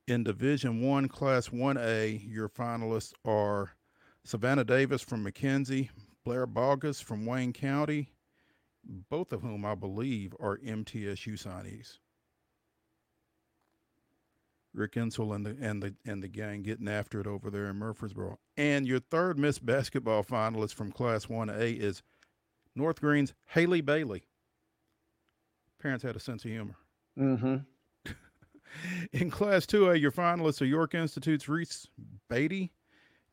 [0.07, 3.74] In Division One, Class 1A, your finalists are
[4.26, 5.89] Savannah Davis from McKenzie,
[6.24, 8.09] Blair Bogus from Wayne County,
[9.09, 11.99] both of whom I believe are MTSU signees.
[14.74, 17.76] Rick Insel and the and the and the gang getting after it over there in
[17.76, 18.39] Murfreesboro.
[18.57, 22.01] And your third Miss Basketball finalist from Class 1A is
[22.76, 24.24] North Greene's Haley Bailey.
[25.80, 26.76] Parents had a sense of humor.
[27.19, 27.57] Mm-hmm.
[29.11, 31.88] In Class 2A, your finalists are York Institute's Reese
[32.30, 32.71] Beatty,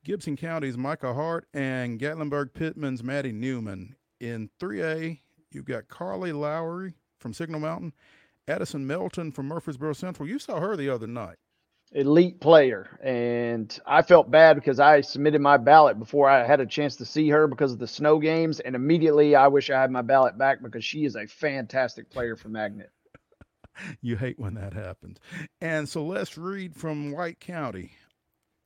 [0.04, 3.96] Gibson County's Micah Hart, and Gatlinburg Pittman's Maddie Newman.
[4.18, 5.20] In 3A,
[5.50, 7.92] you've got Carly Lowry from Signal Mountain,
[8.48, 10.28] Addison Melton from Murfreesboro Central.
[10.28, 11.36] You saw her the other night.
[11.92, 12.98] elite player.
[13.02, 17.04] And I felt bad because I submitted my ballot before I had a chance to
[17.04, 18.60] see her because of the snow games.
[18.60, 22.36] And immediately I wish I had my ballot back because she is a fantastic player
[22.36, 22.90] for Magnet.
[24.02, 25.18] You hate when that happens.
[25.62, 27.92] And Celeste Reed from White County.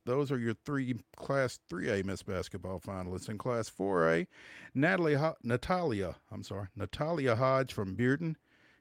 [0.06, 3.28] Those are your three Class 3A Miss Basketball finalists.
[3.28, 4.26] In Class 4A,
[4.74, 8.36] Natalie Ho- Natalia, I'm sorry, Natalia Hodge from Bearden,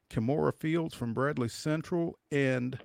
[0.09, 2.77] Kimora Fields from Bradley Central, and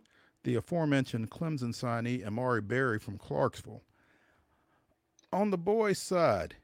[0.44, 3.82] the aforementioned Clemson signee Amari Berry from Clarksville.
[5.32, 6.56] On the boys' side,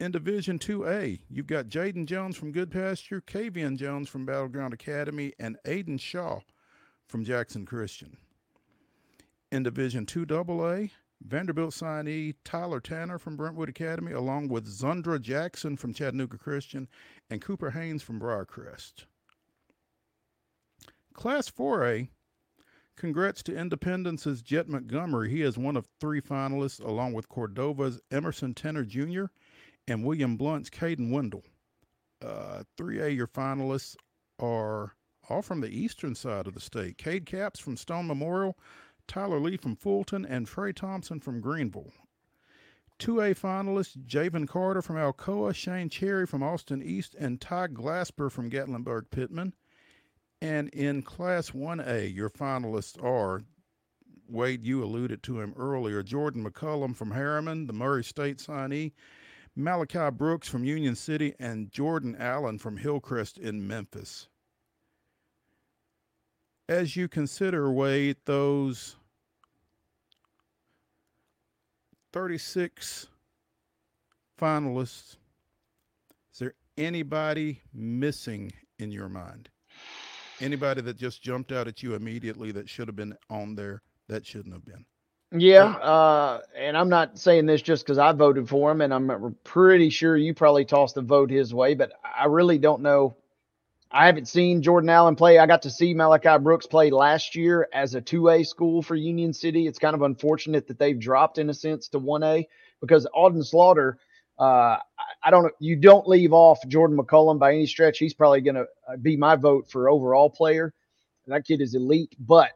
[0.00, 5.56] in Division 2A, you've got Jaden Jones from Goodpasture, Kavian Jones from Battleground Academy, and
[5.64, 6.40] Aiden Shaw
[7.06, 8.16] from Jackson Christian.
[9.52, 15.92] In Division 2AA, Vanderbilt signee Tyler Tanner from Brentwood Academy, along with Zundra Jackson from
[15.92, 16.88] Chattanooga Christian
[17.28, 19.04] and Cooper Haynes from Briarcrest.
[21.12, 22.08] Class 4A,
[22.96, 25.28] congrats to Independence's Jet Montgomery.
[25.30, 29.24] He is one of three finalists, along with Cordova's Emerson Tenner Jr.
[29.86, 31.44] and William Blount's Caden Wendell.
[32.24, 33.96] Uh, 3A, your finalists
[34.38, 34.94] are
[35.28, 36.96] all from the eastern side of the state.
[36.96, 38.56] Cade Caps from Stone Memorial,
[39.06, 41.92] Tyler Lee from Fulton, and Trey Thompson from Greeneville.
[42.98, 48.50] 2A finalists Javen Carter from Alcoa, Shane Cherry from Austin East, and Ty Glasper from
[48.50, 49.54] Gatlinburg Pittman.
[50.40, 53.42] And in Class 1A, your finalists are
[54.28, 58.92] Wade, you alluded to him earlier Jordan McCullum from Harriman, the Murray State signee,
[59.54, 64.28] Malachi Brooks from Union City, and Jordan Allen from Hillcrest in Memphis.
[66.68, 68.96] As you consider, Wade, those
[72.12, 73.08] 36
[74.40, 75.16] finalists,
[76.32, 79.48] is there anybody missing in your mind?
[80.40, 84.26] Anybody that just jumped out at you immediately that should have been on there that
[84.26, 84.84] shouldn't have been?
[85.34, 89.34] Yeah, uh, and I'm not saying this just because I voted for him, and I'm
[89.44, 93.16] pretty sure you probably tossed a vote his way, but I really don't know.
[93.92, 95.38] I haven't seen Jordan Allen play.
[95.38, 99.34] I got to see Malachi Brooks play last year as a 2A school for Union
[99.34, 99.66] City.
[99.66, 102.46] It's kind of unfortunate that they've dropped, in a sense, to 1A
[102.80, 103.98] because Alton Slaughter,
[104.38, 104.78] uh,
[105.22, 107.98] I don't you don't leave off Jordan McCullum by any stretch.
[107.98, 108.66] He's probably going to
[109.02, 110.72] be my vote for overall player.
[111.26, 112.50] That kid is elite, but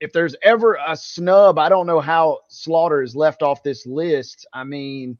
[0.00, 4.46] if there's ever a snub, I don't know how Slaughter is left off this list.
[4.52, 5.16] I mean,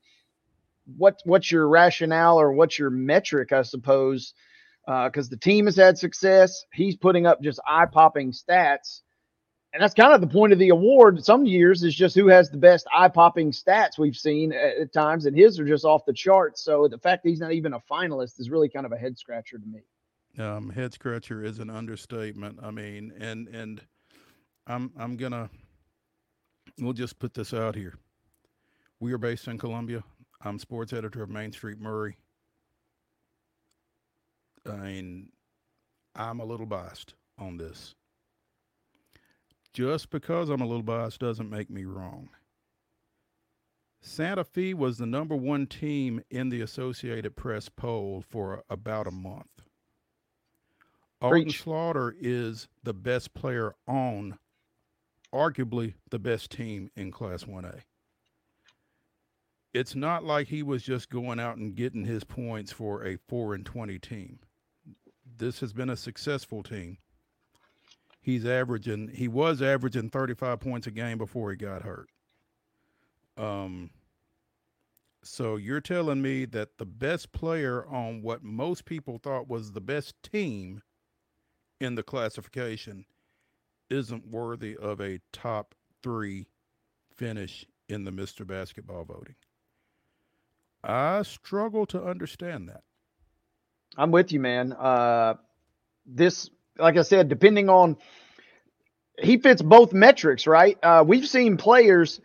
[0.97, 4.35] what what's your rationale or what's your metric, I suppose?
[4.87, 9.03] Because uh, the team has had success, he's putting up just eye popping stats,
[9.73, 11.25] and that's kind of the point of the award.
[11.25, 14.93] Some years is just who has the best eye popping stats we've seen at, at
[14.93, 16.65] times, and his are just off the charts.
[16.65, 19.17] So the fact that he's not even a finalist is really kind of a head
[19.17, 19.81] scratcher to me.
[20.43, 22.59] Um, head scratcher is an understatement.
[22.63, 23.81] I mean, and and
[24.67, 25.51] I'm I'm gonna
[26.79, 27.95] we'll just put this out here.
[28.99, 30.03] We are based in Columbia.
[30.43, 32.17] I'm sports editor of Main Street Maury.
[34.67, 35.31] I mean,
[36.15, 37.95] I'm a little biased on this.
[39.73, 42.31] Just because I'm a little biased doesn't make me wrong.
[44.03, 49.13] Santa Fe was the number one team in the Associated Press poll for about a
[49.13, 49.63] month.
[51.21, 54.39] Alton Slaughter is the best player on
[55.35, 57.83] arguably the best team in Class 1A.
[59.73, 63.55] It's not like he was just going out and getting his points for a 4
[63.55, 64.41] and 20 team.
[65.41, 66.99] This has been a successful team.
[68.21, 72.11] He's averaging he was averaging 35 points a game before he got hurt.
[73.39, 73.89] Um
[75.23, 79.81] so you're telling me that the best player on what most people thought was the
[79.81, 80.83] best team
[81.81, 83.07] in the classification
[83.89, 86.49] isn't worthy of a top three
[87.17, 88.47] finish in the Mr.
[88.47, 89.37] Basketball voting.
[90.85, 92.83] I struggle to understand that.
[93.97, 94.73] I'm with you, man.
[94.73, 95.35] Uh,
[96.07, 97.97] this, like I said, depending on
[99.19, 100.79] he fits both metrics, right?
[100.83, 102.21] Uh, we've seen players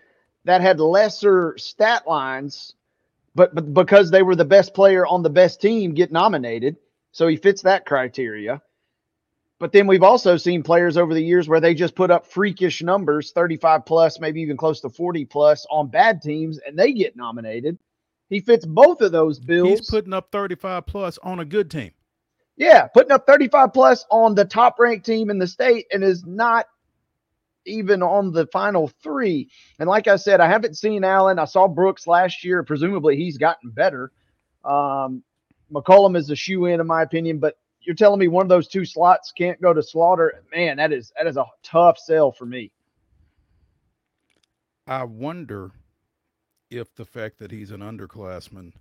[0.46, 2.74] that had lesser stat lines,
[3.34, 6.78] but, but because they were the best player on the best team, get nominated.
[7.12, 8.62] So he fits that criteria.
[9.60, 12.82] But then we've also seen players over the years where they just put up freakish
[12.82, 17.16] numbers, 35 plus, maybe even close to 40 plus on bad teams, and they get
[17.16, 17.78] nominated.
[18.30, 19.80] He fits both of those bills.
[19.80, 21.92] He's putting up 35 plus on a good team.
[22.58, 26.26] Yeah, putting up 35 plus on the top ranked team in the state and is
[26.26, 26.68] not
[27.66, 29.50] even on the final three.
[29.80, 31.40] And like I said, I haven't seen Allen.
[31.40, 32.64] I saw Brooks last year.
[32.64, 34.12] Presumably he's gotten better.
[34.64, 35.24] Um,
[35.72, 38.68] McCullum is a shoe in, in my opinion, but you're telling me one of those
[38.68, 40.44] two slots can't go to Slaughter.
[40.54, 42.72] Man, that is that is a tough sell for me.
[44.88, 45.72] I wonder
[46.70, 48.74] if the fact that he's an underclassman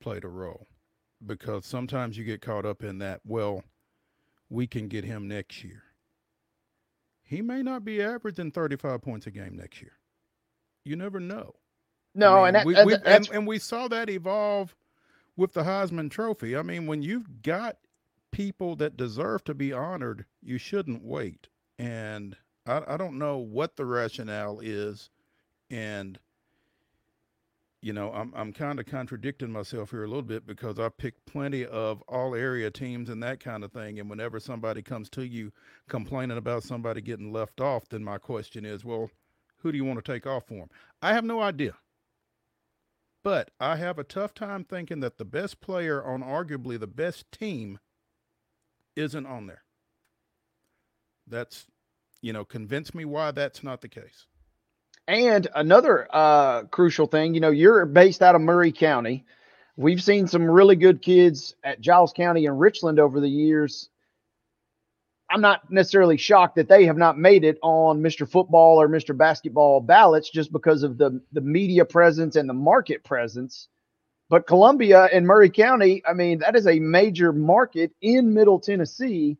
[0.00, 0.66] played a role
[1.24, 3.64] because sometimes you get caught up in that, well,
[4.50, 5.82] we can get him next year.
[7.22, 9.92] He may not be averaging 35 points a game next year.
[10.84, 11.54] You never know.
[12.14, 14.76] No, I mean, and, that, we, and, we, and, and we saw that evolve
[15.36, 16.56] with the Heisman Trophy.
[16.56, 17.76] I mean, when you've got
[18.30, 21.48] people that deserve to be honored, you shouldn't wait.
[21.78, 22.36] And
[22.66, 25.10] I, I don't know what the rationale is.
[25.70, 26.18] And
[27.84, 31.26] you know, I'm I'm kind of contradicting myself here a little bit because I picked
[31.26, 34.00] plenty of all area teams and that kind of thing.
[34.00, 35.52] And whenever somebody comes to you
[35.86, 39.10] complaining about somebody getting left off, then my question is, well,
[39.58, 40.70] who do you want to take off for them?
[41.02, 41.74] I have no idea.
[43.22, 47.30] But I have a tough time thinking that the best player on arguably the best
[47.30, 47.80] team
[48.96, 49.64] isn't on there.
[51.26, 51.66] That's,
[52.22, 54.26] you know, convince me why that's not the case.
[55.06, 59.24] And another uh, crucial thing, you know, you're based out of Maury County.
[59.76, 63.90] We've seen some really good kids at Giles County and Richland over the years.
[65.30, 68.28] I'm not necessarily shocked that they have not made it on Mr.
[68.28, 69.16] Football or Mr.
[69.16, 73.68] Basketball ballots just because of the the media presence and the market presence.
[74.30, 79.36] But Columbia and Maury County, I mean, that is a major market in Middle Tennessee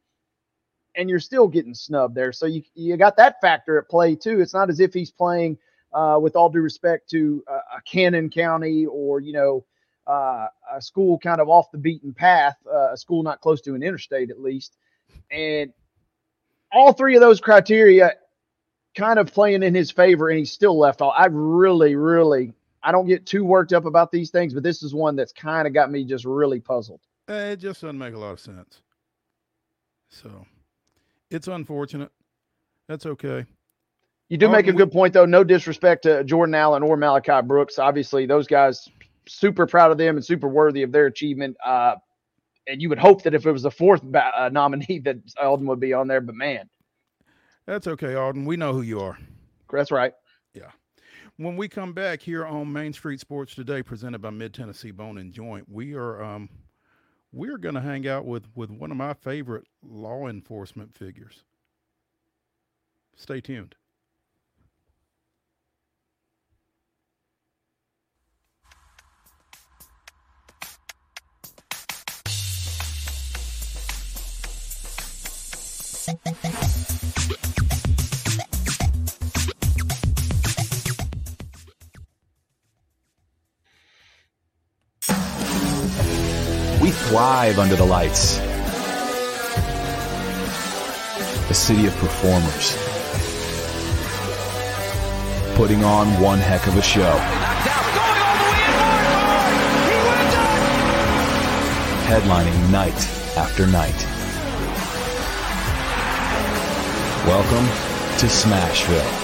[0.96, 2.32] and you're still getting snubbed there.
[2.32, 4.40] So you you got that factor at play too.
[4.40, 5.58] It's not as if he's playing
[5.92, 9.64] uh, with all due respect to uh, a Cannon County or you know
[10.06, 13.74] uh, a school kind of off the beaten path, uh, a school not close to
[13.74, 14.76] an interstate at least,
[15.30, 15.72] and
[16.72, 18.12] all three of those criteria
[18.96, 21.14] kind of playing in his favor, and he's still left off.
[21.16, 24.94] I really, really, I don't get too worked up about these things, but this is
[24.94, 27.00] one that's kind of got me just really puzzled.
[27.28, 28.82] It just doesn't make a lot of sense.
[30.10, 30.46] So
[31.34, 32.10] it's unfortunate.
[32.88, 33.46] That's okay.
[34.28, 35.26] You do make a good point, though.
[35.26, 37.78] No disrespect to Jordan Allen or Malachi Brooks.
[37.78, 38.88] Obviously, those guys,
[39.26, 41.56] super proud of them and super worthy of their achievement.
[41.64, 41.96] Uh,
[42.66, 45.66] and you would hope that if it was a fourth ba- uh, nominee, that Alton
[45.66, 46.20] would be on there.
[46.20, 46.68] But man,
[47.66, 48.46] that's okay, Alton.
[48.46, 49.18] We know who you are.
[49.70, 50.12] That's right.
[50.54, 50.70] Yeah.
[51.36, 55.18] When we come back here on Main Street Sports today, presented by Mid Tennessee Bone
[55.18, 56.48] and Joint, we are um,
[57.34, 61.42] we're going to hang out with, with one of my favorite law enforcement figures.
[63.16, 63.74] Stay tuned.
[87.08, 88.38] thrive under the lights.
[91.50, 92.76] A city of performers.
[95.54, 97.12] Putting on one heck of a show.
[102.08, 102.96] Headlining night
[103.36, 104.00] after night.
[107.26, 107.66] Welcome
[108.18, 109.23] to Smashville.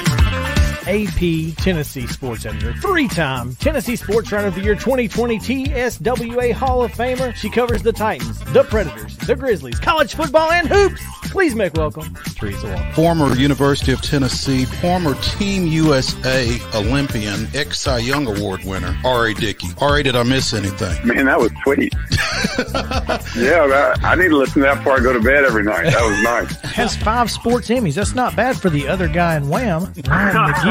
[0.87, 6.91] AP Tennessee Sports Editor, three-time Tennessee Sports Writer of the Year 2020 TSWA Hall of
[6.91, 7.33] Famer.
[7.35, 11.01] She covers the Titans, the Predators, the Grizzlies, college football, and hoops.
[11.31, 12.91] Please make welcome Teresa Walker.
[12.93, 19.33] Former University of Tennessee, former Team USA Olympian, ex Cy Young Award winner, R.A.
[19.33, 19.67] Dickey.
[19.79, 21.07] R.A., did I miss anything?
[21.07, 21.93] Man, that was sweet.
[23.37, 25.85] yeah, I need to listen to that before I go to bed every night.
[25.85, 26.71] That was nice.
[26.71, 27.93] Has five sports Emmys.
[27.95, 30.70] That's not bad for the other guy in Wham, Ryan McGee.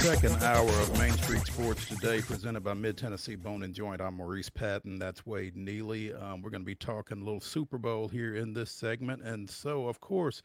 [0.00, 4.00] second hour of Main Street Sports today, presented by Mid Tennessee Bone and Joint.
[4.00, 4.98] I'm Maurice Patton.
[4.98, 6.14] That's Wade Neely.
[6.14, 9.20] Um, we're going to be talking a little Super Bowl here in this segment.
[9.20, 10.42] And so, of course,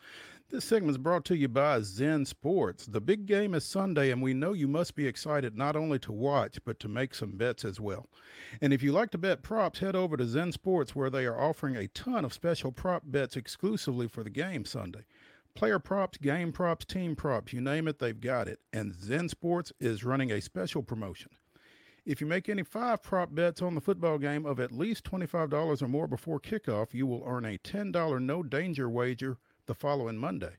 [0.50, 2.86] this segment is brought to you by Zen Sports.
[2.86, 6.12] The big game is Sunday, and we know you must be excited not only to
[6.12, 8.10] watch, but to make some bets as well.
[8.60, 11.40] And if you like to bet props, head over to Zen Sports, where they are
[11.40, 15.06] offering a ton of special prop bets exclusively for the game Sunday.
[15.56, 18.60] Player props, game props, team props, you name it, they've got it.
[18.74, 21.32] And Zen Sports is running a special promotion.
[22.06, 25.82] If you make any five prop bets on the football game of at least $25
[25.82, 30.58] or more before kickoff, you will earn a $10 no danger wager the following Monday.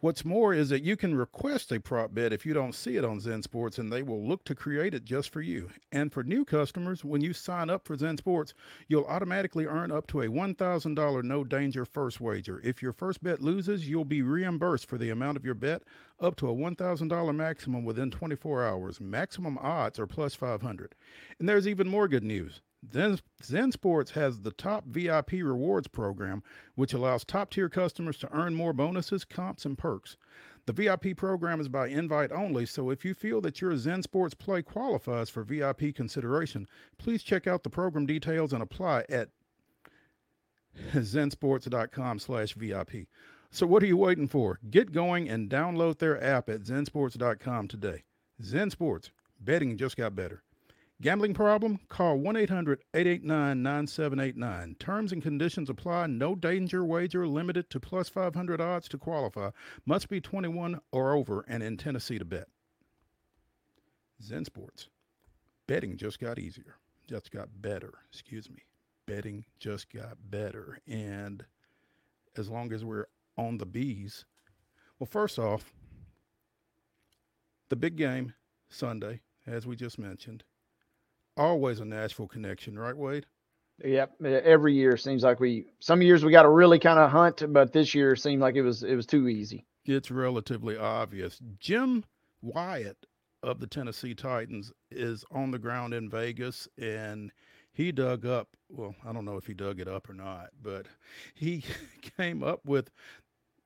[0.00, 3.04] What's more is that you can request a prop bet if you don't see it
[3.04, 5.70] on Zen Sports, and they will look to create it just for you.
[5.90, 8.52] And for new customers, when you sign up for Zen Sports,
[8.88, 12.60] you'll automatically earn up to a $1,000 no danger first wager.
[12.62, 15.82] If your first bet loses, you'll be reimbursed for the amount of your bet
[16.20, 19.00] up to a $1,000 maximum within 24 hours.
[19.00, 20.94] Maximum odds are plus 500.
[21.38, 22.60] And there's even more good news.
[22.92, 26.42] Zen, Zen Sports has the top VIP rewards program,
[26.74, 30.16] which allows top tier customers to earn more bonuses, comps, and perks.
[30.66, 34.34] The VIP program is by invite only, so if you feel that your Zen Sports
[34.34, 36.66] play qualifies for VIP consideration,
[36.98, 39.30] please check out the program details and apply at
[40.92, 43.06] zensports.com slash VIP.
[43.50, 44.58] So what are you waiting for?
[44.68, 48.04] Get going and download their app at zensports.com today.
[48.42, 49.10] Zen Sports,
[49.40, 50.42] betting just got better.
[51.02, 51.78] Gambling problem?
[51.90, 54.76] Call 1 800 889 9789.
[54.78, 56.06] Terms and conditions apply.
[56.06, 59.50] No danger wager limited to plus 500 odds to qualify.
[59.84, 62.48] Must be 21 or over and in Tennessee to bet.
[64.22, 64.88] Zen Sports.
[65.66, 66.76] Betting just got easier.
[67.06, 67.92] Just got better.
[68.10, 68.62] Excuse me.
[69.04, 70.78] Betting just got better.
[70.88, 71.44] And
[72.38, 74.24] as long as we're on the bees,
[74.98, 75.74] well, first off,
[77.68, 78.32] the big game
[78.70, 80.42] Sunday, as we just mentioned
[81.36, 83.26] always a Nashville connection, right, Wade?
[83.84, 84.22] Yep.
[84.22, 85.66] Every year seems like we.
[85.80, 88.62] Some years we got to really kind of hunt, but this year seemed like it
[88.62, 89.66] was it was too easy.
[89.84, 91.38] It's relatively obvious.
[91.60, 92.04] Jim
[92.42, 93.06] Wyatt
[93.42, 97.30] of the Tennessee Titans is on the ground in Vegas, and
[97.72, 98.48] he dug up.
[98.70, 100.86] Well, I don't know if he dug it up or not, but
[101.34, 101.62] he
[102.16, 102.90] came up with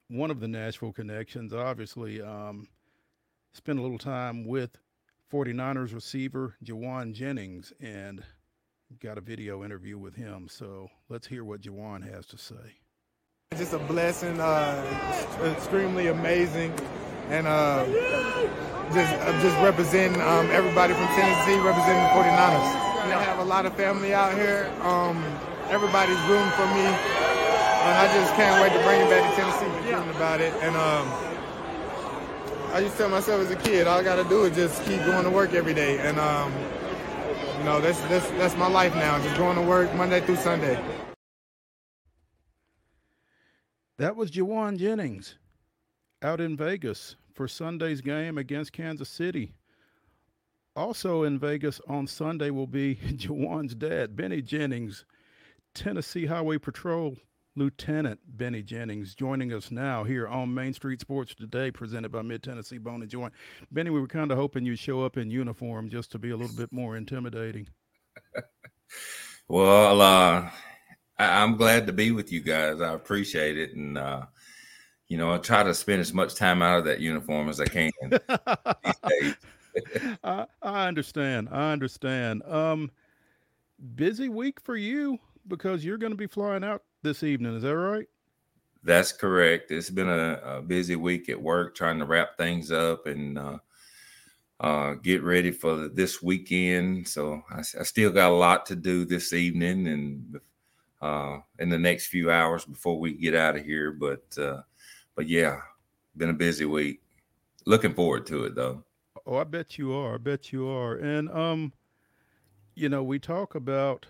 [0.09, 1.55] one of the Nashville connections.
[1.55, 2.67] Obviously, um,
[3.55, 4.77] spent a little time with
[5.31, 8.23] 49ers receiver Jauan Jennings and
[9.01, 10.49] got a video interview with him.
[10.51, 12.79] So let's hear what Jauan has to say.
[13.53, 16.73] It's Just a blessing, uh, extremely amazing,
[17.29, 17.85] and uh,
[18.93, 22.91] just uh, just representing um, everybody from Tennessee, representing the 49ers.
[23.11, 24.71] I have a lot of family out here.
[24.83, 25.25] Um,
[25.69, 29.89] everybody's rooting for me, and I just can't wait to bring it back to Tennessee.
[29.89, 30.77] Feeling about it, and.
[30.77, 31.31] Um,
[32.73, 34.85] I used to tell myself as a kid, all I got to do is just
[34.85, 36.53] keep going to work every day, and um,
[37.59, 39.21] you know that's that's that's my life now.
[39.23, 40.81] Just going to work Monday through Sunday.
[43.99, 45.37] That was Jauan Jennings
[46.23, 49.53] out in Vegas for Sunday's game against Kansas City.
[50.77, 55.05] Also in Vegas on Sunday will be Jauan's dad, Benny Jennings,
[55.75, 57.17] Tennessee Highway Patrol
[57.57, 62.43] Lieutenant Benny Jennings joining us now here on Main Street Sports Today, presented by Mid
[62.43, 63.33] Tennessee Bone and Joint.
[63.73, 66.37] Benny, we were kind of hoping you'd show up in uniform just to be a
[66.37, 67.67] little bit more intimidating.
[69.49, 70.49] well, uh,
[71.19, 72.81] I- am glad to be with you guys.
[72.81, 74.27] I appreciate it, and uh,
[75.09, 77.67] you know, I try to spend as much time out of that uniform as I
[77.67, 77.91] can
[80.25, 81.49] I, I understand.
[81.51, 82.45] I understand.
[82.45, 82.93] Um,
[83.97, 85.19] busy week for you
[85.49, 87.57] because you're going to be flying out this evening.
[87.57, 88.07] Is that right?
[88.83, 89.71] That's correct.
[89.71, 93.59] It's been a, a busy week at work trying to wrap things up and uh,
[94.61, 97.07] uh, get ready for this weekend.
[97.07, 100.41] So I, I, still got a lot to do this evening and
[101.03, 103.93] uh, in the next few hours before we get out of here.
[103.93, 104.63] But uh,
[105.15, 105.61] but yeah,
[106.17, 107.01] been a busy week.
[107.67, 108.85] Looking forward to it though.
[109.27, 110.15] Oh, I bet you are.
[110.15, 110.97] I bet you are.
[110.97, 111.73] And um,
[112.75, 114.07] you know, we talk about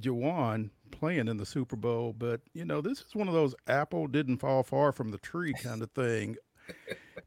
[0.00, 4.06] Jauan playing in the Super Bowl, but you know, this is one of those apple
[4.06, 6.36] didn't fall far from the tree kind of thing.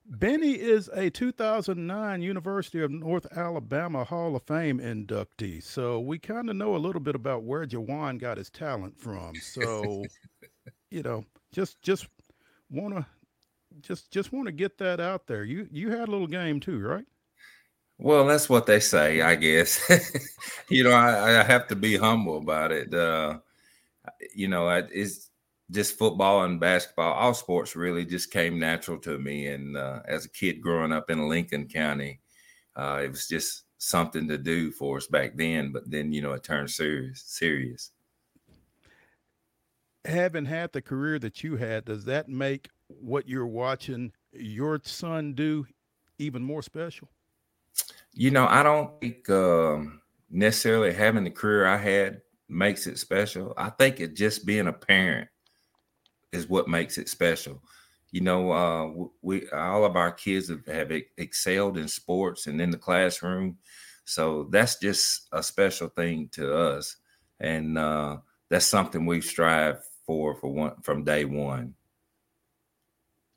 [0.05, 6.49] Benny is a 2009 University of North Alabama Hall of Fame inductee, so we kind
[6.49, 9.35] of know a little bit about where Jauan got his talent from.
[9.35, 10.03] So,
[10.91, 12.07] you know, just just
[12.69, 13.05] want to
[13.81, 15.43] just just want to get that out there.
[15.43, 17.05] You you had a little game too, right?
[17.97, 19.79] Well, that's what they say, I guess.
[20.69, 22.91] you know, I, I, have to be humble about it.
[22.91, 23.37] Uh,
[24.33, 25.29] you know, it's
[25.71, 27.13] just football and basketball.
[27.13, 29.47] All sports really just came natural to me.
[29.47, 32.19] And uh, as a kid growing up in Lincoln County,
[32.75, 35.71] uh, it was just something to do for us back then.
[35.71, 37.23] But then, you know, it turned serious.
[37.25, 37.91] Serious.
[40.05, 45.33] Having had the career that you had, does that make what you're watching your son
[45.33, 45.65] do
[46.17, 47.07] even more special?
[48.13, 52.21] You know, I don't think um, necessarily having the career I had
[52.51, 53.53] makes it special.
[53.57, 55.29] I think it just being a parent
[56.31, 57.61] is what makes it special.
[58.11, 62.69] You know, uh, we all of our kids have, have excelled in sports and in
[62.69, 63.57] the classroom,
[64.03, 66.97] so that's just a special thing to us,
[67.39, 68.17] and uh,
[68.49, 71.73] that's something we strive for for one from day one.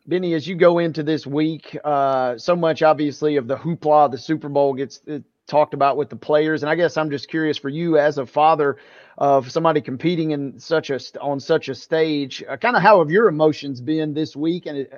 [0.07, 4.19] Benny, as you go into this week, uh, so much obviously of the hoopla, the
[4.19, 5.01] Super Bowl gets
[5.47, 8.27] talked about with the players, and I guess I'm just curious for you as a
[8.27, 8.77] father
[9.19, 13.11] of somebody competing in such a on such a stage, uh, kind of how have
[13.11, 14.89] your emotions been this week, and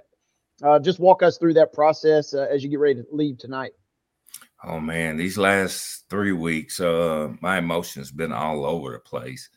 [0.62, 3.72] uh, just walk us through that process uh, as you get ready to leave tonight.
[4.64, 9.48] Oh man, these last three weeks, uh, my emotions been all over the place.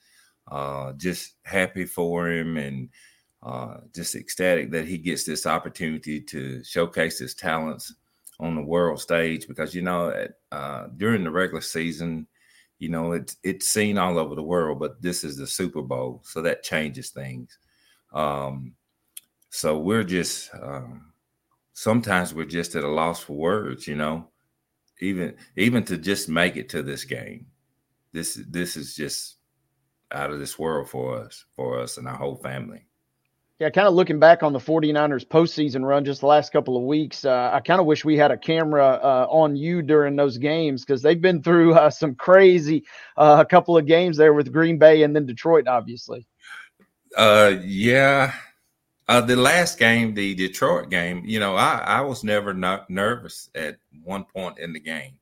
[0.98, 2.90] just happy for him and
[3.42, 7.94] uh, just ecstatic that he gets this opportunity to showcase his talents
[8.40, 10.14] on the world stage because you know
[10.52, 12.26] uh, during the regular season
[12.80, 16.22] you know it's it's seen all over the world but this is the super bowl
[16.24, 17.58] so that changes things.
[18.14, 18.74] Um,
[19.50, 21.14] so we're just um,
[21.74, 24.30] sometimes we're just at a loss for words you know
[25.02, 27.48] even even to just make it to this game.
[28.12, 29.36] This this is just
[30.12, 32.89] out of this world for us for us and our whole family
[33.60, 36.84] yeah, kind of looking back on the 49ers postseason run just the last couple of
[36.84, 40.38] weeks, uh, I kind of wish we had a camera uh, on you during those
[40.38, 42.86] games because they've been through uh, some crazy
[43.18, 46.26] a uh, couple of games there with Green Bay and then Detroit, obviously.
[47.18, 48.34] Uh, yeah.
[49.10, 53.50] Uh, the last game, the Detroit game, you know, I, I was never not nervous
[53.56, 55.18] at one point in the game.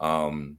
[0.00, 0.58] Um,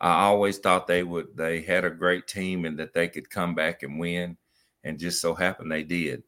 [0.00, 3.54] I always thought they would, they had a great team and that they could come
[3.54, 4.38] back and win.
[4.82, 6.22] And just so happened they did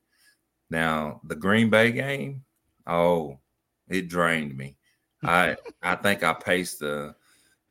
[0.70, 2.44] now the Green Bay game,
[2.86, 3.38] oh,
[3.88, 4.76] it drained me.
[5.24, 7.14] I I think I paced the,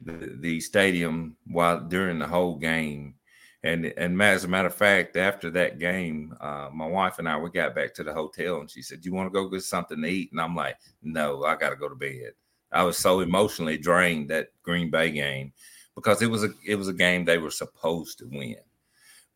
[0.02, 3.16] the the stadium while during the whole game.
[3.64, 7.38] And and as a matter of fact, after that game, uh, my wife and I
[7.38, 9.64] we got back to the hotel, and she said, "Do you want to go get
[9.64, 12.34] something to eat?" And I'm like, "No, I got to go to bed."
[12.72, 15.54] I was so emotionally drained that Green Bay game
[15.96, 18.58] because it was a it was a game they were supposed to win,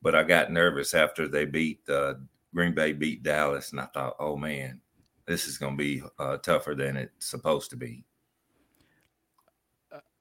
[0.02, 2.16] but I got nervous after they beat uh,
[2.54, 4.82] Green Bay beat Dallas, and I thought, oh man,
[5.26, 8.04] this is going to be uh, tougher than it's supposed to be.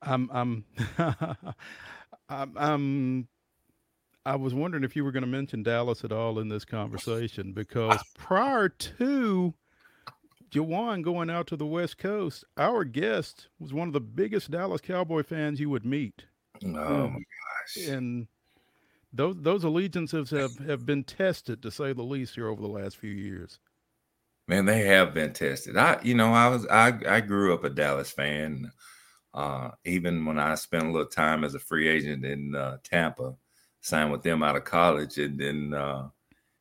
[0.02, 0.64] I'm, I'm,
[2.28, 3.28] I'm, I'm,
[4.24, 7.52] I was wondering if you were going to mention Dallas at all in this conversation
[7.52, 9.54] because prior to
[10.50, 14.80] Jauan going out to the West Coast, our guest was one of the biggest Dallas
[14.80, 16.24] Cowboy fans you would meet.
[16.62, 17.16] Oh um, my hmm.
[17.16, 17.88] gosh!
[17.88, 18.26] And
[19.12, 22.96] those those allegiances have have been tested to say the least here over the last
[22.96, 23.58] few years.
[24.46, 25.76] Man, they have been tested.
[25.76, 28.70] I, you know, I was I I grew up a Dallas fan.
[29.34, 33.34] Uh, even when I spent a little time as a free agent in uh, Tampa,
[33.82, 36.08] signed with them out of college, and then uh,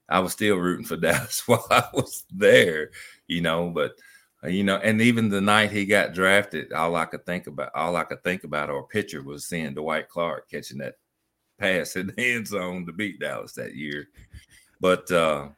[0.09, 2.91] I was still rooting for Dallas while I was there.
[3.27, 3.93] You know, but
[4.43, 7.71] uh, you know, and even the night he got drafted, all I could think about,
[7.73, 10.95] all I could think about, or picture was seeing Dwight Clark catching that
[11.57, 14.07] pass in the end zone to beat Dallas that year.
[14.79, 15.49] But uh,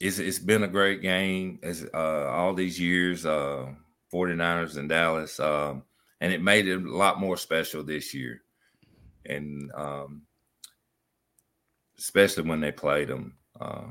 [0.00, 3.66] it's it's been a great game as uh, all these years, uh,
[4.12, 5.82] 49ers and Dallas, um,
[6.20, 8.42] and it made it a lot more special this year.
[9.26, 10.22] And um,
[11.98, 13.88] especially when they played them, uh,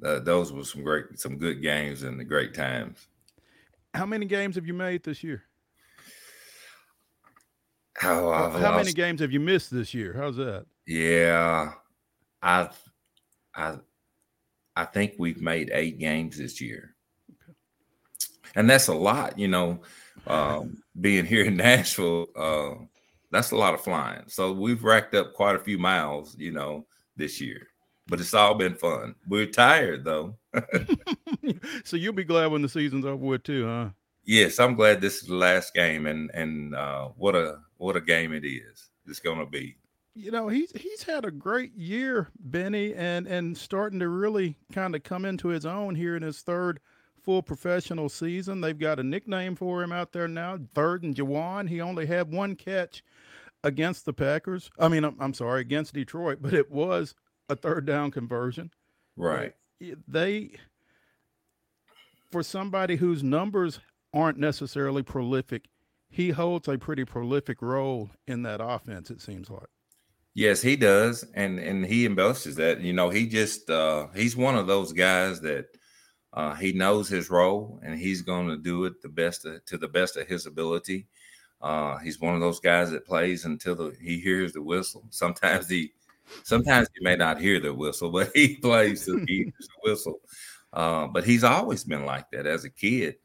[0.00, 3.06] those were some great, some good games and the great times.
[3.94, 5.44] How many games have you made this year?
[8.02, 8.76] Oh, I've How lost.
[8.76, 10.14] many games have you missed this year?
[10.16, 10.66] How's that?
[10.86, 11.72] Yeah,
[12.42, 12.68] I,
[13.54, 13.76] I,
[14.76, 16.94] I think we've made eight games this year,
[17.30, 17.56] okay.
[18.54, 19.38] and that's a lot.
[19.38, 19.80] You know,
[20.26, 22.84] um, being here in Nashville, uh,
[23.30, 24.24] that's a lot of flying.
[24.28, 26.36] So we've racked up quite a few miles.
[26.38, 27.66] You know, this year,
[28.06, 29.14] but it's all been fun.
[29.26, 30.36] We're tired though.
[31.84, 33.88] so you'll be glad when the season's over with too, huh?
[34.24, 38.00] Yes, I'm glad this is the last game, and and uh, what a what a
[38.00, 38.90] game it is.
[39.06, 39.76] It's going to be.
[40.14, 44.94] you know he's he's had a great year, Benny, and and starting to really kind
[44.94, 46.80] of come into his own here in his third
[47.22, 48.60] full professional season.
[48.60, 51.68] They've got a nickname for him out there now, Third and Jauan.
[51.68, 53.02] He only had one catch
[53.64, 54.70] against the Packers.
[54.78, 57.14] I mean, I'm, I'm sorry, against Detroit, but it was
[57.48, 58.70] a third down conversion.
[59.16, 59.54] Right.
[60.06, 60.52] They,
[62.30, 63.80] for somebody whose numbers
[64.14, 65.64] aren't necessarily prolific,
[66.10, 69.10] he holds a pretty prolific role in that offense.
[69.10, 69.68] It seems like.
[70.34, 72.80] Yes, he does, and and he embellishes that.
[72.80, 75.66] You know, he just uh, he's one of those guys that
[76.32, 79.78] uh, he knows his role, and he's going to do it the best of, to
[79.78, 81.08] the best of his ability.
[81.60, 85.04] Uh, he's one of those guys that plays until the, he hears the whistle.
[85.10, 85.90] Sometimes he,
[86.44, 90.20] sometimes he may not hear the whistle, but he plays till he hears the whistle.
[90.72, 93.16] Uh, but he's always been like that as a kid,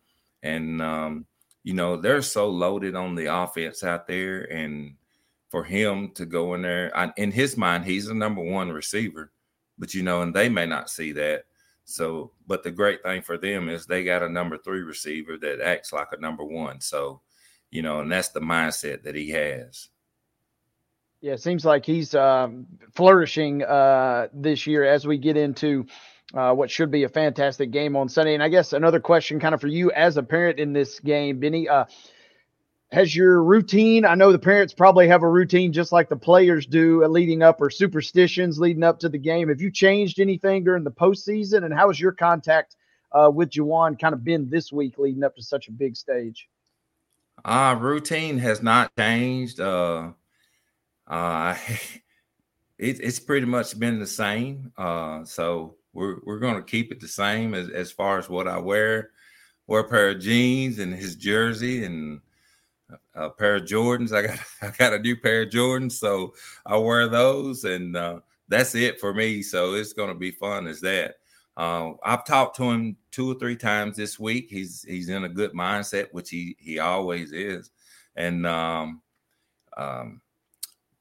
[0.41, 1.25] and um,
[1.63, 4.95] you know they're so loaded on the offense out there, and
[5.49, 9.31] for him to go in there, I, in his mind, he's the number one receiver.
[9.77, 11.45] But you know, and they may not see that.
[11.85, 15.61] So, but the great thing for them is they got a number three receiver that
[15.61, 16.79] acts like a number one.
[16.79, 17.21] So,
[17.71, 19.89] you know, and that's the mindset that he has.
[21.21, 25.85] Yeah, it seems like he's um, flourishing uh, this year as we get into
[26.33, 28.33] uh, what should be a fantastic game on Sunday.
[28.33, 31.39] And I guess another question, kind of for you as a parent in this game,
[31.39, 31.69] Benny.
[31.69, 31.85] Uh,
[32.91, 34.05] has your routine?
[34.05, 37.41] I know the parents probably have a routine just like the players do, uh, leading
[37.41, 39.49] up or superstitions leading up to the game.
[39.49, 41.65] Have you changed anything during the postseason?
[41.65, 42.75] And how has your contact
[43.11, 46.47] uh, with Jauan kind of been this week leading up to such a big stage?
[47.43, 49.59] Uh, routine has not changed.
[49.59, 50.11] Uh,
[51.07, 51.55] uh,
[52.77, 54.71] it, it's pretty much been the same.
[54.77, 58.47] Uh, so we're we're going to keep it the same as as far as what
[58.47, 59.11] I wear.
[59.65, 62.19] Wear a pair of jeans and his jersey and
[63.15, 64.11] a pair of Jordans.
[64.11, 66.33] I got I got a new pair of Jordans, so
[66.65, 69.41] I wear those, and uh, that's it for me.
[69.41, 71.15] So it's going to be fun as that.
[71.55, 74.47] Uh, I've talked to him two or three times this week.
[74.49, 77.71] He's he's in a good mindset, which he he always is,
[78.15, 79.01] and um,
[79.77, 80.21] um,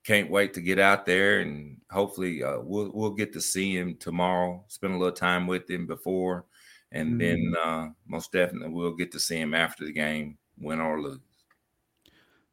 [0.04, 3.96] can't wait to get out there and hopefully uh, we'll we'll get to see him
[3.96, 4.64] tomorrow.
[4.68, 6.44] Spend a little time with him before,
[6.90, 7.18] and mm-hmm.
[7.18, 11.20] then uh, most definitely we'll get to see him after the game, win or lose.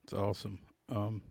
[0.04, 0.60] It's awesome.
[0.90, 1.22] Um,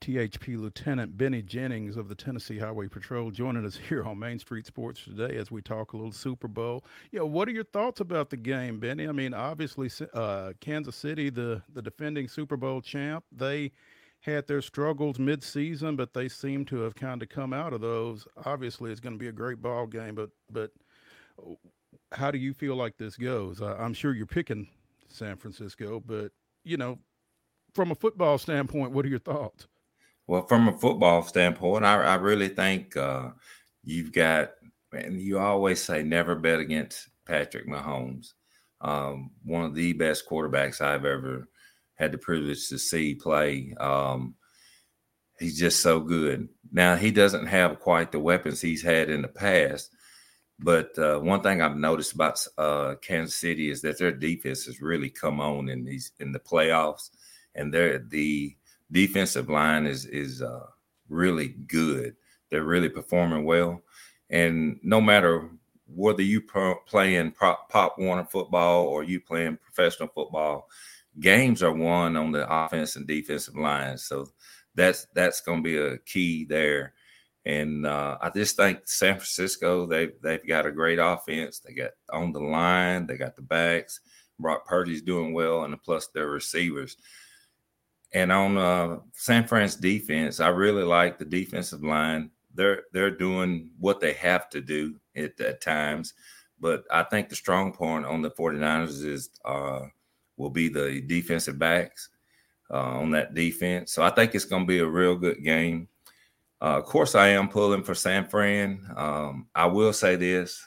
[0.00, 4.66] THP Lieutenant Benny Jennings of the Tennessee Highway Patrol joining us here on Main Street
[4.66, 6.84] Sports today as we talk a little Super Bowl.
[7.12, 9.08] Yeah, what are your thoughts about the game, Benny?
[9.08, 13.72] I mean, obviously, uh, Kansas City, the the defending Super Bowl champ, they
[14.20, 18.26] had their struggles mid-season, but they seem to have kind of come out of those.
[18.44, 20.70] Obviously, it's going to be a great ball game, but but
[22.12, 23.60] how do you feel like this goes?
[23.62, 24.68] I'm sure you're picking
[25.08, 26.32] San Francisco, but
[26.64, 26.98] you know,
[27.74, 29.66] from a football standpoint, what are your thoughts?
[30.26, 33.30] Well, from a football standpoint, I, I really think uh,
[33.82, 34.50] you've got,
[34.92, 38.34] and you always say never bet against Patrick Mahomes,
[38.80, 41.48] um, one of the best quarterbacks I've ever
[42.00, 43.74] had the privilege to see play.
[43.78, 44.34] Um,
[45.38, 46.48] he's just so good.
[46.72, 49.90] Now he doesn't have quite the weapons he's had in the past,
[50.58, 54.80] but uh, one thing I've noticed about uh, Kansas City is that their defense has
[54.80, 57.10] really come on in these in the playoffs,
[57.54, 58.56] and their the
[58.90, 60.66] defensive line is is uh,
[61.08, 62.16] really good.
[62.50, 63.82] They're really performing well,
[64.30, 65.50] and no matter
[65.94, 70.68] whether you pro- playing pop, pop Warner football or you playing professional football,
[71.20, 74.04] games are won on the offense and defensive lines.
[74.04, 74.26] So
[74.74, 76.94] that's that's going to be a key there.
[77.44, 81.60] And uh, I just think San Francisco they they've got a great offense.
[81.60, 84.00] They got on the line, they got the backs.
[84.38, 86.96] Brock Purdy's doing well, and plus their receivers.
[88.12, 92.30] And on uh, San Fran's defense, I really like the defensive line.
[92.54, 96.14] They're they're doing what they have to do at, at times.
[96.58, 99.82] But I think the strong point on the 49ers is uh,
[100.40, 102.08] will be the defensive backs
[102.70, 103.92] uh, on that defense.
[103.92, 105.88] So I think it's going to be a real good game.
[106.62, 108.86] Uh, of course, I am pulling for San Fran.
[108.96, 110.66] Um, I will say this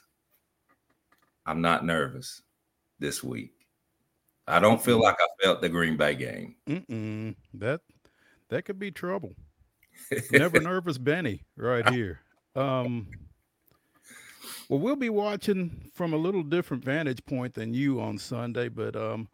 [1.45, 2.41] I'm not nervous
[2.99, 3.51] this week.
[4.47, 6.55] I don't feel like I felt the Green Bay game.
[6.67, 7.35] Mm-mm.
[7.53, 7.81] That
[8.49, 9.33] that could be trouble.
[10.31, 12.19] Never nervous Benny right here.
[12.55, 13.07] Um,
[14.67, 18.95] well, we'll be watching from a little different vantage point than you on Sunday, but
[18.95, 19.27] um,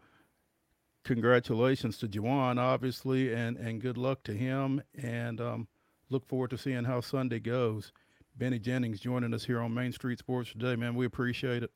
[1.10, 4.80] congratulations to Jauan, obviously, and and good luck to him.
[5.02, 5.68] And um,
[6.12, 7.92] look forward to seeing how Sunday goes.
[8.38, 10.94] Benny Jennings joining us here on Main Street Sports today, man.
[10.94, 11.72] We appreciate it.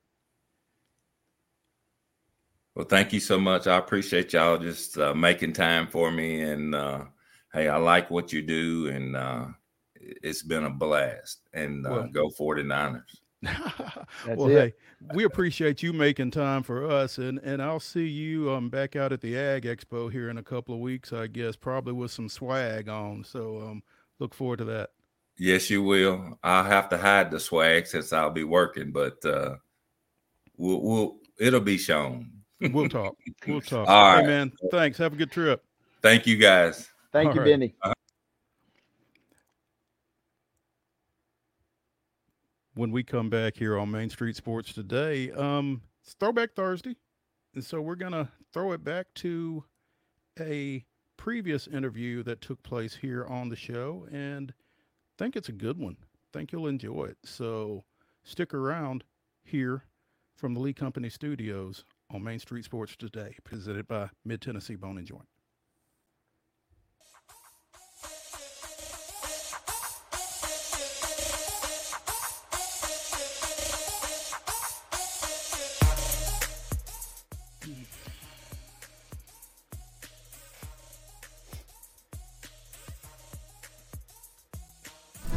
[2.75, 3.65] Well, thank you so much.
[3.65, 7.05] I appreciate y'all just uh, making time for me, and uh,
[7.53, 9.45] hey, I like what you do, and uh,
[9.95, 11.41] it's been a blast.
[11.53, 13.01] And uh, Well- go 49ers.
[14.27, 14.73] well, hey,
[15.13, 19.11] we appreciate you making time for us, and and I'll see you um back out
[19.11, 22.29] at the Ag Expo here in a couple of weeks, I guess, probably with some
[22.29, 23.23] swag on.
[23.23, 23.83] So um,
[24.19, 24.91] look forward to that.
[25.37, 26.37] Yes, you will.
[26.43, 29.55] I'll have to hide the swag since I'll be working, but uh,
[30.57, 32.31] we'll, we'll it'll be shown.
[32.61, 33.15] We'll talk.
[33.47, 33.87] We'll talk.
[33.87, 34.27] All hey, right.
[34.27, 34.51] man.
[34.71, 34.97] Thanks.
[34.99, 35.63] Have a good trip.
[36.01, 36.89] Thank you, guys.
[37.11, 37.47] Thank All you, right.
[37.47, 37.95] Benny.
[42.75, 46.95] When we come back here on Main Street Sports today, um, it's Throwback Thursday.
[47.53, 49.63] And so we're going to throw it back to
[50.39, 50.83] a
[51.17, 54.07] previous interview that took place here on the show.
[54.11, 55.97] And I think it's a good one.
[56.01, 57.17] I think you'll enjoy it.
[57.23, 57.83] So
[58.23, 59.03] stick around
[59.43, 59.83] here
[60.35, 64.97] from the Lee Company Studios on Main Street Sports today, presented by Mid Tennessee Bone
[64.97, 65.27] and Joint.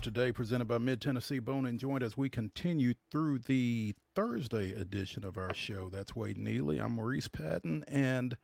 [0.00, 2.02] Today, presented by Mid Tennessee Bone and Joint.
[2.02, 6.78] As we continue through the Thursday edition of our show, that's Wade Neely.
[6.78, 8.34] I'm Maurice Patton, and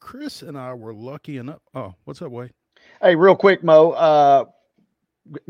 [0.00, 1.60] Chris and I were lucky enough.
[1.74, 2.52] Oh, what's up, Wade?
[3.02, 3.90] Hey, real quick, Mo.
[3.90, 4.44] Uh,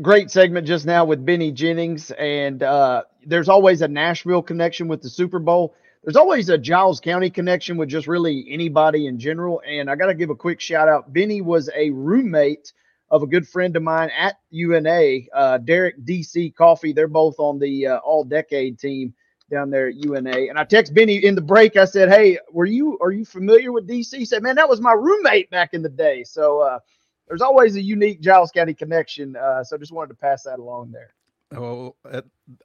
[0.01, 5.01] great segment just now with Benny Jennings, and uh, there's always a Nashville connection with
[5.01, 5.73] the Super Bowl.
[6.03, 9.61] There's always a Giles County connection with just really anybody in general.
[9.65, 11.13] And I got to give a quick shout out.
[11.13, 12.73] Benny was a roommate
[13.11, 16.93] of a good friend of mine at UNA, uh, Derek DC Coffee.
[16.93, 19.13] They're both on the uh, All Decade team
[19.49, 20.49] down there at UNA.
[20.49, 21.75] And I text Benny in the break.
[21.75, 24.81] I said, "Hey, were you are you familiar with DC?" He said, "Man, that was
[24.81, 26.79] my roommate back in the day." So uh,
[27.27, 29.35] there's always a unique Giles County connection.
[29.35, 31.13] Uh, so just wanted to pass that along there.
[31.55, 31.95] Oh,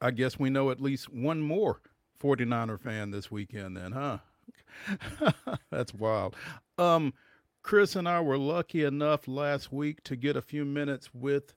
[0.03, 1.81] I guess we know at least one more
[2.23, 4.19] 49er fan this weekend, then, huh?
[5.71, 6.37] That's wild.
[6.79, 7.15] Um,
[7.65, 11.55] Chris and I were lucky enough last week to get a few minutes with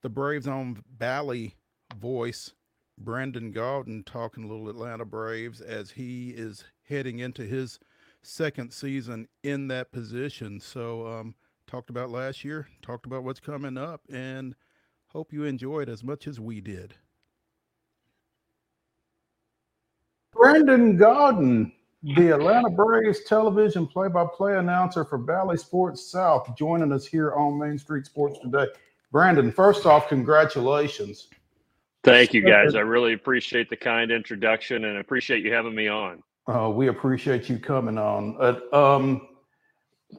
[0.00, 1.56] the Braves on Bally
[1.96, 2.52] voice,
[2.96, 7.80] Brandon Gaudin, talking a little Atlanta Braves as he is heading into his
[8.22, 10.60] second season in that position.
[10.60, 11.34] So, um,
[11.66, 14.54] talked about last year, talked about what's coming up, and
[15.08, 16.94] hope you enjoyed as much as we did.
[20.32, 21.72] Brandon Gaudin,
[22.02, 27.78] the Atlanta Braves television play-by-play announcer for Bally Sports South, joining us here on Main
[27.78, 28.66] Street Sports today.
[29.12, 31.28] Brandon, first off, congratulations.
[32.02, 32.74] Thank you, guys.
[32.74, 36.22] I really appreciate the kind introduction and appreciate you having me on.
[36.48, 38.36] Uh, we appreciate you coming on.
[38.40, 39.28] Uh, um,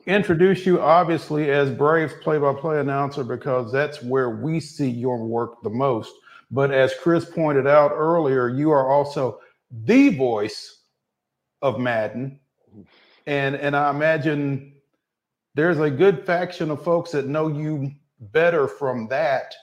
[0.05, 5.69] introduce you obviously as Braves play-by-play announcer because that's where we see your work the
[5.69, 6.13] most.
[6.49, 9.41] But as Chris pointed out earlier, you are also
[9.85, 10.82] the voice
[11.63, 12.39] of Madden,
[13.25, 14.73] and and I imagine
[15.55, 19.55] there's a good faction of folks that know you better from that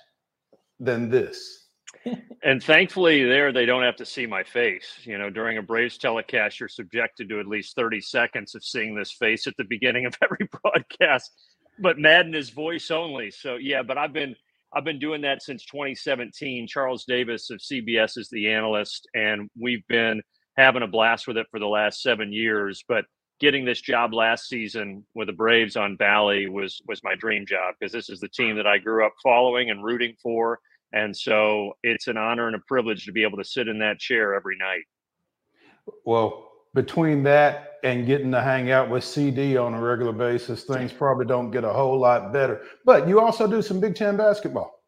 [0.80, 1.68] than this.
[2.42, 5.00] And thankfully there they don't have to see my face.
[5.02, 8.94] You know during a braves telecast you're subjected to at least 30 seconds of seeing
[8.94, 11.30] this face at the beginning of every broadcast.
[11.78, 13.30] But madden is voice only.
[13.30, 14.34] So yeah but i've been
[14.72, 19.86] i've been doing that since 2017 charles davis of cbs is the analyst and we've
[19.88, 20.22] been
[20.56, 23.04] having a blast with it for the last seven years but
[23.40, 27.74] getting this job last season with the braves on Bally was was my dream job
[27.78, 30.60] because this is the team that i grew up following and rooting for
[30.92, 33.98] and so it's an honor and a privilege to be able to sit in that
[33.98, 34.82] chair every night.
[36.04, 40.92] Well, between that and getting to hang out with CD on a regular basis, things
[40.92, 42.62] probably don't get a whole lot better.
[42.84, 44.79] But you also do some Big Ten basketball.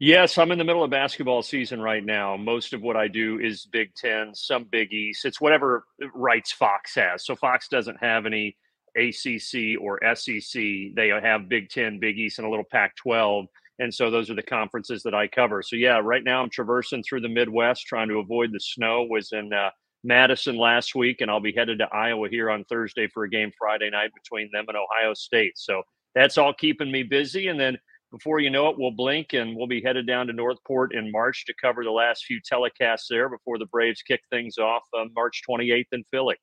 [0.00, 2.36] Yes, I'm in the middle of basketball season right now.
[2.36, 5.24] Most of what I do is Big Ten, some Big East.
[5.24, 5.84] It's whatever
[6.14, 7.24] rights Fox has.
[7.24, 8.56] So Fox doesn't have any
[8.96, 10.62] ACC or SEC.
[10.94, 13.46] They have Big Ten, Big East, and a little Pac 12
[13.78, 15.62] and so those are the conferences that I cover.
[15.62, 19.06] So yeah, right now I'm traversing through the Midwest, trying to avoid the snow.
[19.08, 19.70] Was in uh,
[20.04, 23.50] Madison last week, and I'll be headed to Iowa here on Thursday for a game
[23.58, 25.54] Friday night between them and Ohio State.
[25.56, 25.82] So
[26.14, 27.78] that's all keeping me busy, and then.
[28.14, 31.10] Before you know it, we'll blink and we'll be headed down to North Port in
[31.10, 35.06] March to cover the last few telecasts there before the Braves kick things off uh,
[35.16, 36.36] March 28th in Philly.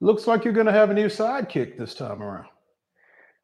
[0.00, 2.46] Looks like you're going to have a new sidekick this time around.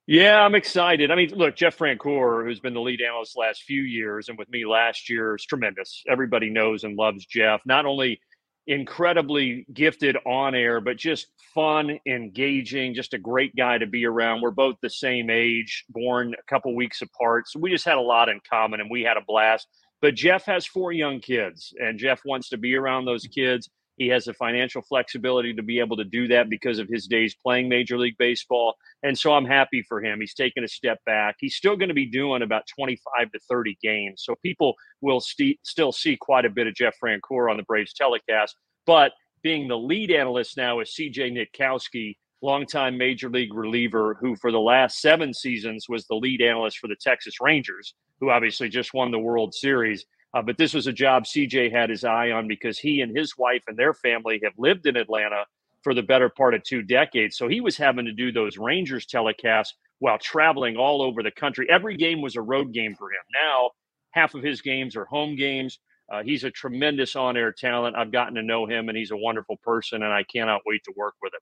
[0.07, 1.11] Yeah, I'm excited.
[1.11, 4.39] I mean, look, Jeff Francoeur, who's been the lead analyst the last few years and
[4.39, 6.05] with me last year, is tremendous.
[6.09, 7.61] Everybody knows and loves Jeff.
[7.67, 8.21] Not only
[8.67, 14.41] incredibly gifted on air, but just fun, engaging, just a great guy to be around.
[14.41, 17.49] We're both the same age, born a couple weeks apart.
[17.49, 19.67] So we just had a lot in common and we had a blast.
[20.01, 23.71] But Jeff has four young kids, and Jeff wants to be around those kids.
[23.97, 27.35] He has the financial flexibility to be able to do that because of his days
[27.35, 28.75] playing Major League Baseball.
[29.03, 30.21] And so I'm happy for him.
[30.21, 31.37] He's taken a step back.
[31.39, 34.23] He's still going to be doing about 25 to 30 games.
[34.25, 37.93] So people will st- still see quite a bit of Jeff Francoeur on the Braves
[37.93, 38.57] telecast.
[38.87, 39.13] But
[39.43, 44.61] being the lead analyst now is CJ Nitkowski, longtime major league reliever who, for the
[44.61, 49.11] last seven seasons, was the lead analyst for the Texas Rangers, who obviously just won
[49.11, 50.05] the World Series.
[50.35, 53.37] Uh, but this was a job CJ had his eye on because he and his
[53.37, 55.45] wife and their family have lived in Atlanta
[55.83, 57.37] for the better part of two decades.
[57.37, 61.69] So he was having to do those Rangers telecasts while traveling all over the country.
[61.71, 63.21] Every game was a road game for him.
[63.35, 63.71] Now,
[64.13, 65.79] half of his games are home games.
[66.11, 67.97] Uh, he's a tremendous on air talent.
[67.97, 70.93] I've gotten to know him, and he's a wonderful person, and I cannot wait to
[70.97, 71.41] work with him.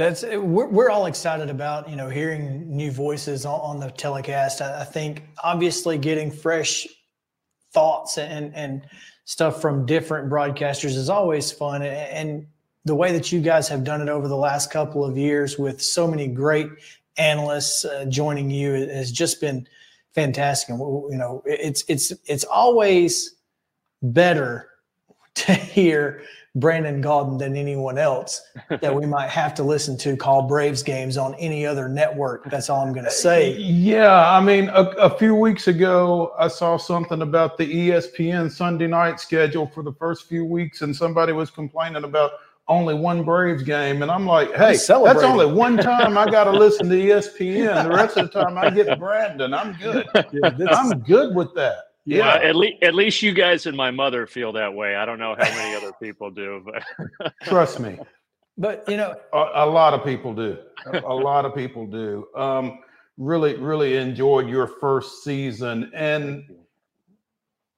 [0.00, 4.62] That's we're, we're all excited about you know hearing new voices on, on the telecast.
[4.62, 6.86] I, I, think obviously getting fresh
[7.74, 8.80] thoughts and and
[9.26, 11.82] stuff from different broadcasters is always fun.
[11.82, 12.46] And, and
[12.86, 15.82] the way that you guys have done it over the last couple of years with
[15.82, 16.70] so many great
[17.18, 19.68] analysts uh, joining you has just been
[20.14, 20.70] fantastic.
[20.70, 23.34] And you know it's it's it's always
[24.00, 24.70] better
[25.34, 26.22] to hear
[26.56, 31.16] Brandon Gaudin than anyone else that we might have to listen to call Braves games
[31.16, 32.50] on any other network.
[32.50, 33.56] That's all I'm going to say.
[33.56, 38.88] Yeah, I mean, a, a, few weeks ago, I saw something about the ESPN Sunday
[38.88, 42.32] night schedule for the first few weeks, and somebody was complaining about
[42.66, 46.52] only one Braves game, and I'm like, hey, that's only one time I got to
[46.52, 47.84] listen to ESPN.
[47.84, 49.54] The rest of the time I get Brandon.
[49.54, 50.06] I'm good.
[50.32, 51.89] Yeah, I'm good with that.
[52.06, 54.96] Yeah, well, at least at least you guys and my mother feel that way.
[54.96, 57.98] I don't know how many other people do, but trust me.
[58.56, 60.58] But you know, a, a lot of people do.
[60.86, 62.26] A, a, lot of people do.
[62.34, 62.80] Um,
[63.20, 65.90] really, really enjoyed your first season.
[65.94, 66.44] And,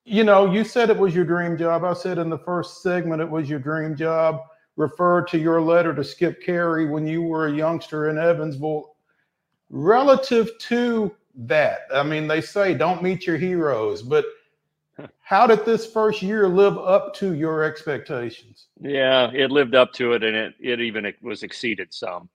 [0.05, 1.85] you know, you said it was your dream job.
[1.85, 4.40] I said in the first segment it was your dream job.
[4.77, 8.94] Referred to your letter to Skip Caray when you were a youngster in Evansville.
[9.69, 14.25] Relative to that, I mean, they say don't meet your heroes, but
[15.21, 18.69] how did this first year live up to your expectations?
[18.81, 22.29] Yeah, it lived up to it, and it it even was exceeded some.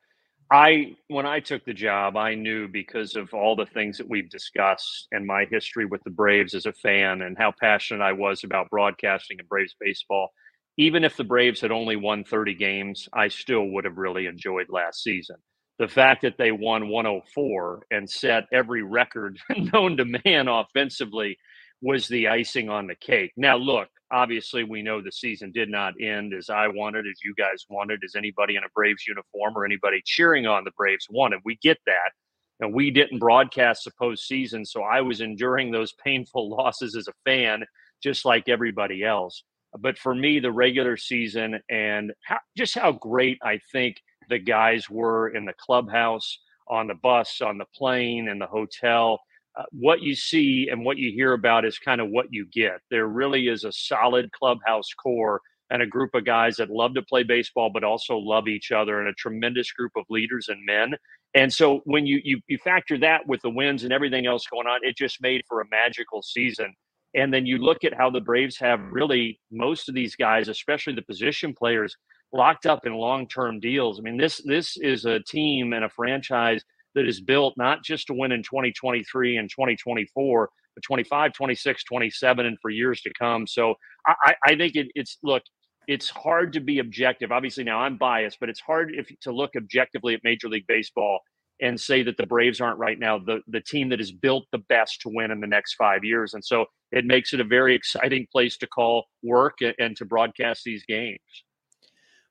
[0.51, 4.29] I when I took the job, I knew because of all the things that we've
[4.29, 8.43] discussed and my history with the Braves as a fan and how passionate I was
[8.43, 10.29] about broadcasting and Braves baseball.
[10.77, 14.67] Even if the Braves had only won 30 games, I still would have really enjoyed
[14.69, 15.37] last season.
[15.79, 19.39] The fact that they won 104 and set every record
[19.73, 21.37] known to man offensively
[21.81, 23.31] was the icing on the cake.
[23.37, 27.35] Now, look, obviously, we know the season did not end as I wanted, as you
[27.37, 31.41] guys wanted, as anybody in a Braves uniform or anybody cheering on the Braves wanted.
[31.45, 32.11] We get that.
[32.59, 37.13] And we didn't broadcast the postseason, so I was enduring those painful losses as a
[37.23, 37.63] fan,
[38.01, 39.43] just like everybody else.
[39.79, 43.97] But for me, the regular season and how, just how great I think
[44.29, 49.19] the guys were in the clubhouse, on the bus, on the plane, in the hotel
[49.57, 52.79] uh, what you see and what you hear about is kind of what you get.
[52.91, 55.41] There really is a solid clubhouse core
[55.71, 58.99] and a group of guys that love to play baseball, but also love each other,
[58.99, 60.95] and a tremendous group of leaders and men.
[61.33, 64.67] And so when you you, you factor that with the wins and everything else going
[64.67, 66.73] on, it just made for a magical season.
[67.15, 70.93] And then you look at how the Braves have really most of these guys, especially
[70.93, 71.95] the position players,
[72.33, 73.99] locked up in long-term deals.
[73.99, 76.63] I mean, this this is a team and a franchise
[76.95, 82.45] that is built not just to win in 2023 and 2024, but 25, 26, 27,
[82.45, 83.45] and for years to come.
[83.45, 83.75] So
[84.07, 85.43] I, I think it, it's look,
[85.87, 87.31] it's hard to be objective.
[87.31, 91.19] Obviously, now I'm biased, but it's hard if to look objectively at Major League Baseball
[91.61, 94.59] and say that the Braves aren't right now the the team that is built the
[94.69, 96.33] best to win in the next five years.
[96.33, 100.05] And so it makes it a very exciting place to call work and, and to
[100.05, 101.19] broadcast these games.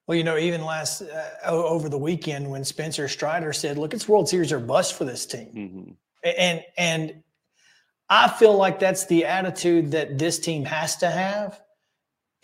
[0.07, 4.09] Well, you know, even last uh, over the weekend when Spencer Strider said, "Look, it's
[4.09, 5.91] World Series or bust for this team," mm-hmm.
[6.39, 7.23] and and
[8.09, 11.61] I feel like that's the attitude that this team has to have.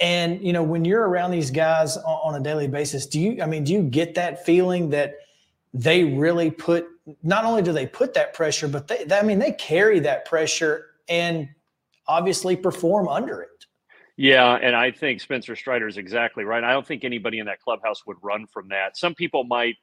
[0.01, 3.41] And you know, when you're around these guys on, on a daily basis, do you?
[3.41, 5.15] I mean, do you get that feeling that
[5.73, 6.87] they really put?
[7.23, 10.87] Not only do they put that pressure, but they, I mean, they carry that pressure
[11.09, 11.49] and
[12.09, 13.67] obviously perform under it.
[14.17, 16.63] Yeah, and I think Spencer Strider is exactly right.
[16.63, 18.97] I don't think anybody in that clubhouse would run from that.
[18.97, 19.77] Some people might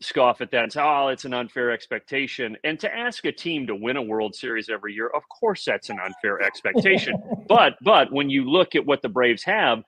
[0.00, 3.66] scoff at that and say, "Oh, it's an unfair expectation." And to ask a team
[3.66, 7.16] to win a World Series every year, of course, that's an unfair expectation.
[7.48, 9.82] but but when you look at what the Braves have,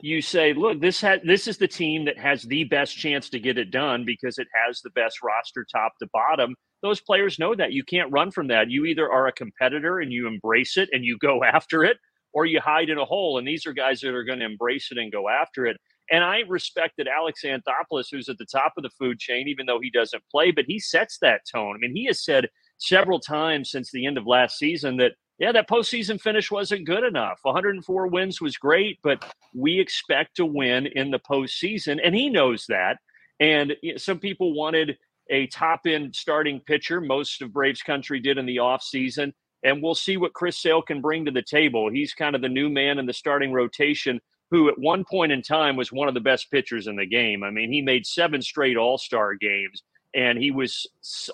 [0.00, 3.40] you say, "Look, this ha- this is the team that has the best chance to
[3.40, 7.54] get it done because it has the best roster, top to bottom." Those players know
[7.54, 8.70] that you can't run from that.
[8.70, 11.98] You either are a competitor and you embrace it and you go after it,
[12.32, 13.38] or you hide in a hole.
[13.38, 15.76] And these are guys that are going to embrace it and go after it.
[16.10, 19.80] And I respected Alex Anthopoulos, who's at the top of the food chain, even though
[19.80, 21.74] he doesn't play, but he sets that tone.
[21.74, 22.48] I mean, he has said
[22.78, 27.04] several times since the end of last season that, yeah, that postseason finish wasn't good
[27.04, 27.40] enough.
[27.42, 29.24] 104 wins was great, but
[29.54, 31.98] we expect to win in the postseason.
[32.02, 32.96] And he knows that.
[33.38, 34.96] And some people wanted
[35.30, 37.00] a top end starting pitcher.
[37.00, 41.00] Most of Braves country did in the offseason and we'll see what Chris Sale can
[41.00, 41.90] bring to the table.
[41.90, 44.20] He's kind of the new man in the starting rotation
[44.50, 47.42] who at one point in time was one of the best pitchers in the game.
[47.42, 49.82] I mean, he made seven straight All-Star games
[50.14, 50.86] and he was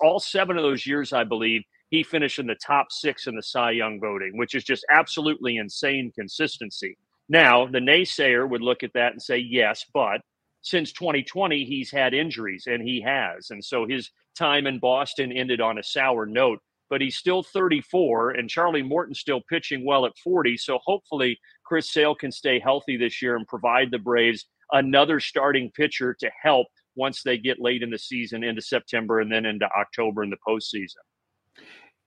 [0.02, 3.42] all seven of those years I believe he finished in the top 6 in the
[3.42, 6.96] Cy Young voting, which is just absolutely insane consistency.
[7.28, 10.20] Now, the naysayer would look at that and say, "Yes, but
[10.64, 13.50] since 2020 he's had injuries and he has.
[13.50, 16.60] And so his time in Boston ended on a sour note
[16.90, 20.56] but he's still 34, and Charlie Morton's still pitching well at 40.
[20.56, 25.70] So hopefully, Chris Sale can stay healthy this year and provide the Braves another starting
[25.70, 26.66] pitcher to help
[26.96, 30.36] once they get late in the season into September and then into October in the
[30.46, 31.02] postseason.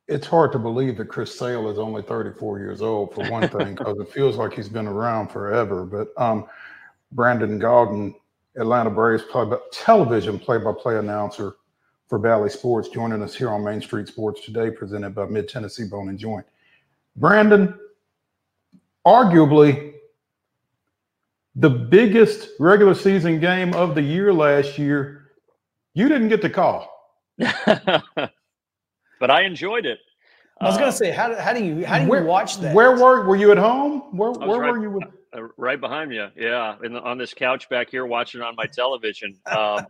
[0.07, 3.75] It's hard to believe that Chris Sale is only 34 years old, for one thing,
[3.75, 5.85] because it feels like he's been around forever.
[5.85, 6.45] But um,
[7.11, 8.15] Brandon Gaudin,
[8.57, 11.55] Atlanta Braves play, television play-by-play announcer,
[12.07, 15.85] for Bally Sports, joining us here on Main Street Sports today, presented by Mid Tennessee
[15.85, 16.45] Bone and Joint.
[17.15, 17.77] Brandon,
[19.05, 19.93] arguably
[21.55, 25.31] the biggest regular season game of the year last year,
[25.93, 26.93] you didn't get the call.
[27.37, 28.31] but
[29.29, 29.99] I enjoyed it.
[30.59, 32.57] I was going to uh, say, how, how do you how do where, you watch
[32.57, 32.73] that?
[32.73, 34.15] Where were were you at home?
[34.17, 34.91] Where where right, were you?
[34.91, 35.03] With-
[35.57, 39.37] right behind you, yeah, in the, on this couch back here, watching on my television.
[39.45, 39.85] Um,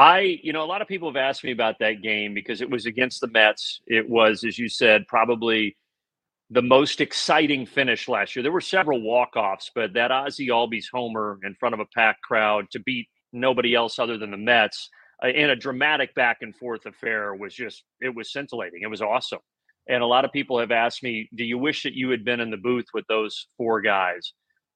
[0.00, 2.70] I, you know, a lot of people have asked me about that game because it
[2.70, 3.82] was against the Mets.
[3.86, 5.76] It was, as you said, probably
[6.48, 8.42] the most exciting finish last year.
[8.42, 12.64] There were several walk-offs, but that Ozzie Albies homer in front of a packed crowd
[12.72, 14.88] to beat nobody else other than the Mets
[15.22, 18.80] uh, in a dramatic back and forth affair was just it was scintillating.
[18.82, 19.40] It was awesome.
[19.86, 22.40] And a lot of people have asked me, "Do you wish that you had been
[22.40, 24.32] in the booth with those four guys?"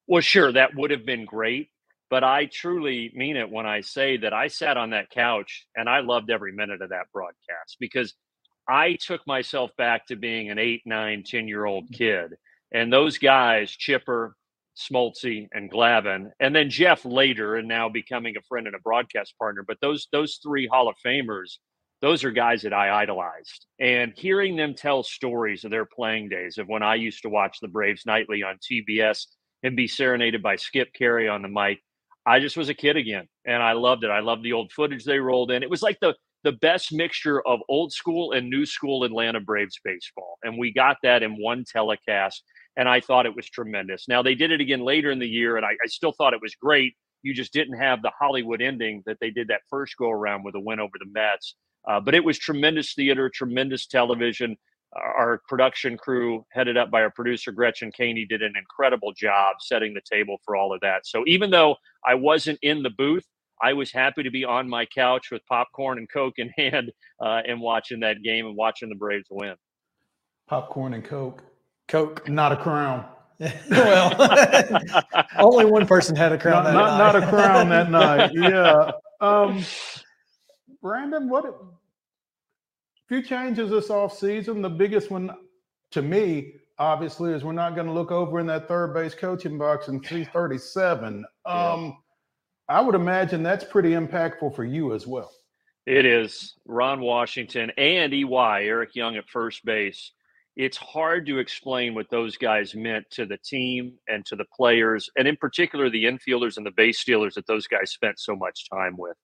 [0.06, 1.70] Well, sure, that would have been great,
[2.14, 5.88] but I truly mean it when I say that I sat on that couch and
[5.88, 8.14] I loved every minute of that broadcast because
[8.68, 11.94] I took myself back to being an eight, nine, 10 year old mm-hmm.
[11.94, 12.36] kid.
[12.72, 14.36] And those guys, Chipper,
[14.78, 19.34] Smoltzy, and Glavine, and then Jeff later, and now becoming a friend and a broadcast
[19.36, 19.64] partner.
[19.66, 21.58] But those those three Hall of Famers,
[22.00, 23.66] those are guys that I idolized.
[23.80, 27.58] And hearing them tell stories of their playing days, of when I used to watch
[27.60, 29.26] the Braves nightly on TBS
[29.64, 31.80] and be serenaded by Skip Caray on the mic,
[32.26, 34.10] I just was a kid again, and I loved it.
[34.10, 35.62] I loved the old footage they rolled in.
[35.62, 36.14] It was like the
[36.44, 40.36] the best mixture of old school and new school Atlanta Braves baseball.
[40.42, 42.44] And we got that in one telecast.
[42.76, 44.08] And I thought it was tremendous.
[44.08, 46.42] Now, they did it again later in the year, and I, I still thought it
[46.42, 46.94] was great.
[47.22, 50.54] You just didn't have the Hollywood ending that they did that first go around with
[50.54, 51.54] a win over the Mets.
[51.88, 54.56] Uh, but it was tremendous theater, tremendous television.
[54.96, 59.94] Our production crew, headed up by our producer Gretchen Caney, did an incredible job setting
[59.94, 61.06] the table for all of that.
[61.06, 61.76] So even though
[62.06, 63.24] I wasn't in the booth,
[63.62, 67.42] I was happy to be on my couch with popcorn and Coke in hand uh,
[67.46, 69.54] and watching that game and watching the Braves win.
[70.46, 71.42] Popcorn and Coke.
[71.88, 72.28] Coke.
[72.28, 73.06] Not a crown.
[73.70, 74.14] well,
[75.38, 76.64] only one person had a crown.
[76.64, 76.98] Not, that not, night.
[76.98, 78.30] not a crown that night.
[78.32, 78.92] Yeah.
[79.20, 79.64] Um,
[80.80, 81.44] Brandon, what
[83.14, 84.60] few changes this offseason?
[84.60, 85.30] The biggest one
[85.92, 89.56] to me, obviously, is we're not going to look over in that third base coaching
[89.56, 91.24] box and see 37.
[91.46, 91.96] Um,
[92.68, 95.30] I would imagine that's pretty impactful for you as well.
[95.86, 100.10] It is Ron Washington and EY, Eric Young at first base.
[100.56, 105.08] It's hard to explain what those guys meant to the team and to the players,
[105.16, 108.68] and in particular, the infielders and the base stealers that those guys spent so much
[108.70, 109.16] time with.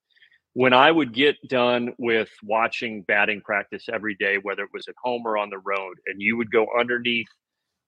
[0.54, 4.96] When I would get done with watching batting practice every day, whether it was at
[5.02, 7.28] home or on the road, and you would go underneath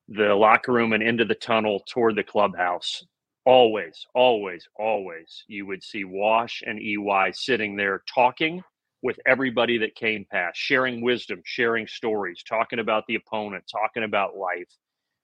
[0.08, 3.04] the locker room and into the tunnel toward the clubhouse,
[3.46, 8.62] always, always, always, you would see Wash and EY sitting there talking
[9.02, 14.36] with everybody that came past, sharing wisdom, sharing stories, talking about the opponent, talking about
[14.36, 14.68] life.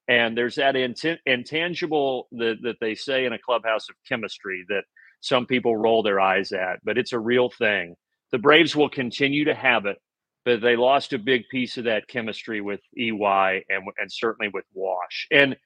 [0.09, 4.85] And there's that int- intangible that, that they say in a clubhouse of chemistry that
[5.21, 7.95] some people roll their eyes at, but it's a real thing.
[8.31, 9.97] The Braves will continue to have it,
[10.45, 14.65] but they lost a big piece of that chemistry with EY and, and certainly with
[14.75, 15.27] Wash.
[15.31, 15.57] And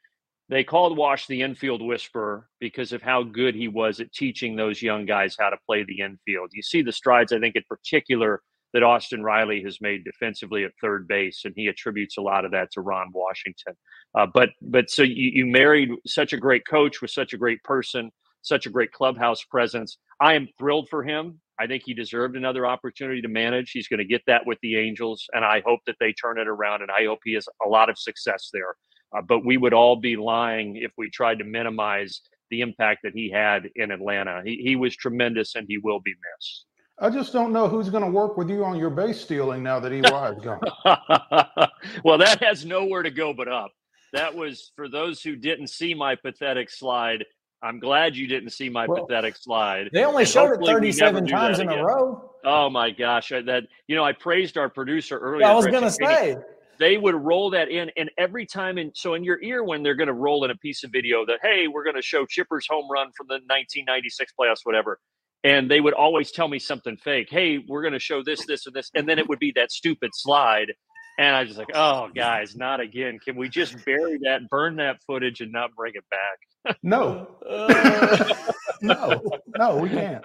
[0.49, 4.83] they called Wash the infield whisperer because of how good he was at teaching those
[4.83, 6.51] young guys how to play the infield.
[6.53, 8.43] You see the strides, I think, in particular,
[8.73, 12.53] that Austin Riley has made defensively at third base, and he attributes a lot of
[12.53, 13.75] that to Ron Washington.
[14.15, 17.63] Uh, but but so you, you married such a great coach with such a great
[17.65, 18.11] person,
[18.43, 19.99] such a great clubhouse presence.
[20.21, 21.41] I am thrilled for him.
[21.59, 23.71] I think he deserved another opportunity to manage.
[23.71, 26.49] He's going to get that with the Angels, and I hope that they turn it
[26.49, 28.75] around, and I hope he has a lot of success there.
[29.17, 33.13] Uh, but we would all be lying if we tried to minimize the impact that
[33.15, 34.43] he had in Atlanta.
[34.45, 36.67] He, he was tremendous and he will be missed.
[36.99, 39.81] I just don't know who's going to work with you on your base stealing now
[39.81, 41.69] that EY is gone.
[42.05, 43.73] well, that has nowhere to go but up.
[44.13, 47.25] That was for those who didn't see my pathetic slide.
[47.63, 49.91] I'm glad you didn't see my Well, pathetic slide.
[49.93, 52.31] They only and showed it hopefully we never 37 times in a row.
[52.45, 55.47] Oh my gosh, I- that you know, I praised our producer earlier.
[55.47, 56.37] I was going to say.
[56.81, 59.95] they would roll that in, and every time, and so in your ear when they're
[59.95, 62.67] going to roll in a piece of video that hey, we're going to show Chipper's
[62.69, 64.99] home run from the 1996 playoffs, whatever,
[65.45, 67.29] and they would always tell me something fake.
[67.31, 69.71] Hey, we're going to show this, this, and this, and then it would be that
[69.71, 70.73] stupid slide.
[71.23, 73.21] And I was just like, oh, guys, not again.
[73.25, 76.77] Can we just bury that, burn that footage, and not bring it back?
[76.83, 77.29] No,
[78.83, 79.23] no,
[79.57, 80.25] no, we can't.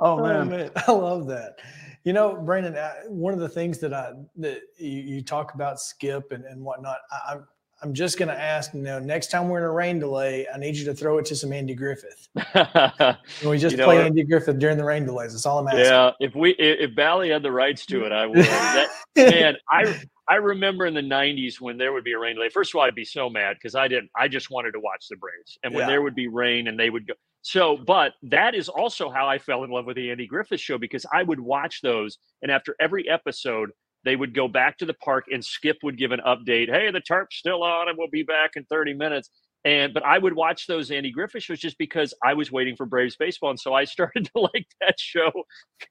[0.00, 1.56] Oh man, I love that.
[2.04, 5.80] You know, Brandon, uh, one of the things that I that you, you talk about
[5.80, 7.46] Skip and, and whatnot, I, I'm
[7.82, 8.72] I'm just going to ask.
[8.74, 11.24] You know, next time we're in a rain delay, I need you to throw it
[11.26, 12.28] to some Andy Griffith.
[12.52, 13.16] Can
[13.48, 14.04] we just You know play?
[14.04, 15.32] Andy Griffith during the rain delays?
[15.32, 15.84] That's all I'm asking.
[15.84, 18.38] Yeah, if we if if Bally had the rights to it, I would.
[18.38, 22.48] That, man, I I remember in the '90s when there would be a rain delay.
[22.50, 24.10] First of all, I'd be so mad because I didn't.
[24.16, 25.86] I just wanted to watch the Braves, and when Yeah.
[25.88, 27.14] there would be rain and they would go.
[27.44, 30.78] So, but that is also how I fell in love with the Andy Griffith Show
[30.78, 33.70] because I would watch those, and after every episode,
[34.04, 36.68] they would go back to the park, and Skip would give an update.
[36.68, 39.30] Hey, the tarp's still on, and we'll be back in 30 minutes.
[39.64, 42.84] And but I would watch those Andy Griffith shows just because I was waiting for
[42.84, 45.30] Braves baseball, and so I started to like that show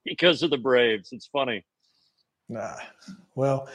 [0.03, 1.09] because of the Braves.
[1.11, 1.63] It's funny.
[2.49, 2.75] Nah.
[3.35, 3.69] Well,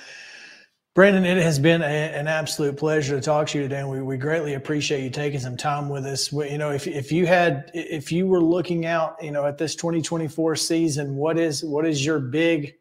[0.94, 4.00] Brandon, it has been a, an absolute pleasure to talk to you today, and we,
[4.02, 6.32] we greatly appreciate you taking some time with us.
[6.32, 9.56] We, you know, if if you had if you were looking out, you know, at
[9.56, 12.76] this 2024 season, what is what is your big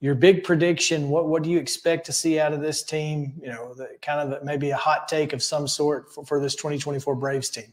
[0.00, 1.08] your big prediction?
[1.08, 3.34] What what do you expect to see out of this team?
[3.40, 6.54] You know, the, kind of maybe a hot take of some sort for, for this
[6.54, 7.72] 2024 Braves team.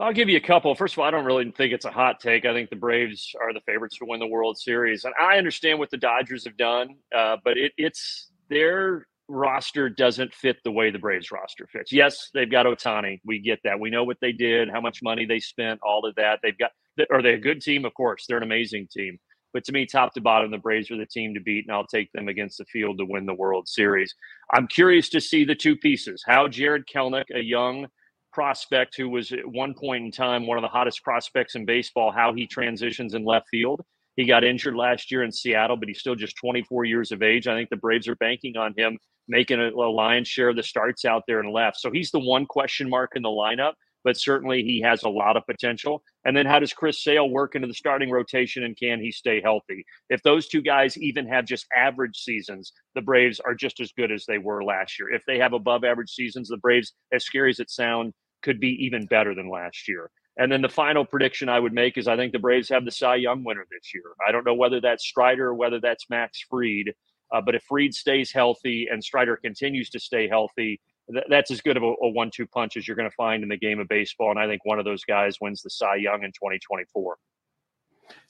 [0.00, 0.74] I'll give you a couple.
[0.74, 2.44] First of all, I don't really think it's a hot take.
[2.44, 5.78] I think the Braves are the favorites to win the World Series, and I understand
[5.78, 10.90] what the Dodgers have done, uh, but it, it's their roster doesn't fit the way
[10.90, 11.92] the Braves roster fits.
[11.92, 13.20] Yes, they've got Ohtani.
[13.24, 13.78] We get that.
[13.78, 16.40] We know what they did, how much money they spent, all of that.
[16.42, 16.70] They've got.
[17.10, 17.84] Are they a good team?
[17.84, 19.18] Of course, they're an amazing team.
[19.52, 21.86] But to me, top to bottom, the Braves are the team to beat, and I'll
[21.86, 24.14] take them against the field to win the World Series.
[24.52, 26.22] I'm curious to see the two pieces.
[26.26, 27.86] How Jarred Kelenic, a young
[28.32, 32.12] prospect who was at one point in time one of the hottest prospects in baseball,
[32.12, 33.80] how he transitions in left field.
[34.16, 37.46] He got injured last year in Seattle, but he's still just 24 years of age.
[37.46, 38.98] I think the Braves are banking on him
[39.28, 41.78] making a lion's share of the starts out there in left.
[41.78, 43.74] So he's the one question mark in the lineup
[44.08, 46.02] but certainly he has a lot of potential.
[46.24, 49.42] And then how does Chris Sale work into the starting rotation and can he stay
[49.42, 49.84] healthy?
[50.08, 54.10] If those two guys even have just average seasons, the Braves are just as good
[54.10, 55.12] as they were last year.
[55.12, 58.82] If they have above average seasons, the Braves, as scary as it sounds, could be
[58.82, 60.08] even better than last year.
[60.38, 62.90] And then the final prediction I would make is I think the Braves have the
[62.90, 64.04] Cy Young winner this year.
[64.26, 66.94] I don't know whether that's Strider or whether that's Max Fried,
[67.30, 70.80] Uh, but if Fried stays healthy and Strider continues to stay healthy,
[71.28, 73.56] that's as good of a, a one-two punch as you're going to find in the
[73.56, 74.30] game of baseball.
[74.30, 77.16] And I think one of those guys wins the Cy Young in 2024.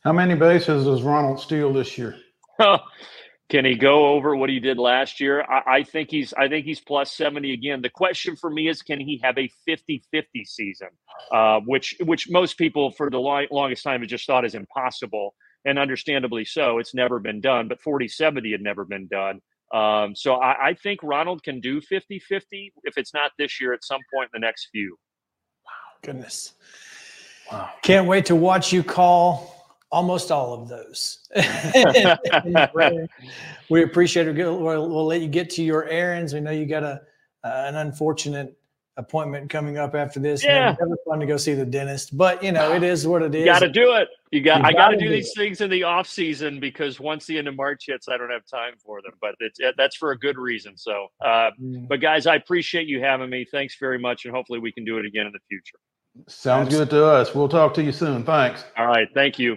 [0.02, 2.16] How many bases does Ronald steal this year?
[3.48, 5.42] Can he go over what he did last year?
[5.42, 7.80] I, I, think he's I think he's plus 70 again.
[7.80, 10.02] The question for me is can he have a 50-50
[10.44, 10.88] season?
[11.32, 15.34] Uh, which which most people for the long, longest time have just thought is impossible.
[15.64, 16.78] And understandably so.
[16.78, 19.40] It's never been done, but 40-70 had never been done.
[19.72, 23.74] Um, so I, I, think Ronald can do 50 50 if it's not this year,
[23.74, 24.96] at some point in the next few.
[25.66, 25.72] Wow,
[26.02, 26.54] goodness.
[27.52, 27.70] Wow.
[27.82, 31.28] Can't wait to watch you call almost all of those.
[33.68, 34.36] we appreciate it.
[34.36, 36.32] We'll, we'll, let you get to your errands.
[36.32, 37.02] We know you got a
[37.44, 38.57] uh, an unfortunate
[38.98, 40.44] appointment coming up after this.
[40.44, 43.34] Yeah, never fun to go see the dentist, but you know it is what it
[43.34, 43.40] is.
[43.40, 44.08] You got to do it.
[44.30, 44.58] You got.
[44.58, 45.38] You I got to do, do these it.
[45.38, 48.44] things in the off season because once the end of March hits, I don't have
[48.44, 49.12] time for them.
[49.20, 50.76] But it's that's for a good reason.
[50.76, 51.88] So, uh, mm.
[51.88, 53.46] but guys, I appreciate you having me.
[53.50, 55.78] Thanks very much, and hopefully we can do it again in the future.
[56.26, 57.34] Sounds good to us.
[57.34, 58.24] We'll talk to you soon.
[58.24, 58.64] Thanks.
[58.76, 59.08] All right.
[59.14, 59.56] Thank you.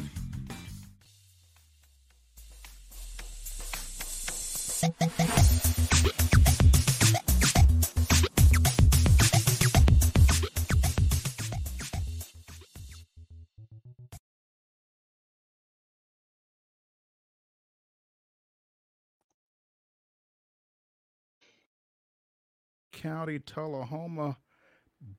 [23.01, 24.37] County Tullahoma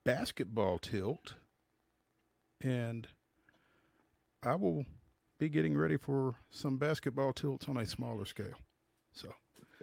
[0.05, 1.35] basketball tilt.
[2.61, 3.09] And
[4.45, 4.85] I will
[5.41, 8.55] be getting ready for some basketball tilts on a smaller scale.
[9.13, 9.35] So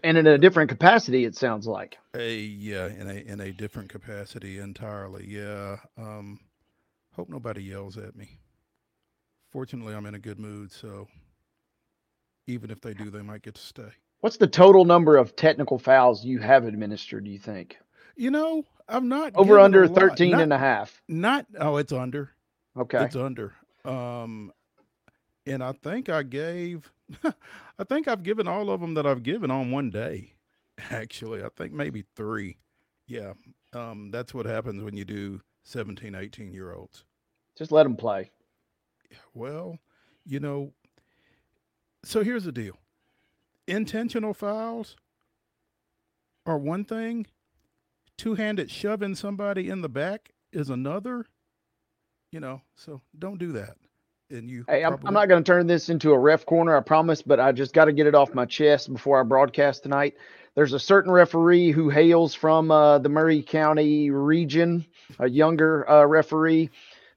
[0.01, 1.97] and in a different capacity it sounds like.
[2.15, 5.25] A yeah in a in a different capacity entirely.
[5.27, 6.39] Yeah um
[7.11, 8.39] hope nobody yells at me.
[9.51, 11.05] Fortunately i'm in a good mood so
[12.47, 13.91] even if they do they might get to stay.
[14.21, 17.77] What's the total number of technical fouls you have administered do you think
[18.19, 22.31] you know i'm not over under 13 not, and a half not oh it's under
[22.77, 23.53] okay it's under
[23.85, 24.51] um
[25.45, 26.91] and i think i gave
[27.23, 30.33] I think I've given all of them that I've given on one day.
[30.91, 32.57] Actually, I think maybe three.
[33.07, 33.33] Yeah,
[33.73, 37.05] um, that's what happens when you do 17, 18 year olds.
[37.57, 38.31] Just let them play.
[39.33, 39.79] Well,
[40.25, 40.73] you know,
[42.03, 42.77] so here's the deal
[43.67, 44.95] intentional fouls
[46.45, 47.25] are one thing,
[48.19, 51.25] two handed shoving somebody in the back is another.
[52.31, 53.75] You know, so don't do that.
[54.29, 56.81] And you, hey, I'm, I'm not going to turn this into a ref corner, I
[56.81, 60.15] promise, but I just got to get it off my chest before I broadcast tonight.
[60.53, 64.85] There's a certain referee who hails from uh, the Maury County region,
[65.17, 66.69] a younger uh, referee,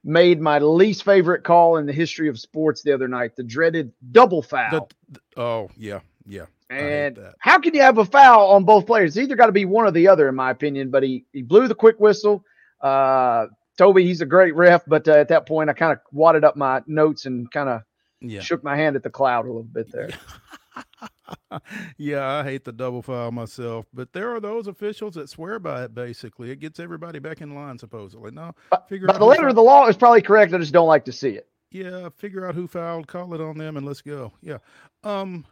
[0.03, 3.91] made my least favorite call in the history of sports the other night, the dreaded
[4.11, 4.71] double foul.
[4.71, 6.45] The, the, oh, yeah, yeah.
[6.73, 9.15] And how can you have a foul on both players?
[9.15, 10.89] It's either got to be one or the other, in my opinion.
[10.89, 12.43] But he, he blew the quick whistle.
[12.81, 13.47] Uh,
[13.77, 16.55] Toby, he's a great ref, but uh, at that point, I kind of wadded up
[16.55, 17.81] my notes and kind of
[18.21, 18.41] yeah.
[18.41, 20.09] shook my hand at the cloud a little bit there.
[21.97, 25.83] yeah, I hate the double foul myself, but there are those officials that swear by
[25.83, 25.95] it.
[25.95, 27.79] Basically, it gets everybody back in line.
[27.79, 28.53] Supposedly, no.
[28.87, 30.53] Figure but out the letter of the law is probably correct.
[30.53, 31.47] I just don't like to see it.
[31.71, 34.31] Yeah, figure out who fouled, call it on them, and let's go.
[34.41, 34.59] Yeah.
[35.03, 35.45] Um,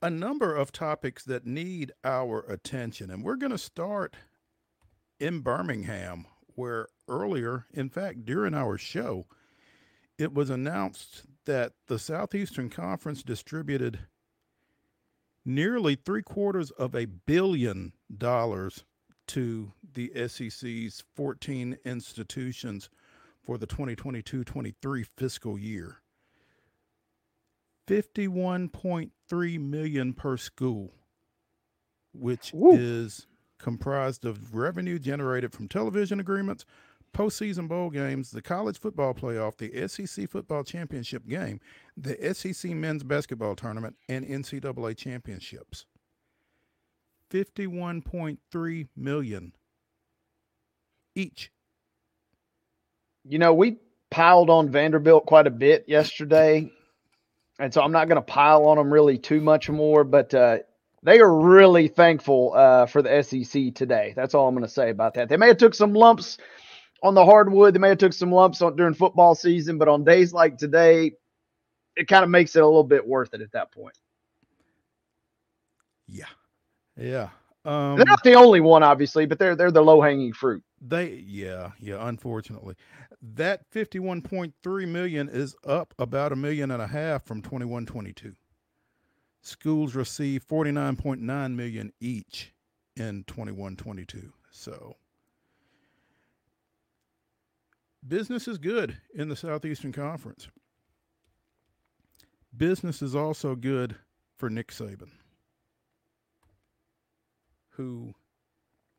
[0.00, 4.16] a number of topics that need our attention, and we're going to start
[5.18, 9.26] in Birmingham, where earlier, in fact, during our show,
[10.18, 14.00] it was announced that the Southeastern Conference distributed
[15.44, 18.84] nearly three quarters of a billion dollars
[19.28, 22.88] to the SEC's 14 institutions
[23.42, 26.02] for the 2022 23 fiscal year.
[27.88, 30.92] 51.3 million per school,
[32.12, 32.76] which Woo.
[32.76, 33.26] is
[33.58, 36.64] comprised of revenue generated from television agreements,
[37.16, 41.60] postseason bowl games, the college football playoff, the SEC football championship game,
[41.96, 45.86] the SEC men's basketball tournament, and NCAA championships.
[47.30, 49.52] 51.3 million
[51.14, 51.50] each.
[53.24, 53.78] You know, we
[54.10, 56.70] piled on Vanderbilt quite a bit yesterday.
[57.58, 60.58] And so I'm not going to pile on them really too much more, but uh,
[61.02, 64.12] they are really thankful uh, for the SEC today.
[64.14, 65.28] That's all I'm going to say about that.
[65.28, 66.38] They may have took some lumps
[67.02, 67.74] on the hardwood.
[67.74, 71.12] They may have took some lumps on, during football season, but on days like today,
[71.96, 73.96] it kind of makes it a little bit worth it at that point.
[76.06, 76.24] Yeah,
[76.96, 77.28] yeah.
[77.64, 80.62] Um, they're not the only one, obviously, but they're they're the low hanging fruit.
[80.80, 81.96] They, yeah, yeah.
[82.08, 82.76] Unfortunately,
[83.20, 87.42] that fifty one point three million is up about a million and a half from
[87.42, 88.34] twenty one twenty two.
[89.42, 92.52] Schools receive forty nine point nine million each
[92.96, 94.32] in twenty one twenty two.
[94.50, 94.96] So
[98.06, 100.48] business is good in the Southeastern Conference.
[102.56, 103.96] Business is also good
[104.36, 105.10] for Nick Saban,
[107.70, 108.14] who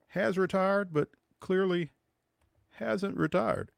[0.09, 1.09] has retired, but
[1.39, 1.91] clearly
[2.71, 3.71] hasn't retired.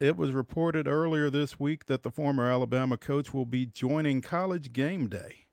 [0.00, 4.72] It was reported earlier this week that the former Alabama coach will be joining college
[4.72, 5.44] game day.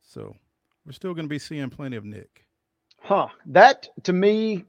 [0.00, 0.36] So
[0.86, 2.46] we're still going to be seeing plenty of Nick.
[3.00, 3.26] Huh.
[3.46, 4.66] That to me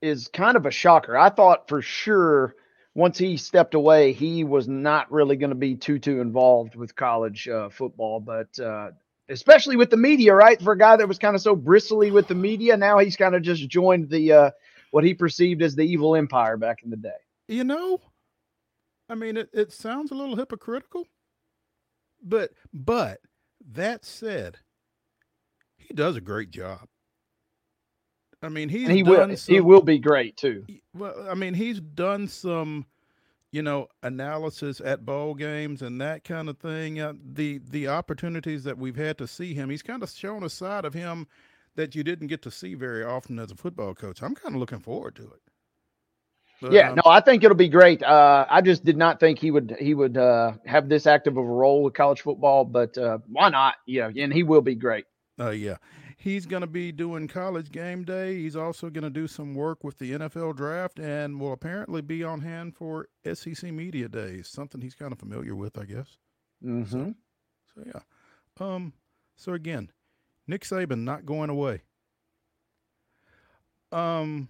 [0.00, 1.14] is kind of a shocker.
[1.14, 2.54] I thought for sure
[2.94, 6.96] once he stepped away, he was not really going to be too too involved with
[6.96, 8.92] college uh, football, but uh,
[9.28, 10.60] especially with the media, right?
[10.62, 13.34] For a guy that was kind of so bristly with the media, now he's kind
[13.34, 14.50] of just joined the uh,
[14.94, 17.10] what he perceived as the evil empire back in the day.
[17.48, 18.00] You know,
[19.08, 21.08] I mean, it, it sounds a little hypocritical,
[22.22, 23.18] but but
[23.72, 24.58] that said,
[25.76, 26.86] he does a great job.
[28.40, 30.64] I mean, he's and he will some, he will be great too.
[30.96, 32.86] Well, I mean, he's done some,
[33.50, 37.00] you know, analysis at bowl games and that kind of thing.
[37.00, 40.48] Uh, the the opportunities that we've had to see him, he's kind of shown a
[40.48, 41.26] side of him
[41.76, 44.22] that you didn't get to see very often as a football coach.
[44.22, 45.40] I'm kind of looking forward to it.
[46.60, 48.02] But, yeah, um, no, I think it'll be great.
[48.02, 51.44] Uh, I just did not think he would he would uh, have this active of
[51.44, 53.74] a role with college football, but uh, why not?
[53.86, 55.04] Yeah, and he will be great.
[55.38, 55.76] Oh yeah,
[56.24, 58.36] He's going to be doing college game day.
[58.36, 62.24] He's also going to do some work with the NFL draft and will apparently be
[62.24, 66.16] on hand for SEC Media Days, something he's kind of familiar with, I guess.
[66.64, 66.84] Mm-hmm.
[66.86, 67.14] So,
[67.74, 68.00] so, yeah.
[68.58, 68.94] Um,
[69.36, 69.90] so again,
[70.46, 71.82] Nick Saban not going away.
[73.92, 74.48] Um,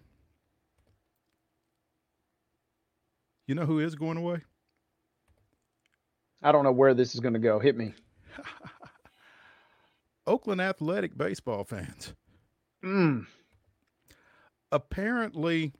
[3.47, 4.41] you know who is going away?
[6.43, 7.59] I don't know where this is going to go.
[7.59, 7.95] Hit me.
[10.27, 12.15] Oakland Athletic baseball fans.
[12.83, 13.27] Mm.
[14.73, 15.73] Apparently,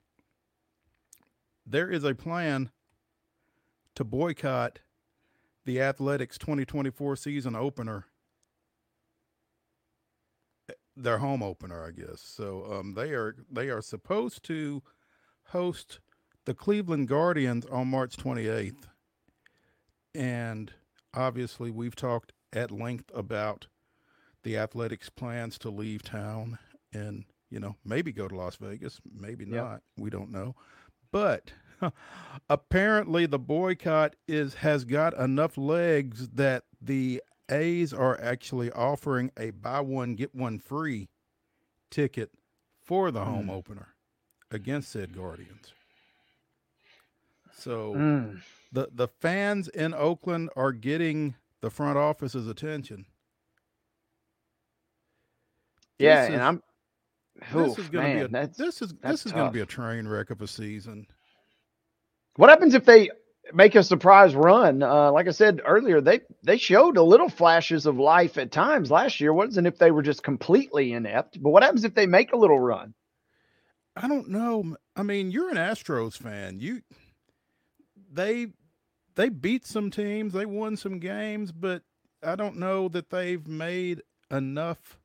[1.65, 2.71] there is a plan
[3.95, 4.79] to boycott
[5.65, 8.05] the Athletics 2024 season opener
[10.95, 12.21] their home opener, I guess.
[12.21, 14.81] So um, they are they are supposed to
[15.49, 15.99] host
[16.45, 18.83] the Cleveland Guardians on March 28th,
[20.13, 20.71] and
[21.13, 23.67] obviously we've talked at length about
[24.43, 26.59] the Athletics' plans to leave town
[26.93, 29.63] and you know maybe go to Las Vegas, maybe Yep.
[29.63, 29.81] not.
[29.97, 30.55] We don't know,
[31.11, 31.51] but
[32.49, 39.51] apparently the boycott is has got enough legs that the A's are actually offering a
[39.51, 41.09] buy one get one free
[41.91, 42.31] ticket
[42.81, 43.51] for the home Mm.
[43.53, 43.95] opener
[44.51, 45.73] against said Guardians.
[47.51, 48.41] So Mm.
[48.71, 53.05] the the fans in Oakland are getting the front office's attention.
[55.97, 56.63] Yeah, This and is- I'm.
[57.53, 60.07] This is to man, be a this is this is going to be a train
[60.07, 61.05] wreck of a season.
[62.37, 63.09] What happens if they
[63.53, 64.81] make a surprise run?
[64.81, 68.91] Uh, like I said earlier, they they showed a little flashes of life at times
[68.91, 69.33] last year.
[69.33, 72.59] Wasn't if they were just completely inept, but what happens if they make a little
[72.59, 72.93] run?
[73.95, 74.75] I don't know.
[74.95, 76.59] I mean, you're an Astros fan.
[76.59, 76.81] You
[78.11, 78.47] they
[79.15, 81.83] they beat some teams, they won some games, but
[82.23, 84.01] I don't know that they've made
[84.31, 84.97] enough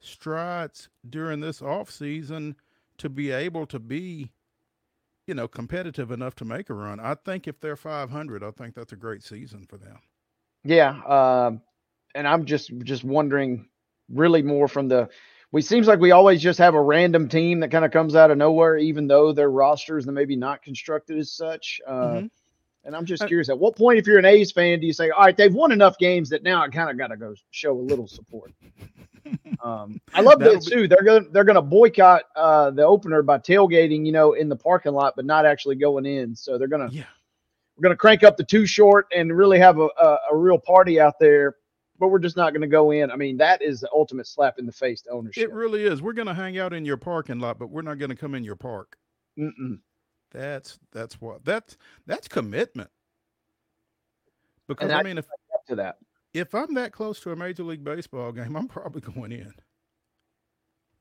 [0.00, 2.54] strides during this offseason
[2.98, 4.30] to be able to be
[5.28, 6.98] you know competitive enough to make a run.
[6.98, 9.98] I think if they're 500, I think that's a great season for them.
[10.64, 10.90] Yeah,
[11.46, 11.62] um,
[12.14, 13.68] and I'm just just wondering,
[14.08, 15.08] really more from the.
[15.50, 18.30] We seems like we always just have a random team that kind of comes out
[18.30, 21.80] of nowhere, even though their rosters are maybe not constructed as such.
[21.86, 22.30] Uh, Mhm.
[22.84, 24.92] And I'm just Uh, curious, at what point, if you're an A's fan, do you
[24.94, 27.34] say, "All right, they've won enough games that now I kind of got to go
[27.50, 28.52] show a little support"?
[29.62, 30.88] Um, I love that too.
[30.88, 34.48] They're going to they're going to boycott uh, the opener by tailgating, you know, in
[34.48, 36.34] the parking lot, but not actually going in.
[36.36, 37.04] So they're going to Yeah.
[37.76, 40.58] we're going to crank up the two short and really have a, a, a real
[40.58, 41.56] party out there,
[41.98, 43.10] but we're just not going to go in.
[43.10, 45.44] I mean, that is the ultimate slap in the face to ownership.
[45.44, 46.00] It really is.
[46.02, 48.34] We're going to hang out in your parking lot, but we're not going to come
[48.34, 48.96] in your park.
[49.38, 49.78] Mm-mm.
[50.32, 51.76] That's that's what that's
[52.06, 52.90] that's commitment.
[54.66, 55.26] Because I I- mean, if
[55.68, 55.96] to that.
[56.38, 59.52] If I'm that close to a major league baseball game, I'm probably going in.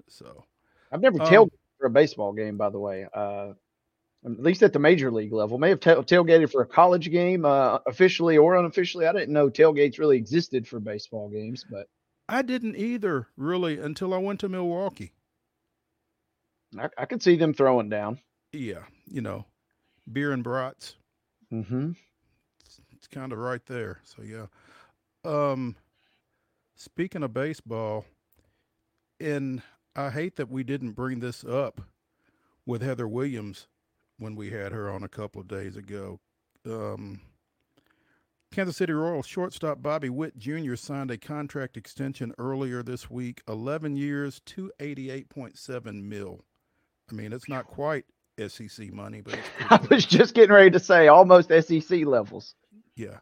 [0.08, 0.46] So
[0.92, 3.08] I've never Um, tailgated for a baseball game, by the way.
[3.14, 3.54] Uh,
[4.26, 7.46] at least at the major league level, may have tail tailgated for a college game,
[7.46, 9.06] uh, officially or unofficially.
[9.06, 11.88] I didn't know tailgates really existed for baseball games, but
[12.28, 15.14] I didn't either really until I went to Milwaukee.
[16.78, 18.20] I, I could see them throwing down.
[18.52, 19.46] Yeah, you know,
[20.12, 20.96] beer and brats.
[21.54, 21.92] Mm-hmm.
[22.94, 24.00] It's kind of right there.
[24.04, 24.48] So yeah.
[25.26, 25.76] Um
[26.76, 28.06] speaking of baseball,
[29.20, 29.62] and
[29.96, 31.82] I hate that we didn't bring this up
[32.66, 33.68] with Heather Williams
[34.20, 36.20] when we had her on a couple of days ago.
[36.66, 37.22] Um
[38.52, 40.76] Kansas City Royals shortstop Bobby Witt Jr.
[40.76, 46.42] signed a contract extension earlier this week, 11 years, 288.7 mil.
[47.12, 48.06] I mean, it's not quite
[48.48, 52.56] SEC money, but it's I was just getting ready to say almost SEC levels.
[52.96, 53.20] Yeah.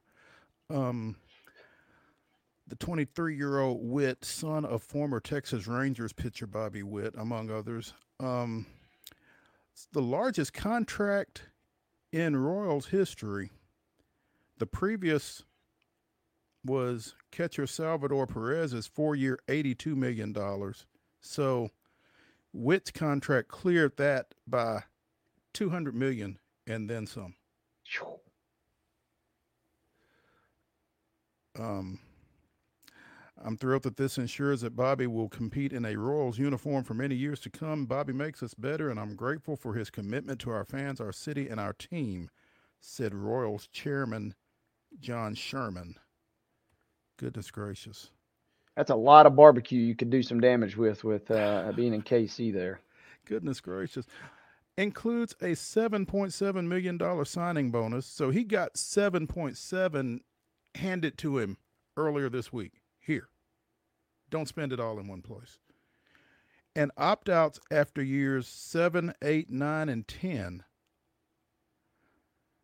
[0.70, 1.16] Um,
[2.68, 7.94] the 23 year old Witt, son of former Texas Rangers pitcher Bobby Witt, among others,
[8.20, 8.66] um,
[9.92, 11.44] the largest contract
[12.12, 13.52] in Royals history.
[14.58, 15.44] The previous
[16.64, 20.36] was catcher Salvador Perez's four year, $82 million.
[21.22, 21.70] So
[22.54, 24.84] Witt's contract cleared that by
[25.54, 27.36] 200 million and then some.
[31.58, 32.00] Um,
[33.44, 37.16] I'm thrilled that this ensures that Bobby will compete in a Royals uniform for many
[37.16, 37.86] years to come.
[37.86, 41.50] Bobby makes us better, and I'm grateful for his commitment to our fans, our city,
[41.50, 42.30] and our team,
[42.80, 44.36] said Royals chairman
[45.00, 45.96] John Sherman.
[47.18, 48.10] Goodness gracious.
[48.76, 52.02] That's a lot of barbecue you could do some damage with with uh, being in
[52.02, 52.82] KC there.
[53.26, 54.06] Goodness gracious.
[54.78, 58.06] Includes a $7.7 million signing bonus.
[58.06, 60.20] So he got 7.7
[60.76, 61.58] handed to him
[61.96, 62.74] earlier this week.
[64.36, 65.60] Don't spend it all in one place.
[66.76, 70.66] And opt outs after years seven, eight, nine, and 10.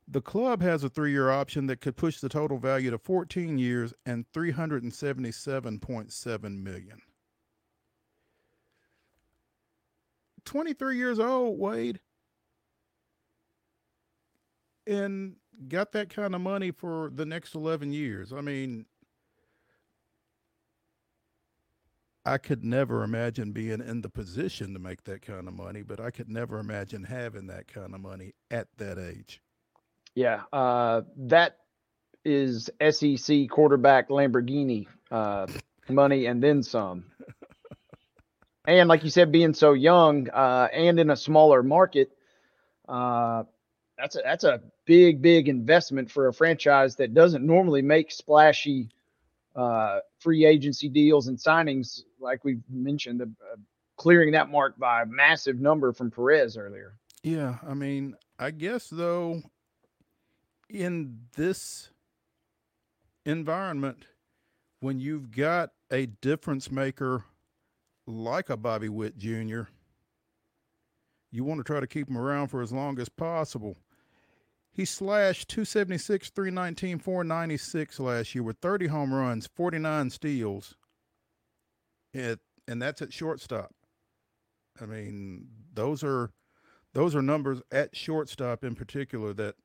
[0.06, 3.58] The club has a three year option that could push the total value to 14
[3.58, 7.02] years and 377.7 million.
[10.44, 12.02] 23 years old, Wade,
[14.86, 15.38] and
[15.70, 18.34] got that kind of money for the next 11 years.
[18.34, 18.88] I mean,
[22.26, 26.00] I could never imagine being in the position to make that kind of money, but
[26.00, 29.42] I could never imagine having that kind of money at that age.
[30.14, 31.58] Yeah, uh, that
[32.24, 35.48] is SEC quarterback Lamborghini uh,
[35.90, 37.06] money and then some.
[38.66, 42.12] And like you said, being so young uh, and in a smaller market,
[42.88, 43.44] uh,
[43.98, 48.90] that's a that's a big big investment for a franchise that doesn't normally make splashy
[49.56, 53.56] uh, free agency deals and signings like we mentioned, uh,
[53.98, 56.94] clearing that mark by a massive number from Perez earlier.
[57.24, 59.42] Yeah, I mean, I guess though,
[60.70, 61.90] in this
[63.26, 64.06] environment,
[64.80, 67.26] when you've got a difference maker
[68.08, 69.64] like a Bobby Witt Jr.,
[71.32, 73.78] you want to try to keep him around for as long as possible.
[74.74, 80.76] He slashed 276, 319, 496 last year with 30 home runs, 49 steals.
[82.14, 83.72] It, and that's at shortstop.
[84.82, 86.32] I mean, those are
[86.94, 89.56] those are numbers at shortstop in particular that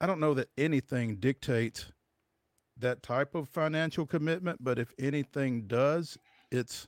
[0.00, 1.86] I don't know that anything dictates
[2.78, 6.16] that type of financial commitment, but if anything does,
[6.50, 6.86] it's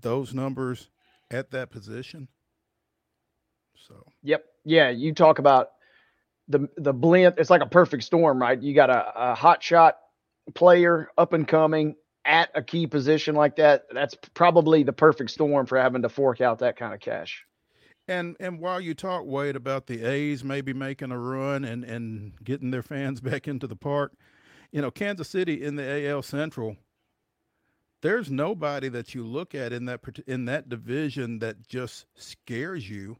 [0.00, 0.88] those numbers
[1.30, 2.28] at that position.
[3.74, 4.44] So, yep.
[4.64, 4.90] Yeah.
[4.90, 5.70] You talk about
[6.46, 7.34] the, the blend.
[7.38, 8.60] It's like a perfect storm, right?
[8.60, 9.98] You got a, a hot shot
[10.54, 11.96] player up and coming
[12.28, 13.86] at a key position like that.
[13.92, 17.44] That's probably the perfect storm for having to fork out that kind of cash.
[18.06, 22.32] And and while you talk, Wade, about the A's maybe making a run and and
[22.44, 24.12] getting their fans back into the park,
[24.70, 26.76] you know, Kansas City in the AL Central,
[28.02, 33.16] there's nobody that you look at in that in that division that just scares you.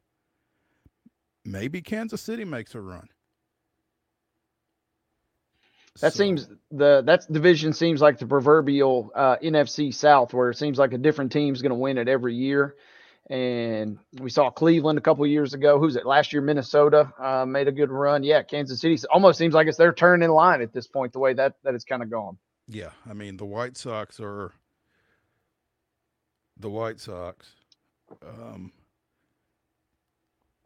[1.45, 3.09] Maybe Kansas City makes a run.
[6.01, 6.19] That so.
[6.19, 10.93] seems the that division seems like the proverbial uh, NFC South, where it seems like
[10.93, 12.77] a different team's going to win it every year.
[13.31, 15.79] And we saw Cleveland a couple years ago.
[15.79, 16.07] Who's it?
[16.07, 18.23] Last year, Minnesota uh, made a good run.
[18.23, 21.13] Yeah, Kansas City almost seems like it's their turn in line at this point.
[21.13, 22.39] The way that that it's kind of gone.
[22.69, 24.53] Yeah, I mean the White Sox are
[26.59, 27.47] the White Sox.
[28.27, 28.73] Um,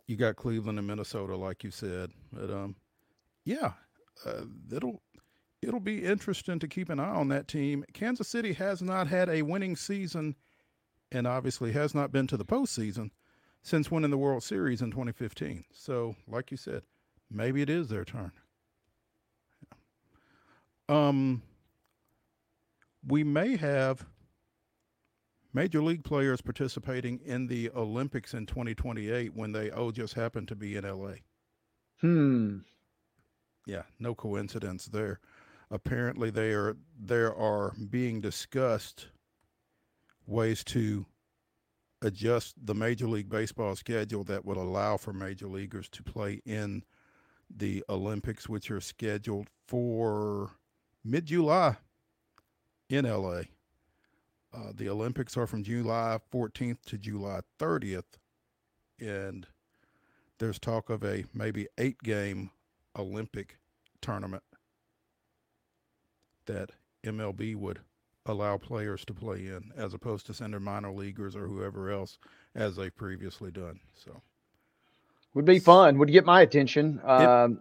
[0.06, 2.76] you got Cleveland and Minnesota, like you said, but um,
[3.44, 3.72] yeah,
[4.26, 4.42] uh,
[4.74, 5.00] it'll
[5.62, 7.84] it'll be interesting to keep an eye on that team.
[7.92, 10.34] Kansas City has not had a winning season
[11.10, 13.10] and obviously has not been to the postseason
[13.62, 15.64] since winning the World Series in 2015.
[15.72, 16.82] So, like you said,
[17.30, 18.32] maybe it is their turn.
[20.88, 21.42] Um,
[23.06, 24.04] we may have
[25.54, 30.56] major league players participating in the Olympics in 2028 when they oh just happen to
[30.56, 31.14] be in LA.
[32.00, 32.58] Hmm.
[33.66, 35.20] Yeah, no coincidence there.
[35.72, 39.08] Apparently, they are there are being discussed
[40.26, 41.06] ways to
[42.02, 46.84] adjust the Major League Baseball schedule that would allow for major leaguers to play in
[47.48, 50.50] the Olympics, which are scheduled for
[51.02, 51.78] mid July
[52.90, 53.44] in LA.
[54.52, 58.18] Uh, the Olympics are from July 14th to July 30th,
[59.00, 59.46] and
[60.38, 62.50] there's talk of a maybe eight game
[62.94, 63.56] Olympic
[64.02, 64.42] tournament
[66.46, 66.70] that
[67.04, 67.80] MLB would
[68.26, 72.18] allow players to play in as opposed to sending minor leaguers or whoever else
[72.54, 73.80] as they've previously done.
[73.94, 74.22] So
[75.34, 75.98] would be fun.
[75.98, 77.00] Would get my attention.
[77.04, 77.60] Um,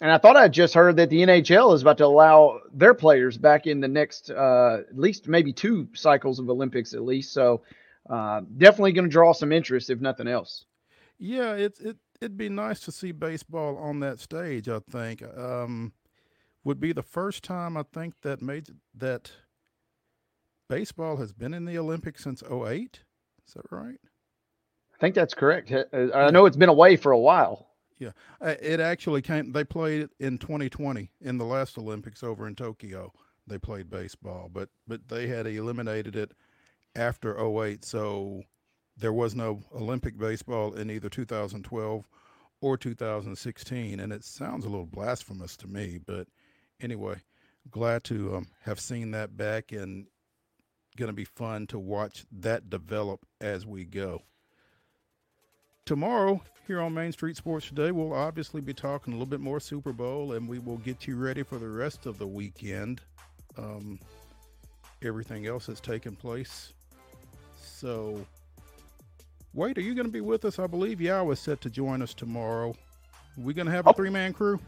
[0.00, 3.38] and I thought I just heard that the NHL is about to allow their players
[3.38, 7.32] back in the next uh, at least maybe two cycles of Olympics at least.
[7.32, 7.62] So
[8.10, 10.64] uh, definitely going to draw some interest if nothing else.
[11.18, 14.68] Yeah, it's it it'd be nice to see baseball on that stage.
[14.68, 15.92] I think um,
[16.64, 19.32] would be the first time I think that made that
[20.68, 23.00] baseball has been in the Olympics since 08.
[23.46, 23.98] Is that right?
[24.94, 25.72] I think that's correct.
[25.72, 25.84] Uh,
[26.14, 27.68] I know it's been away for a while.
[27.98, 28.10] Yeah,
[28.40, 29.52] uh, it actually came.
[29.52, 33.12] They played in 2020 in the last Olympics over in Tokyo.
[33.46, 36.32] They played baseball, but but they had eliminated it
[36.96, 37.84] after 08.
[37.84, 38.42] So
[38.96, 42.08] there was no Olympic baseball in either 2012
[42.60, 45.98] or 2016, and it sounds a little blasphemous to me.
[46.04, 46.28] But
[46.82, 47.16] anyway,
[47.70, 50.06] glad to um, have seen that back, and
[50.96, 54.22] going to be fun to watch that develop as we go.
[55.86, 59.58] Tomorrow, here on Main Street Sports Today, we'll obviously be talking a little bit more
[59.58, 63.00] Super Bowl and we will get you ready for the rest of the weekend.
[63.58, 63.98] Um,
[65.02, 66.72] everything else that's taken place.
[67.60, 68.24] So,
[69.54, 70.58] Wade, are you going to be with us?
[70.58, 72.76] I believe Yao is set to join us tomorrow.
[73.36, 73.92] We're going to have a oh.
[73.92, 74.60] three man crew?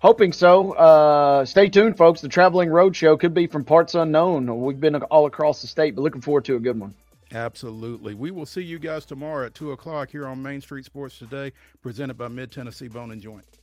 [0.00, 0.72] Hoping so.
[0.72, 2.22] Uh, stay tuned, folks.
[2.22, 4.62] The Traveling Road Show could be from parts unknown.
[4.62, 6.94] We've been all across the state, but looking forward to a good one.
[7.32, 8.14] Absolutely.
[8.14, 11.52] We will see you guys tomorrow at 2 o'clock here on Main Street Sports Today,
[11.82, 13.59] presented by Mid Tennessee Bone and Joint.